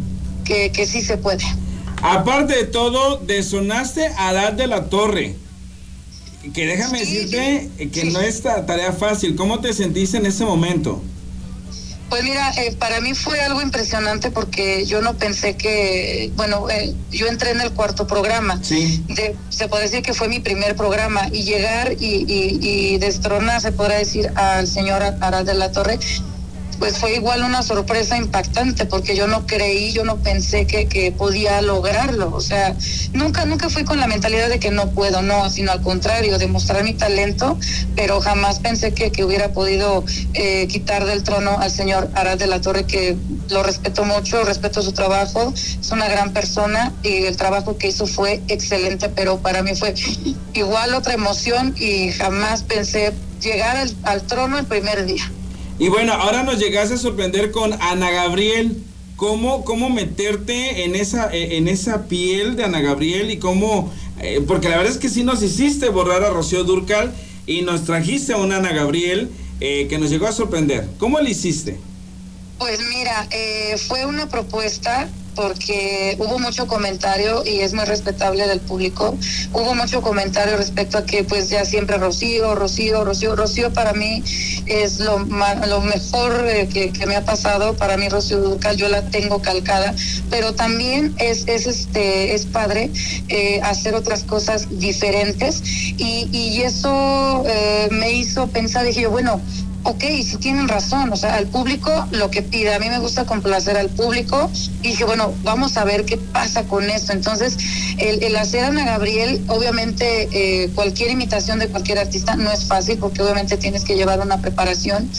que, 0.45 0.71
que 0.71 0.85
sí 0.85 1.01
se 1.01 1.17
puede. 1.17 1.43
Aparte 2.01 2.55
de 2.55 2.63
todo, 2.65 3.17
desonaste 3.17 4.07
a 4.17 4.33
Dad 4.33 4.53
de 4.53 4.67
la 4.67 4.85
Torre. 4.85 5.35
Que 6.53 6.65
déjame 6.65 6.99
decirte 7.01 7.69
que 7.91 8.05
no 8.05 8.19
es 8.19 8.41
ta- 8.41 8.65
tarea 8.65 8.91
fácil. 8.93 9.35
¿Cómo 9.35 9.59
te 9.59 9.73
sentiste 9.73 10.17
en 10.17 10.25
ese 10.25 10.43
momento? 10.43 11.01
Pues 12.11 12.25
mira, 12.25 12.51
eh, 12.57 12.75
para 12.77 12.99
mí 12.99 13.13
fue 13.13 13.39
algo 13.39 13.61
impresionante 13.61 14.31
porque 14.31 14.85
yo 14.85 15.01
no 15.01 15.13
pensé 15.17 15.55
que, 15.55 16.29
bueno, 16.35 16.69
eh, 16.69 16.93
yo 17.09 17.25
entré 17.27 17.51
en 17.51 17.61
el 17.61 17.71
cuarto 17.71 18.05
programa. 18.05 18.59
Sí. 18.61 19.01
De- 19.07 19.33
se 19.47 19.69
puede 19.69 19.83
decir 19.83 20.01
que 20.01 20.13
fue 20.13 20.27
mi 20.27 20.41
primer 20.41 20.75
programa 20.75 21.29
y 21.31 21.43
llegar 21.43 21.93
y, 21.93 22.25
y, 22.27 22.59
y 22.61 22.97
destronar, 22.97 23.61
se 23.61 23.71
podrá 23.71 23.95
decir, 23.95 24.29
al 24.35 24.67
señor 24.67 25.01
Arad 25.21 25.45
de 25.45 25.53
la 25.53 25.71
Torre, 25.71 25.99
pues 26.81 26.97
fue 26.97 27.13
igual 27.13 27.43
una 27.43 27.61
sorpresa 27.61 28.17
impactante 28.17 28.87
porque 28.87 29.15
yo 29.15 29.27
no 29.27 29.45
creí, 29.45 29.91
yo 29.91 30.03
no 30.03 30.17
pensé 30.17 30.65
que, 30.65 30.87
que 30.87 31.11
podía 31.11 31.61
lograrlo. 31.61 32.33
O 32.33 32.41
sea, 32.41 32.75
nunca, 33.13 33.45
nunca 33.45 33.69
fui 33.69 33.83
con 33.83 33.99
la 33.99 34.07
mentalidad 34.07 34.49
de 34.49 34.59
que 34.59 34.71
no 34.71 34.89
puedo, 34.89 35.21
no, 35.21 35.47
sino 35.51 35.71
al 35.71 35.83
contrario, 35.83 36.39
demostrar 36.39 36.83
mi 36.83 36.95
talento, 36.95 37.55
pero 37.95 38.19
jamás 38.19 38.57
pensé 38.57 38.95
que, 38.95 39.11
que 39.11 39.23
hubiera 39.23 39.53
podido 39.53 40.03
eh, 40.33 40.65
quitar 40.69 41.05
del 41.05 41.21
trono 41.21 41.59
al 41.59 41.69
señor 41.69 42.09
Arad 42.15 42.39
de 42.39 42.47
la 42.47 42.61
Torre, 42.61 42.85
que 42.85 43.15
lo 43.51 43.61
respeto 43.61 44.03
mucho, 44.03 44.43
respeto 44.43 44.81
su 44.81 44.91
trabajo, 44.91 45.53
es 45.55 45.91
una 45.91 46.09
gran 46.09 46.33
persona 46.33 46.93
y 47.03 47.25
el 47.25 47.37
trabajo 47.37 47.77
que 47.77 47.89
hizo 47.89 48.07
fue 48.07 48.41
excelente, 48.47 49.07
pero 49.09 49.37
para 49.37 49.61
mí 49.61 49.75
fue 49.75 49.93
igual 50.55 50.95
otra 50.95 51.13
emoción 51.13 51.75
y 51.77 52.11
jamás 52.11 52.63
pensé 52.63 53.13
llegar 53.39 53.77
al, 53.77 53.95
al 54.01 54.23
trono 54.23 54.57
el 54.57 54.65
primer 54.65 55.05
día. 55.05 55.31
Y 55.81 55.89
bueno, 55.89 56.13
ahora 56.13 56.43
nos 56.43 56.59
llegaste 56.59 56.93
a 56.93 56.97
sorprender 56.97 57.49
con 57.49 57.73
Ana 57.81 58.11
Gabriel. 58.11 58.77
¿Cómo, 59.15 59.65
cómo 59.65 59.89
meterte 59.89 60.83
en 60.83 60.95
esa, 60.95 61.33
eh, 61.33 61.57
en 61.57 61.67
esa 61.67 62.05
piel 62.07 62.55
de 62.55 62.65
Ana 62.65 62.81
Gabriel 62.81 63.31
y 63.31 63.37
cómo... 63.37 63.91
eh, 64.19 64.43
porque 64.47 64.69
la 64.69 64.77
verdad 64.77 64.91
es 64.91 64.99
que 64.99 65.09
sí 65.09 65.23
nos 65.23 65.41
hiciste 65.41 65.89
borrar 65.89 66.23
a 66.23 66.29
Rocío 66.29 66.63
Durcal 66.65 67.11
y 67.47 67.63
nos 67.63 67.83
trajiste 67.85 68.33
a 68.33 68.37
una 68.37 68.57
Ana 68.57 68.73
Gabriel 68.73 69.31
eh, 69.59 69.87
que 69.89 69.97
nos 69.97 70.11
llegó 70.11 70.27
a 70.27 70.31
sorprender. 70.31 70.87
¿Cómo 70.99 71.19
le 71.19 71.31
hiciste? 71.31 71.79
Pues 72.59 72.79
mira, 72.95 73.27
eh, 73.31 73.75
fue 73.87 74.05
una 74.05 74.29
propuesta 74.29 75.09
porque 75.35 76.15
hubo 76.19 76.39
mucho 76.39 76.67
comentario 76.67 77.43
y 77.45 77.59
es 77.59 77.73
muy 77.73 77.85
respetable 77.85 78.47
del 78.47 78.59
público. 78.59 79.17
Hubo 79.53 79.75
mucho 79.75 80.01
comentario 80.01 80.57
respecto 80.57 80.97
a 80.97 81.05
que 81.05 81.23
pues 81.23 81.49
ya 81.49 81.65
siempre 81.65 81.97
Rocío, 81.97 82.55
Rocío, 82.55 83.03
Rocío, 83.03 83.35
Rocío 83.35 83.73
para 83.73 83.93
mí 83.93 84.23
es 84.65 84.99
lo, 84.99 85.19
lo 85.19 85.81
mejor 85.81 86.45
eh, 86.47 86.67
que, 86.67 87.05
me 87.05 87.15
ha 87.15 87.25
pasado. 87.25 87.75
Para 87.75 87.97
mí 87.97 88.09
Rocío 88.09 88.39
Durcal 88.39 88.77
yo 88.77 88.87
la 88.87 89.03
tengo 89.09 89.41
calcada, 89.41 89.93
pero 90.29 90.53
también 90.53 91.13
es, 91.17 91.47
es, 91.47 91.67
este, 91.67 92.35
es 92.35 92.45
padre 92.45 92.91
eh, 93.27 93.59
hacer 93.63 93.95
otras 93.95 94.23
cosas 94.23 94.67
diferentes 94.79 95.61
y, 95.97 96.29
y 96.31 96.61
eso 96.61 97.43
eh, 97.47 97.87
me 97.91 98.11
hizo 98.11 98.47
pensar, 98.47 98.85
dije 98.85 99.01
yo, 99.01 99.11
bueno, 99.11 99.41
ok, 99.83 100.03
si 100.23 100.37
tienen 100.37 100.67
razón, 100.67 101.11
o 101.11 101.15
sea, 101.15 101.35
al 101.35 101.47
público 101.47 102.07
lo 102.11 102.29
que 102.29 102.41
pide, 102.41 102.73
a 102.73 102.79
mí 102.79 102.89
me 102.89 102.99
gusta 102.99 103.25
complacer 103.25 103.77
al 103.77 103.89
público 103.89 104.49
y 104.81 104.89
dije, 104.89 105.05
bueno, 105.05 105.33
vamos 105.43 105.77
a 105.77 105.83
ver 105.83 106.05
qué 106.05 106.17
pasa 106.17 106.63
con 106.65 106.89
esto. 106.89 107.13
Entonces, 107.13 107.57
el, 107.97 108.23
el 108.23 108.35
hacer 108.35 108.63
Ana 108.63 108.85
Gabriel, 108.85 109.43
obviamente 109.47 110.29
eh, 110.31 110.69
cualquier 110.75 111.11
imitación 111.11 111.59
de 111.59 111.67
cualquier 111.67 111.99
artista 111.99 112.35
no 112.35 112.51
es 112.51 112.65
fácil 112.65 112.97
porque 112.97 113.21
obviamente 113.21 113.57
tienes 113.57 113.83
que 113.83 113.95
llevar 113.95 114.19
una 114.19 114.41
preparación, 114.41 115.09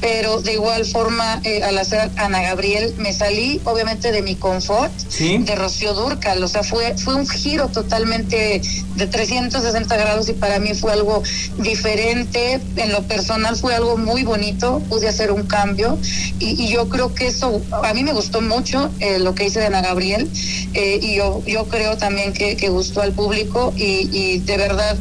pero 0.00 0.40
de 0.40 0.54
igual 0.54 0.84
forma 0.84 1.40
eh, 1.44 1.62
al 1.62 1.76
hacer 1.78 2.10
Ana 2.16 2.42
Gabriel 2.42 2.94
me 2.98 3.12
salí 3.12 3.60
obviamente 3.64 4.12
de 4.12 4.22
mi 4.22 4.34
confort 4.34 4.92
de 5.18 5.54
Rocío 5.54 5.94
Durcal, 5.94 6.42
o 6.42 6.48
sea, 6.48 6.62
fue, 6.62 6.96
fue 6.96 7.14
un 7.14 7.28
giro 7.28 7.68
totalmente 7.68 8.62
de 8.96 9.06
360 9.06 9.96
grados 9.96 10.28
y 10.28 10.32
para 10.32 10.58
mí 10.58 10.74
fue 10.74 10.92
algo 10.92 11.22
diferente, 11.58 12.60
en 12.76 12.92
lo 12.92 13.02
personal 13.02 13.56
fue 13.56 13.74
algo 13.74 13.96
muy 13.96 14.24
bonito, 14.24 14.82
pude 14.88 15.08
hacer 15.08 15.30
un 15.30 15.44
cambio 15.44 15.98
y, 16.38 16.62
y 16.62 16.68
yo 16.68 16.88
creo 16.88 17.14
que 17.14 17.26
eso, 17.26 17.60
a 17.70 17.92
mí 17.92 18.02
me 18.02 18.12
gustó 18.12 18.40
mucho 18.40 18.90
eh, 19.00 19.18
lo 19.18 19.34
que 19.34 19.46
hice 19.46 19.60
de 19.60 19.66
Ana 19.66 19.82
Gabriel 19.82 20.30
eh, 20.74 20.98
y 21.02 21.16
yo, 21.16 21.42
yo 21.46 21.66
creo 21.66 21.96
también 21.96 22.32
que, 22.32 22.56
que 22.56 22.68
gustó 22.68 23.02
al 23.02 23.12
público 23.12 23.74
y, 23.76 24.08
y 24.12 24.38
de 24.38 24.56
verdad 24.56 24.96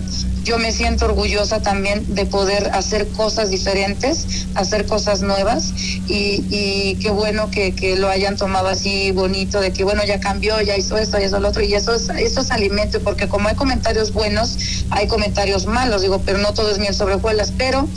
yo 0.49 0.57
me 0.57 0.71
siento 0.71 1.05
orgullosa 1.05 1.61
también 1.61 2.15
de 2.15 2.25
poder 2.25 2.71
hacer 2.73 3.07
cosas 3.09 3.51
diferentes, 3.51 4.47
hacer 4.55 4.87
cosas 4.87 5.21
nuevas 5.21 5.71
y, 6.07 6.43
y 6.49 6.95
qué 6.95 7.11
bueno 7.11 7.51
que, 7.51 7.75
que, 7.75 7.95
lo 7.97 8.09
hayan 8.09 8.35
tomado 8.35 8.67
así 8.67 9.11
bonito, 9.11 9.61
de 9.61 9.71
que 9.71 9.83
bueno, 9.83 10.03
ya 10.05 10.19
cambió, 10.19 10.59
ya 10.61 10.75
hizo 10.75 10.97
esto, 10.97 11.19
ya 11.19 11.27
hizo 11.27 11.39
lo 11.39 11.49
otro 11.49 11.61
y 11.61 11.75
eso 11.75 11.93
es, 11.93 12.09
eso 12.09 12.41
es 12.41 12.49
alimento 12.49 12.99
porque 13.01 13.27
como 13.27 13.47
hay 13.47 13.53
comentarios 13.53 14.11
buenos, 14.11 14.57
hay 14.89 15.07
comentarios 15.07 15.67
malos, 15.67 16.01
digo, 16.01 16.23
pero 16.25 16.39
no 16.39 16.51
todo 16.55 16.71
es 16.71 16.79
miel 16.79 16.95
sobre 16.95 17.13
hojuelas, 17.13 17.53
pero 17.55 17.87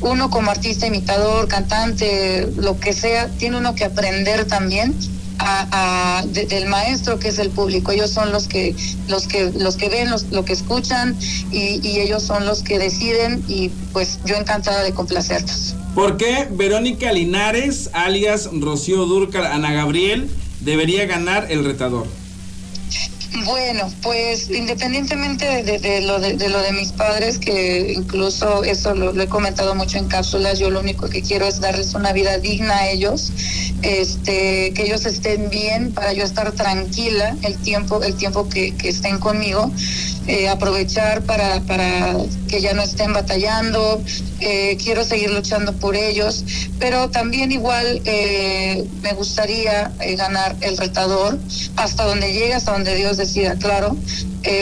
uno 0.00 0.30
como 0.30 0.50
artista, 0.50 0.86
imitador, 0.86 1.46
cantante, 1.46 2.48
lo 2.56 2.80
que 2.80 2.94
sea, 2.94 3.28
tiene 3.36 3.58
uno 3.58 3.74
que 3.74 3.84
aprender 3.84 4.46
también 4.46 4.94
a, 5.38 6.18
a, 6.20 6.26
de, 6.26 6.46
del 6.46 6.66
maestro 6.66 7.18
que 7.18 7.28
es 7.28 7.38
el 7.38 7.50
público 7.50 7.92
ellos 7.92 8.10
son 8.10 8.32
los 8.32 8.48
que 8.48 8.74
los 9.08 9.26
que 9.26 9.50
los 9.52 9.76
que 9.76 9.88
ven 9.88 10.10
los, 10.10 10.24
lo 10.30 10.44
que 10.44 10.52
escuchan 10.52 11.16
y, 11.50 11.80
y, 11.86 12.00
ellos 12.00 12.22
son 12.22 12.46
los 12.46 12.62
que 12.62 12.78
deciden 12.78 13.44
y 13.48 13.70
pues 13.92 14.18
yo 14.24 14.36
encantada 14.36 14.82
de 14.82 14.92
complacerlos 14.92 15.74
¿por 15.94 16.16
qué 16.16 16.48
Verónica 16.50 17.12
Linares 17.12 17.90
alias 17.92 18.48
Rocío 18.52 19.06
Durcal 19.06 19.46
Ana 19.46 19.72
Gabriel 19.72 20.28
debería 20.60 21.06
ganar 21.06 21.50
el 21.50 21.64
retador? 21.64 22.06
Bueno, 23.44 23.92
pues 24.02 24.50
independientemente 24.50 25.62
de, 25.62 26.00
lo 26.00 26.18
de, 26.18 26.34
de, 26.36 26.48
lo 26.48 26.60
de 26.60 26.72
mis 26.72 26.92
padres, 26.92 27.38
que 27.38 27.92
incluso 27.94 28.64
eso 28.64 28.94
lo, 28.94 29.12
lo, 29.12 29.22
he 29.22 29.28
comentado 29.28 29.74
mucho 29.74 29.98
en 29.98 30.08
cápsulas, 30.08 30.58
yo 30.58 30.70
lo 30.70 30.80
único 30.80 31.08
que 31.08 31.22
quiero 31.22 31.46
es 31.46 31.60
darles 31.60 31.94
una 31.94 32.12
vida 32.12 32.38
digna 32.38 32.74
a 32.74 32.90
ellos, 32.90 33.32
este, 33.82 34.72
que 34.72 34.82
ellos 34.82 35.04
estén 35.04 35.50
bien 35.50 35.92
para 35.92 36.12
yo 36.14 36.24
estar 36.24 36.52
tranquila 36.52 37.36
el 37.42 37.56
tiempo, 37.58 38.02
el 38.02 38.14
tiempo 38.14 38.48
que, 38.48 38.74
que 38.74 38.88
estén 38.88 39.18
conmigo. 39.18 39.70
Eh, 40.28 40.46
aprovechar 40.46 41.22
para, 41.22 41.62
para 41.62 42.14
que 42.48 42.60
ya 42.60 42.74
no 42.74 42.82
estén 42.82 43.14
batallando, 43.14 44.02
eh, 44.40 44.76
quiero 44.76 45.02
seguir 45.02 45.30
luchando 45.30 45.72
por 45.72 45.96
ellos, 45.96 46.44
pero 46.78 47.08
también 47.08 47.50
igual 47.50 48.02
eh, 48.04 48.86
me 49.00 49.14
gustaría 49.14 49.90
ganar 50.18 50.54
el 50.60 50.76
retador 50.76 51.38
hasta 51.76 52.04
donde 52.04 52.30
llegue, 52.34 52.52
hasta 52.52 52.72
donde 52.72 52.94
Dios 52.94 53.16
decida, 53.16 53.54
claro. 53.54 53.96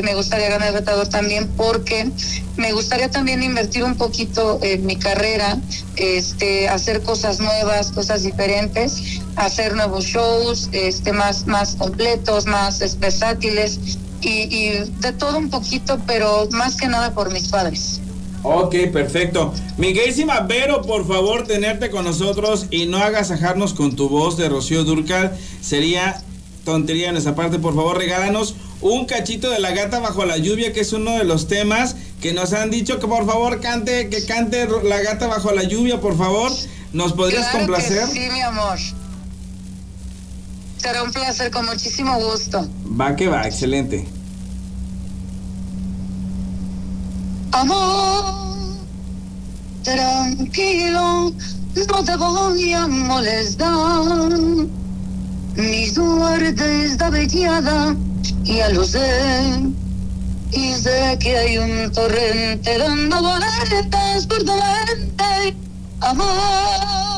me 0.05 0.15
gustaría 0.15 0.51
ganar 0.51 0.69
el 0.69 0.75
retador 0.75 1.09
también 1.09 1.49
porque 1.57 2.13
me 2.57 2.71
gustaría 2.71 3.11
también 3.11 3.43
invertir 3.43 3.83
un 3.83 3.97
poquito 3.97 4.61
en 4.63 4.87
mi 4.87 4.95
carrera, 4.95 5.59
este, 5.97 6.69
hacer 6.69 7.03
cosas 7.03 7.41
nuevas, 7.41 7.91
cosas 7.91 8.23
diferentes, 8.23 9.21
hacer 9.35 9.75
nuevos 9.75 10.05
shows, 10.05 10.69
este, 10.71 11.13
más, 11.13 11.49
más 11.49 11.75
completos, 11.75 12.47
más 12.47 12.99
versátiles 13.01 13.99
y, 14.21 14.29
y, 14.29 14.91
de 15.01 15.13
todo 15.13 15.39
un 15.39 15.51
poquito, 15.51 16.01
pero 16.07 16.49
más 16.53 16.77
que 16.77 16.89
nada 16.89 17.13
por 17.13 17.33
mis 17.33 17.49
padres. 17.49 18.01
Ok, 18.43 18.75
perfecto. 18.93 19.53
Miguelísima 19.77 20.41
Vero, 20.41 20.83
por 20.83 21.07
favor, 21.07 21.47
tenerte 21.47 21.91
con 21.91 22.05
nosotros 22.05 22.67
y 22.71 22.87
no 22.87 22.99
agasajarnos 22.99 23.75
con 23.75 23.97
tu 23.97 24.09
voz 24.09 24.37
de 24.37 24.49
Rocío 24.49 24.85
Durcal. 24.85 25.37
Sería 25.61 26.23
tontería 26.65 27.09
en 27.09 27.17
esa 27.17 27.35
parte. 27.35 27.59
Por 27.59 27.75
favor, 27.75 27.99
regálanos 27.99 28.55
un 28.81 29.07
cachito 29.07 29.51
de 29.51 29.59
la 29.59 29.73
gata 29.73 29.99
bajo 29.99 30.25
la 30.25 30.37
lluvia, 30.37 30.73
que 30.73 30.81
es 30.81 30.93
uno 30.93 31.13
de 31.13 31.25
los 31.25 31.49
temas 31.49 31.97
que 32.21 32.33
nos 32.33 32.53
han 32.53 32.71
dicho 32.71 32.99
que 32.99 33.07
por 33.07 33.27
favor 33.27 33.61
cante, 33.61 34.09
que 34.11 34.25
cante 34.27 34.69
la 34.85 35.01
gata 35.01 35.27
bajo 35.27 35.53
la 35.53 35.65
lluvia, 35.65 36.01
por 36.01 36.17
favor. 36.17 36.53
¿Nos 36.93 37.13
podrías 37.15 37.49
claro 37.49 37.59
complacer? 37.59 38.07
sí, 38.07 38.29
mi 38.31 38.41
amor. 38.41 38.79
Será 40.87 41.03
un 41.03 41.11
placer, 41.11 41.51
con 41.51 41.67
muchísimo 41.67 42.17
gusto. 42.21 42.65
Va 42.89 43.17
que 43.17 43.27
va, 43.27 43.45
excelente. 43.45 44.07
Amor, 47.51 48.77
tranquilo, 49.83 51.33
no 51.89 52.05
te 52.05 52.17
voy 52.17 52.73
a 52.73 52.87
molestar. 52.87 54.29
Mi 55.57 55.89
suerte 55.89 56.85
está 56.85 57.11
veteada, 57.11 57.97
ya 58.45 58.69
lo 58.69 58.85
sé. 58.85 59.73
Y 60.53 60.73
sé 60.75 61.19
que 61.19 61.37
hay 61.37 61.59
un 61.59 61.91
torrente 61.91 62.79
dando 62.79 63.23
vueltas 63.23 64.25
por 64.29 64.39
tu 64.45 64.53
mente. 64.53 65.57
Amor, 66.01 67.16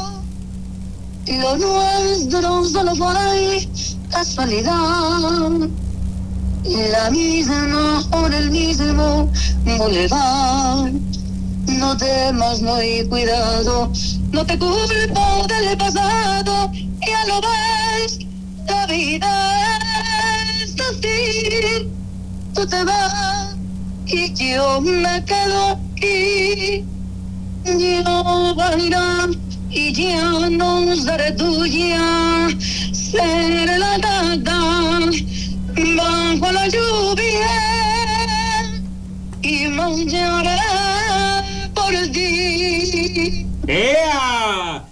y 1.28 1.36
lo 1.36 1.56
nuestro 1.58 2.64
solo 2.64 2.94
fue 2.96 3.68
casualidad. 4.10 5.68
La 6.64 7.10
misma 7.10 8.02
por 8.10 8.32
el 8.32 8.50
mismo 8.50 9.30
boulevard. 9.64 10.92
No 11.66 11.96
temas, 11.96 12.62
no 12.62 12.74
hay 12.74 13.06
cuidado, 13.08 13.92
no 14.32 14.46
te 14.46 14.58
culpo 14.58 15.46
del 15.48 15.76
pasado, 15.76 16.72
ya 17.06 17.26
lo 17.26 17.40
ves, 17.42 18.18
la 18.66 18.86
vida 18.86 19.78
es 20.62 20.74
así. 20.80 21.90
Tú 22.54 22.66
te 22.66 22.84
vas 22.84 23.54
y 24.06 24.32
yo 24.32 24.80
me 24.80 25.22
quedo 25.24 25.78
aquí. 25.94 26.84
Yo 27.64 28.54
bailar 28.54 29.28
y 29.70 29.92
ya 29.92 30.48
no 30.50 30.96
seré 30.96 31.32
tuya, 31.32 32.48
seré 32.92 33.78
la 33.78 33.98
dada 33.98 35.00
bajo 35.96 36.52
la 36.52 36.68
lluvia 36.68 37.48
y 39.42 39.66
mañana 39.68 41.44
por 41.74 41.92
ti. 42.12 43.46
¡Ea! 43.66 44.84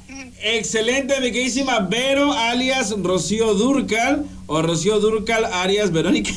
Excelente, 0.43 1.21
mi 1.21 1.33
queridísima 1.33 1.81
Vero, 1.81 2.33
alias 2.33 2.95
Rocío 3.03 3.55
Durcal, 3.55 4.25
o 4.47 4.63
Rocío 4.63 5.01
Durcal, 5.01 5.45
alias 5.45 5.91
Verónica. 5.91 6.31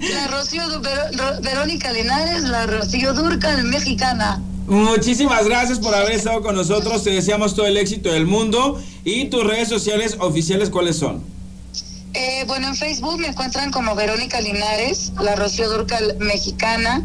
La 0.00 0.28
Rocío 0.28 0.62
Ver 0.80 1.42
Verónica 1.42 1.92
Linares, 1.92 2.42
la 2.44 2.66
Rocío 2.66 3.12
Durcal 3.12 3.64
mexicana. 3.64 4.40
Muchísimas 4.66 5.46
gracias 5.46 5.78
por 5.78 5.94
haber 5.94 6.12
estado 6.12 6.42
con 6.42 6.54
nosotros. 6.54 7.04
Te 7.04 7.10
deseamos 7.10 7.54
todo 7.54 7.66
el 7.66 7.76
éxito 7.76 8.10
del 8.10 8.26
mundo. 8.26 8.80
¿Y 9.04 9.26
tus 9.26 9.44
redes 9.44 9.68
sociales 9.68 10.16
oficiales 10.20 10.70
cuáles 10.70 10.96
son? 10.96 11.22
Eh, 12.14 12.44
bueno, 12.46 12.68
en 12.68 12.76
Facebook 12.76 13.18
me 13.18 13.28
encuentran 13.28 13.70
como 13.70 13.94
Verónica 13.94 14.40
Linares, 14.40 15.12
la 15.20 15.34
Rocío 15.34 15.68
Durcal 15.68 16.16
mexicana. 16.20 17.02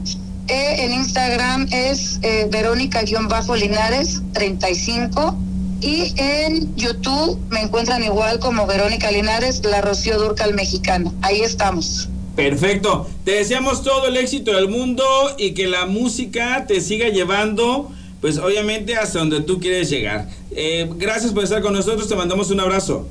Eh, 0.47 0.85
en 0.85 0.93
Instagram 0.93 1.67
es 1.71 2.19
eh, 2.21 2.47
Verónica-Linares 2.49 4.21
35. 4.33 5.37
Y 5.81 6.13
en 6.17 6.75
YouTube 6.75 7.39
me 7.49 7.61
encuentran 7.61 8.03
igual 8.03 8.39
como 8.39 8.67
Verónica 8.67 9.11
Linares, 9.11 9.63
la 9.63 9.81
Rocío 9.81 10.19
Durcal 10.19 10.53
mexicana. 10.53 11.11
Ahí 11.21 11.41
estamos. 11.41 12.09
Perfecto. 12.35 13.09
Te 13.25 13.31
deseamos 13.31 13.83
todo 13.83 14.07
el 14.07 14.17
éxito 14.17 14.53
del 14.53 14.69
mundo 14.69 15.05
y 15.37 15.53
que 15.53 15.67
la 15.67 15.85
música 15.85 16.65
te 16.67 16.81
siga 16.81 17.09
llevando, 17.09 17.91
pues 18.21 18.37
obviamente 18.37 18.95
hasta 18.95 19.19
donde 19.19 19.41
tú 19.41 19.59
quieres 19.59 19.89
llegar. 19.89 20.27
Eh, 20.51 20.89
gracias 20.95 21.33
por 21.33 21.43
estar 21.43 21.61
con 21.61 21.73
nosotros. 21.73 22.07
Te 22.07 22.15
mandamos 22.15 22.49
un 22.51 22.59
abrazo. 22.59 23.07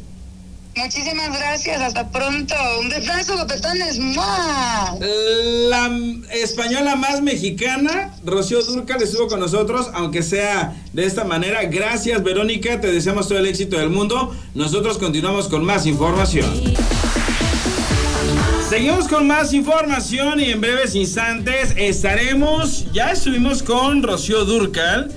Muchísimas 0.78 1.36
gracias, 1.36 1.80
hasta 1.82 2.08
pronto. 2.08 2.54
Un 2.80 2.88
besazo, 2.88 3.36
gopetones. 3.36 3.98
¡Mua! 3.98 4.96
La 5.00 5.90
española 6.32 6.94
más 6.94 7.20
mexicana, 7.20 8.14
Rocío 8.24 8.62
Durcal, 8.62 9.02
estuvo 9.02 9.26
con 9.26 9.40
nosotros, 9.40 9.88
aunque 9.92 10.22
sea 10.22 10.76
de 10.92 11.04
esta 11.04 11.24
manera. 11.24 11.64
Gracias, 11.64 12.22
Verónica. 12.22 12.80
Te 12.80 12.92
deseamos 12.92 13.26
todo 13.26 13.38
el 13.38 13.46
éxito 13.46 13.76
del 13.76 13.90
mundo. 13.90 14.32
Nosotros 14.54 14.98
continuamos 14.98 15.48
con 15.48 15.64
más 15.64 15.84
información. 15.84 16.48
Seguimos 18.68 19.08
con 19.08 19.26
más 19.26 19.54
información 19.54 20.40
y 20.40 20.50
en 20.50 20.60
breves 20.60 20.94
instantes 20.94 21.72
estaremos, 21.78 22.84
ya 22.92 23.12
estuvimos 23.12 23.62
con 23.62 24.02
Rocío 24.02 24.44
Durcal 24.44 25.10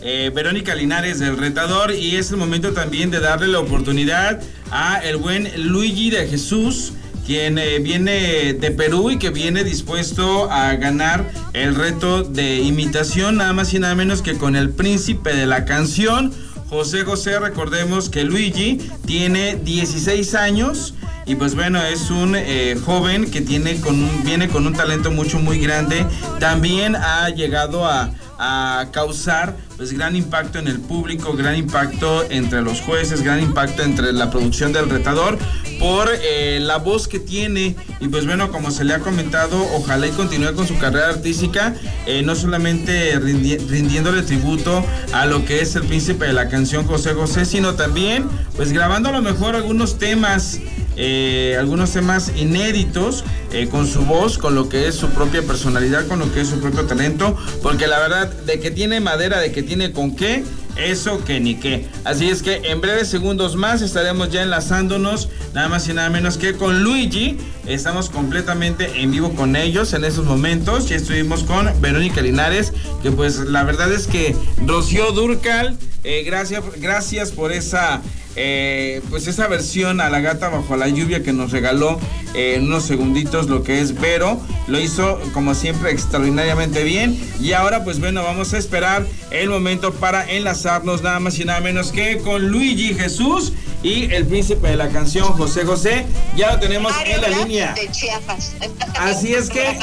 eh, 0.00 0.30
Verónica 0.34 0.74
Linares 0.74 1.18
del 1.18 1.36
retador 1.36 1.92
y 1.92 2.16
es 2.16 2.30
el 2.30 2.38
momento 2.38 2.72
también 2.72 3.10
de 3.10 3.20
darle 3.20 3.48
la 3.48 3.60
oportunidad 3.60 4.42
a 4.70 5.00
el 5.00 5.18
buen 5.18 5.50
Luigi 5.70 6.08
de 6.08 6.26
Jesús 6.26 6.94
quien 7.26 7.58
eh, 7.58 7.78
viene 7.78 8.54
de 8.54 8.70
Perú 8.70 9.10
y 9.10 9.18
que 9.18 9.28
viene 9.28 9.64
dispuesto 9.64 10.50
a 10.50 10.74
ganar 10.76 11.30
el 11.52 11.74
reto 11.74 12.22
de 12.22 12.62
imitación, 12.62 13.36
nada 13.36 13.52
más 13.52 13.74
y 13.74 13.80
nada 13.80 13.94
menos 13.94 14.22
que 14.22 14.38
con 14.38 14.56
el 14.56 14.70
príncipe 14.70 15.34
de 15.34 15.44
la 15.44 15.66
canción. 15.66 16.32
José 16.70 17.02
José, 17.02 17.38
recordemos 17.38 18.08
que 18.08 18.24
Luigi 18.24 18.78
tiene 19.06 19.56
16 19.56 20.34
años 20.34 20.94
y 21.26 21.34
pues 21.36 21.54
bueno, 21.54 21.82
es 21.82 22.10
un 22.10 22.34
eh, 22.36 22.76
joven 22.84 23.30
que 23.30 23.40
tiene 23.40 23.80
con 23.80 24.02
un, 24.02 24.24
viene 24.24 24.48
con 24.48 24.66
un 24.66 24.72
talento 24.74 25.10
mucho 25.10 25.38
muy 25.38 25.58
grande. 25.58 26.04
También 26.38 26.96
ha 26.96 27.28
llegado 27.30 27.86
a, 27.86 28.10
a 28.38 28.86
causar 28.92 29.56
pues 29.76 29.92
gran 29.92 30.14
impacto 30.14 30.58
en 30.58 30.68
el 30.68 30.78
público, 30.80 31.32
gran 31.32 31.56
impacto 31.56 32.24
entre 32.30 32.62
los 32.62 32.80
jueces, 32.80 33.22
gran 33.22 33.40
impacto 33.40 33.82
entre 33.82 34.12
la 34.12 34.30
producción 34.30 34.72
del 34.72 34.88
retador 34.88 35.36
por 35.80 36.08
eh, 36.22 36.60
la 36.60 36.76
voz 36.76 37.08
que 37.08 37.18
tiene 37.18 37.74
y 38.00 38.06
pues 38.08 38.24
bueno 38.26 38.52
como 38.52 38.70
se 38.70 38.84
le 38.84 38.94
ha 38.94 39.00
comentado 39.00 39.60
ojalá 39.74 40.06
y 40.06 40.10
continúe 40.10 40.54
con 40.54 40.68
su 40.68 40.78
carrera 40.78 41.08
artística 41.08 41.74
eh, 42.06 42.22
no 42.24 42.36
solamente 42.36 43.18
rindi- 43.20 43.58
rindiéndole 43.68 44.22
tributo 44.22 44.84
a 45.12 45.26
lo 45.26 45.44
que 45.44 45.60
es 45.60 45.74
el 45.74 45.82
príncipe 45.82 46.26
de 46.26 46.32
la 46.32 46.48
canción 46.48 46.86
José 46.86 47.14
José 47.14 47.44
sino 47.44 47.74
también 47.74 48.28
pues 48.56 48.70
grabando 48.72 49.08
a 49.08 49.12
lo 49.12 49.22
mejor 49.22 49.56
algunos 49.56 49.98
temas 49.98 50.60
eh, 50.96 51.56
algunos 51.58 51.90
temas 51.90 52.32
inéditos 52.36 53.24
eh, 53.52 53.68
con 53.68 53.86
su 53.86 54.04
voz, 54.04 54.38
con 54.38 54.54
lo 54.54 54.68
que 54.68 54.88
es 54.88 54.94
su 54.94 55.08
propia 55.10 55.42
personalidad, 55.42 56.06
con 56.06 56.18
lo 56.18 56.32
que 56.32 56.40
es 56.40 56.48
su 56.48 56.60
propio 56.60 56.84
talento, 56.84 57.36
porque 57.62 57.86
la 57.86 57.98
verdad 57.98 58.28
de 58.28 58.60
que 58.60 58.70
tiene 58.70 59.00
madera, 59.00 59.40
de 59.40 59.52
que 59.52 59.62
tiene 59.62 59.92
con 59.92 60.14
qué, 60.14 60.44
eso 60.76 61.24
que 61.24 61.40
ni 61.40 61.54
qué. 61.56 61.86
Así 62.04 62.28
es 62.28 62.42
que 62.42 62.56
en 62.64 62.80
breves 62.80 63.08
segundos 63.08 63.56
más 63.56 63.82
estaremos 63.82 64.30
ya 64.30 64.42
enlazándonos, 64.42 65.28
nada 65.52 65.68
más 65.68 65.88
y 65.88 65.94
nada 65.94 66.10
menos 66.10 66.36
que 66.36 66.54
con 66.54 66.82
Luigi. 66.82 67.38
Estamos 67.66 68.10
completamente 68.10 69.00
en 69.00 69.10
vivo 69.10 69.34
con 69.34 69.56
ellos 69.56 69.92
en 69.92 70.04
esos 70.04 70.24
momentos. 70.24 70.88
Ya 70.88 70.96
estuvimos 70.96 71.44
con 71.44 71.70
Verónica 71.80 72.20
Linares, 72.20 72.72
que 73.02 73.10
pues 73.10 73.38
la 73.38 73.64
verdad 73.64 73.92
es 73.92 74.06
que 74.06 74.34
Rocío 74.66 75.12
Durcal, 75.12 75.78
eh, 76.02 76.22
gracias, 76.24 76.62
gracias 76.80 77.30
por 77.30 77.52
esa 77.52 78.02
eh, 78.36 79.00
pues 79.10 79.26
esa 79.26 79.46
versión 79.46 80.00
a 80.00 80.10
la 80.10 80.20
gata 80.20 80.48
bajo 80.48 80.76
la 80.76 80.88
lluvia 80.88 81.22
que 81.22 81.32
nos 81.32 81.52
regaló 81.52 82.00
eh, 82.34 82.54
en 82.56 82.64
unos 82.64 82.84
segunditos 82.84 83.48
lo 83.48 83.62
que 83.62 83.80
es 83.80 83.98
Vero. 84.00 84.40
Lo 84.66 84.80
hizo 84.80 85.20
como 85.32 85.54
siempre 85.54 85.90
extraordinariamente 85.90 86.82
bien. 86.82 87.18
Y 87.40 87.52
ahora 87.52 87.84
pues 87.84 88.00
bueno, 88.00 88.22
vamos 88.22 88.52
a 88.54 88.58
esperar 88.58 89.06
el 89.30 89.50
momento 89.50 89.92
para 89.92 90.28
enlazarnos 90.28 91.02
nada 91.02 91.20
más 91.20 91.38
y 91.38 91.44
nada 91.44 91.60
menos 91.60 91.92
que 91.92 92.18
con 92.18 92.48
Luigi 92.48 92.94
Jesús 92.94 93.52
y 93.82 94.10
el 94.12 94.26
príncipe 94.26 94.68
de 94.68 94.76
la 94.76 94.88
canción 94.88 95.26
José 95.26 95.64
José. 95.64 96.06
Ya 96.36 96.52
lo 96.52 96.58
tenemos 96.58 96.92
en 97.04 97.20
la 97.20 97.28
línea. 97.28 97.74
De 97.74 97.90
Chiapas. 97.90 98.54
Así 98.98 99.34
es 99.34 99.50
que 99.50 99.78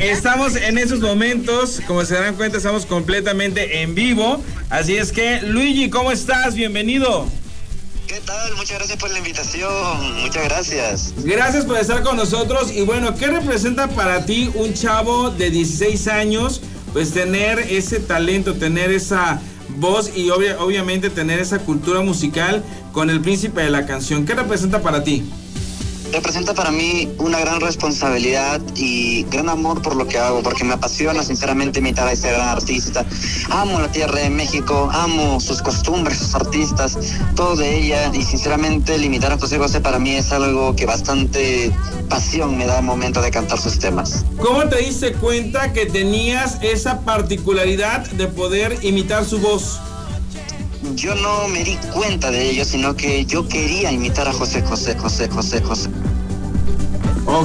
estamos 0.00 0.56
en 0.56 0.76
esos 0.76 1.00
momentos, 1.00 1.80
como 1.86 2.04
se 2.04 2.14
darán 2.14 2.34
cuenta, 2.34 2.58
estamos 2.58 2.84
completamente 2.84 3.82
en 3.82 3.94
vivo. 3.94 4.42
Así 4.68 4.96
es 4.96 5.12
que, 5.12 5.40
Luigi, 5.42 5.90
¿cómo 5.90 6.12
estás? 6.12 6.54
Bienvenido. 6.54 6.89
¿Qué 6.98 8.18
tal? 8.26 8.56
Muchas 8.56 8.78
gracias 8.78 8.98
por 8.98 9.10
la 9.10 9.18
invitación. 9.18 10.20
Muchas 10.22 10.44
gracias. 10.44 11.14
Gracias 11.18 11.64
por 11.64 11.76
estar 11.78 12.02
con 12.02 12.16
nosotros. 12.16 12.72
Y 12.72 12.82
bueno, 12.82 13.14
¿qué 13.14 13.28
representa 13.28 13.86
para 13.88 14.26
ti 14.26 14.50
un 14.54 14.74
chavo 14.74 15.30
de 15.30 15.50
16 15.50 16.08
años? 16.08 16.60
Pues 16.92 17.12
tener 17.12 17.60
ese 17.60 18.00
talento, 18.00 18.54
tener 18.54 18.90
esa 18.90 19.40
voz 19.76 20.10
y 20.16 20.30
obvia- 20.30 20.56
obviamente 20.58 21.08
tener 21.10 21.38
esa 21.38 21.60
cultura 21.60 22.00
musical 22.00 22.64
con 22.92 23.08
el 23.10 23.20
príncipe 23.20 23.60
de 23.62 23.70
la 23.70 23.86
canción. 23.86 24.26
¿Qué 24.26 24.34
representa 24.34 24.82
para 24.82 25.04
ti? 25.04 25.22
Representa 26.12 26.54
para 26.54 26.72
mí 26.72 27.08
una 27.18 27.38
gran 27.38 27.60
responsabilidad 27.60 28.60
y 28.74 29.22
gran 29.30 29.48
amor 29.48 29.80
por 29.80 29.94
lo 29.94 30.08
que 30.08 30.18
hago, 30.18 30.42
porque 30.42 30.64
me 30.64 30.74
apasiona 30.74 31.22
sinceramente 31.22 31.78
imitar 31.78 32.08
a 32.08 32.12
ese 32.12 32.32
gran 32.32 32.48
artista. 32.48 33.04
Amo 33.50 33.80
la 33.80 33.92
tierra 33.92 34.18
de 34.18 34.30
México, 34.30 34.90
amo 34.92 35.38
sus 35.40 35.62
costumbres, 35.62 36.18
sus 36.18 36.34
artistas, 36.34 36.98
todo 37.36 37.54
de 37.56 37.78
ella 37.78 38.10
y 38.12 38.22
sinceramente 38.22 38.96
el 38.96 39.04
imitar 39.04 39.32
a 39.32 39.38
José 39.38 39.58
José 39.58 39.80
para 39.80 40.00
mí 40.00 40.10
es 40.16 40.32
algo 40.32 40.74
que 40.74 40.84
bastante 40.84 41.72
pasión 42.08 42.58
me 42.58 42.66
da 42.66 42.78
al 42.78 42.84
momento 42.84 43.22
de 43.22 43.30
cantar 43.30 43.60
sus 43.60 43.78
temas. 43.78 44.24
¿Cómo 44.36 44.64
te 44.68 44.78
diste 44.78 45.12
cuenta 45.12 45.72
que 45.72 45.86
tenías 45.86 46.58
esa 46.60 47.00
particularidad 47.02 48.04
de 48.10 48.26
poder 48.26 48.78
imitar 48.82 49.24
su 49.24 49.38
voz? 49.38 49.80
Yo 50.94 51.14
no 51.14 51.48
me 51.48 51.62
di 51.62 51.76
cuenta 51.92 52.30
de 52.30 52.50
ello, 52.50 52.64
sino 52.64 52.94
que 52.94 53.24
yo 53.24 53.46
quería 53.46 53.92
imitar 53.92 54.28
a 54.28 54.32
José 54.32 54.62
José, 54.62 54.96
José, 54.96 55.28
José, 55.28 55.62
José. 55.62 55.88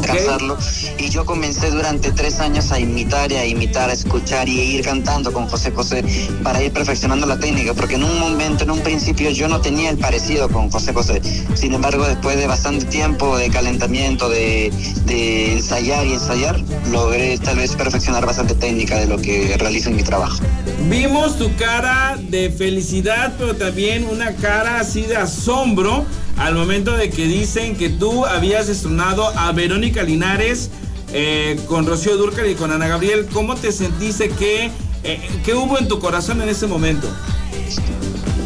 Cantarlo. 0.02 0.58
Y 0.98 1.10
yo 1.10 1.26
comencé 1.26 1.70
durante 1.70 2.12
tres 2.12 2.40
años 2.40 2.72
a 2.72 2.80
imitar 2.80 3.32
y 3.32 3.36
a 3.36 3.46
imitar, 3.46 3.90
a 3.90 3.94
escuchar 3.94 4.50
y 4.50 4.60
a 4.60 4.64
ir 4.64 4.84
cantando 4.84 5.32
con 5.32 5.48
José 5.48 5.72
José 5.72 6.04
para 6.44 6.62
ir 6.64 6.72
perfeccionando 6.72 7.26
la 7.28 7.40
técnica, 7.40 7.74
porque 7.74 7.96
en 7.96 8.04
un 8.04 8.20
momento, 8.20 8.64
en 8.64 8.72
un 8.72 8.80
principio, 8.80 9.30
yo 9.30 9.48
no 9.48 9.62
tenía 9.62 9.90
el 9.90 9.98
parecido 9.98 10.50
con 10.50 10.70
José 10.72 10.94
José. 10.94 11.22
Sin 11.54 11.74
embargo, 11.74 12.06
después 12.06 12.38
de 12.38 12.48
bastante 12.48 12.86
tiempo 12.86 13.38
de 13.38 13.50
calentamiento, 13.50 14.30
de, 14.30 14.72
de 15.06 15.54
ensayar 15.54 16.06
y 16.06 16.14
ensayar, 16.14 16.60
logré 16.92 17.38
tal 17.38 17.58
vez 17.58 17.76
perfeccionar 17.76 18.26
bastante 18.26 18.56
técnica 18.56 18.98
de 18.98 19.08
lo 19.08 19.18
que 19.18 19.56
realizo 19.58 19.90
en 19.90 19.98
mi 19.98 20.04
trabajo. 20.04 20.38
Vimos 20.90 21.38
tu 21.38 21.56
cara 21.56 22.18
de 22.20 22.50
felicidad, 22.50 23.34
pero 23.38 23.56
también 23.56 24.08
una 24.10 24.36
cara 24.36 24.80
así 24.80 25.02
de 25.02 25.18
asombro 25.18 26.06
al 26.38 26.56
momento 26.56 26.96
de 26.96 27.10
que 27.10 27.26
dicen 27.28 27.76
que 27.76 27.90
tú 27.90 28.26
habías 28.26 28.70
estrenado 28.70 29.28
a 29.38 29.52
Verónica 29.52 30.04
Linares 30.04 30.70
eh, 31.14 31.60
con 31.68 31.86
Rocío 31.86 32.18
Durcal 32.18 32.50
y 32.50 32.56
con 32.56 32.72
Ana 32.72 32.88
Gabriel. 32.88 33.28
¿Cómo 33.32 33.56
te 33.56 33.72
sentiste? 33.72 34.30
¿Qué, 34.30 34.70
eh, 35.04 35.20
¿Qué 35.44 35.54
hubo 35.54 35.78
en 35.78 35.88
tu 35.88 36.00
corazón 36.00 36.42
en 36.42 36.50
ese 36.50 36.68
momento? 36.68 37.08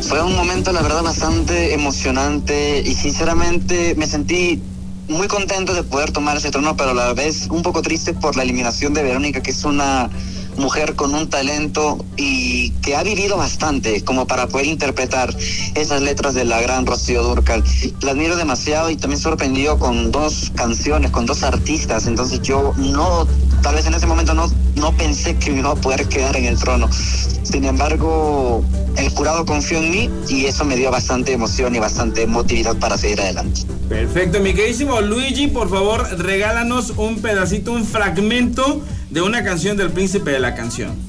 Fue 0.02 0.22
un 0.24 0.36
momento, 0.36 0.72
la 0.72 0.82
verdad, 0.82 1.04
bastante 1.04 1.74
emocionante 1.74 2.82
y 2.86 2.94
sinceramente 2.94 3.96
me 3.96 4.08
sentí 4.08 4.62
muy 5.08 5.28
contento 5.28 5.74
de 5.74 5.84
poder 5.84 6.12
tomar 6.12 6.38
ese 6.38 6.52
trono, 6.52 6.78
pero 6.78 6.92
a 6.92 6.94
la 6.94 7.14
vez 7.14 7.48
un 7.50 7.64
poco 7.64 7.82
triste 7.82 8.14
por 8.14 8.36
la 8.36 8.44
eliminación 8.44 8.94
de 8.94 9.04
Verónica, 9.04 9.42
que 9.42 9.52
es 9.52 9.64
una 9.64 10.10
mujer 10.60 10.96
con 10.96 11.16
un 11.16 11.30
talento 11.30 12.06
y 12.18 12.72
que 12.82 12.96
ha 12.96 13.04
vivido 13.04 13.38
bastante 13.38 14.04
como 14.04 14.28
para 14.28 14.48
poder 14.48 14.68
interpretar 14.68 15.36
esas 15.76 16.02
letras 16.02 16.36
de 16.36 16.46
la 16.46 16.62
gran 16.62 16.86
Rocío 16.86 17.24
Durcal. 17.24 17.64
La 18.02 18.12
admiro 18.12 18.36
demasiado 18.36 18.90
y 18.90 18.98
también 18.98 19.22
sorprendido 19.22 19.80
con 19.80 20.12
dos 20.12 20.52
canciones, 20.56 21.12
con 21.12 21.26
dos 21.26 21.44
artistas, 21.44 22.08
entonces 22.08 22.42
yo 22.42 22.74
no, 22.78 23.28
tal 23.62 23.76
vez 23.76 23.86
en 23.88 23.94
ese 23.94 24.06
momento 24.06 24.34
no, 24.34 24.50
no 24.80 24.96
pensé 24.96 25.36
que 25.38 25.52
me 25.52 25.60
iba 25.60 25.72
a 25.72 25.76
poder 25.76 26.08
quedar 26.08 26.36
en 26.38 26.46
el 26.46 26.58
trono. 26.58 26.90
Sin 26.92 27.66
embargo, 27.66 28.64
el 28.98 29.10
jurado 29.10 29.46
confió 29.46 29.80
en 29.80 29.92
mí 29.92 30.10
y 30.30 30.46
eso 30.46 30.66
me 30.66 30.76
dio 30.76 30.92
bastante 30.92 31.34
emoción 31.34 31.76
y 31.76 31.80
bastante 31.80 32.26
motividad 32.28 32.76
para 32.78 32.98
seguir 32.98 33.22
adelante. 33.22 33.62
Perfecto, 33.88 34.40
mi 34.40 34.54
queridísimo 34.54 35.02
Luigi, 35.02 35.48
por 35.48 35.70
favor, 35.70 36.08
regálanos 36.20 36.94
un 36.98 37.22
pedacito, 37.22 37.72
un 37.72 37.86
fragmento 37.86 38.82
de 39.10 39.22
una 39.22 39.44
canción 39.44 39.78
del 39.78 39.92
príncipe 39.92 40.32
de 40.32 40.40
la 40.40 40.56
canción. 40.56 41.09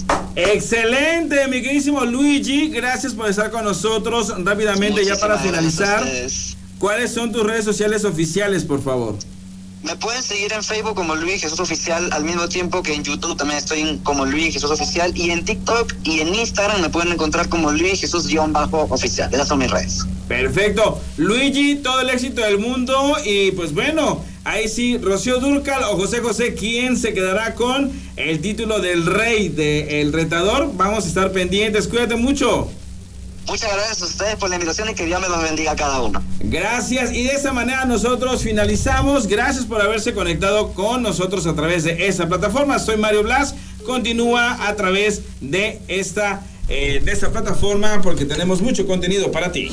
Excelente, 0.49 1.47
mi 1.47 1.61
queridísimo 1.61 2.03
Luigi, 2.03 2.69
gracias 2.69 3.13
por 3.13 3.29
estar 3.29 3.51
con 3.51 3.63
nosotros 3.63 4.33
rápidamente 4.43 5.05
ya 5.05 5.15
para 5.17 5.37
finalizar. 5.37 6.03
¿Cuáles 6.79 7.11
son 7.11 7.31
tus 7.31 7.43
redes 7.43 7.63
sociales 7.63 8.05
oficiales, 8.05 8.65
por 8.65 8.81
favor? 8.81 9.15
Me 9.83 9.95
pueden 9.95 10.21
seguir 10.21 10.51
en 10.53 10.63
Facebook 10.63 10.95
como 10.95 11.15
Luis 11.15 11.41
Jesús 11.41 11.59
Oficial, 11.59 12.09
al 12.11 12.23
mismo 12.23 12.47
tiempo 12.47 12.83
que 12.83 12.93
en 12.93 13.03
YouTube 13.03 13.35
también 13.35 13.57
estoy 13.57 13.99
como 14.03 14.25
Luis 14.25 14.53
Jesús 14.53 14.69
Oficial 14.69 15.11
y 15.15 15.31
en 15.31 15.43
TikTok 15.43 15.93
y 16.03 16.19
en 16.21 16.33
Instagram 16.33 16.81
me 16.81 16.89
pueden 16.89 17.13
encontrar 17.13 17.49
como 17.49 17.71
Luis 17.71 17.99
Jesús-Oficial. 17.99 19.33
Esas 19.33 19.47
son 19.47 19.59
mis 19.59 19.71
redes. 19.71 20.05
Perfecto. 20.27 21.01
Luigi, 21.17 21.77
todo 21.77 22.01
el 22.01 22.09
éxito 22.09 22.41
del 22.41 22.59
mundo. 22.59 23.15
Y 23.25 23.51
pues 23.51 23.73
bueno, 23.73 24.23
ahí 24.43 24.67
sí, 24.67 24.97
Rocío 24.97 25.39
Durcal 25.39 25.83
o 25.83 25.97
José 25.97 26.19
José, 26.19 26.55
¿quién 26.55 26.97
se 26.97 27.13
quedará 27.13 27.55
con 27.55 27.91
el 28.15 28.41
título 28.41 28.79
del 28.79 29.05
rey 29.05 29.49
del 29.49 30.13
retador? 30.13 30.71
Vamos 30.73 31.05
a 31.05 31.07
estar 31.07 31.31
pendientes. 31.31 31.87
Cuídate 31.87 32.15
mucho. 32.15 32.69
Muchas 33.47 33.73
gracias 33.73 34.01
a 34.01 34.05
ustedes 34.05 34.35
por 34.35 34.49
la 34.49 34.55
invitación 34.55 34.89
y 34.89 34.93
que 34.93 35.05
Dios 35.05 35.19
me 35.19 35.27
los 35.27 35.41
bendiga 35.41 35.71
a 35.71 35.75
cada 35.75 36.01
uno. 36.01 36.23
Gracias 36.39 37.11
y 37.11 37.23
de 37.23 37.31
esa 37.31 37.51
manera 37.51 37.85
nosotros 37.85 38.43
finalizamos. 38.43 39.27
Gracias 39.27 39.65
por 39.65 39.81
haberse 39.81 40.13
conectado 40.13 40.73
con 40.73 41.01
nosotros 41.01 41.47
a 41.47 41.55
través 41.55 41.83
de 41.83 42.07
esta 42.07 42.27
plataforma. 42.27 42.79
Soy 42.79 42.97
Mario 42.97 43.23
Blas. 43.23 43.55
Continúa 43.85 44.67
a 44.67 44.75
través 44.75 45.23
de 45.41 45.81
esta, 45.87 46.45
eh, 46.69 47.01
de 47.03 47.11
esta 47.11 47.31
plataforma 47.31 47.99
porque 48.01 48.25
tenemos 48.25 48.61
mucho 48.61 48.85
contenido 48.85 49.31
para 49.31 49.51
ti. 49.51 49.69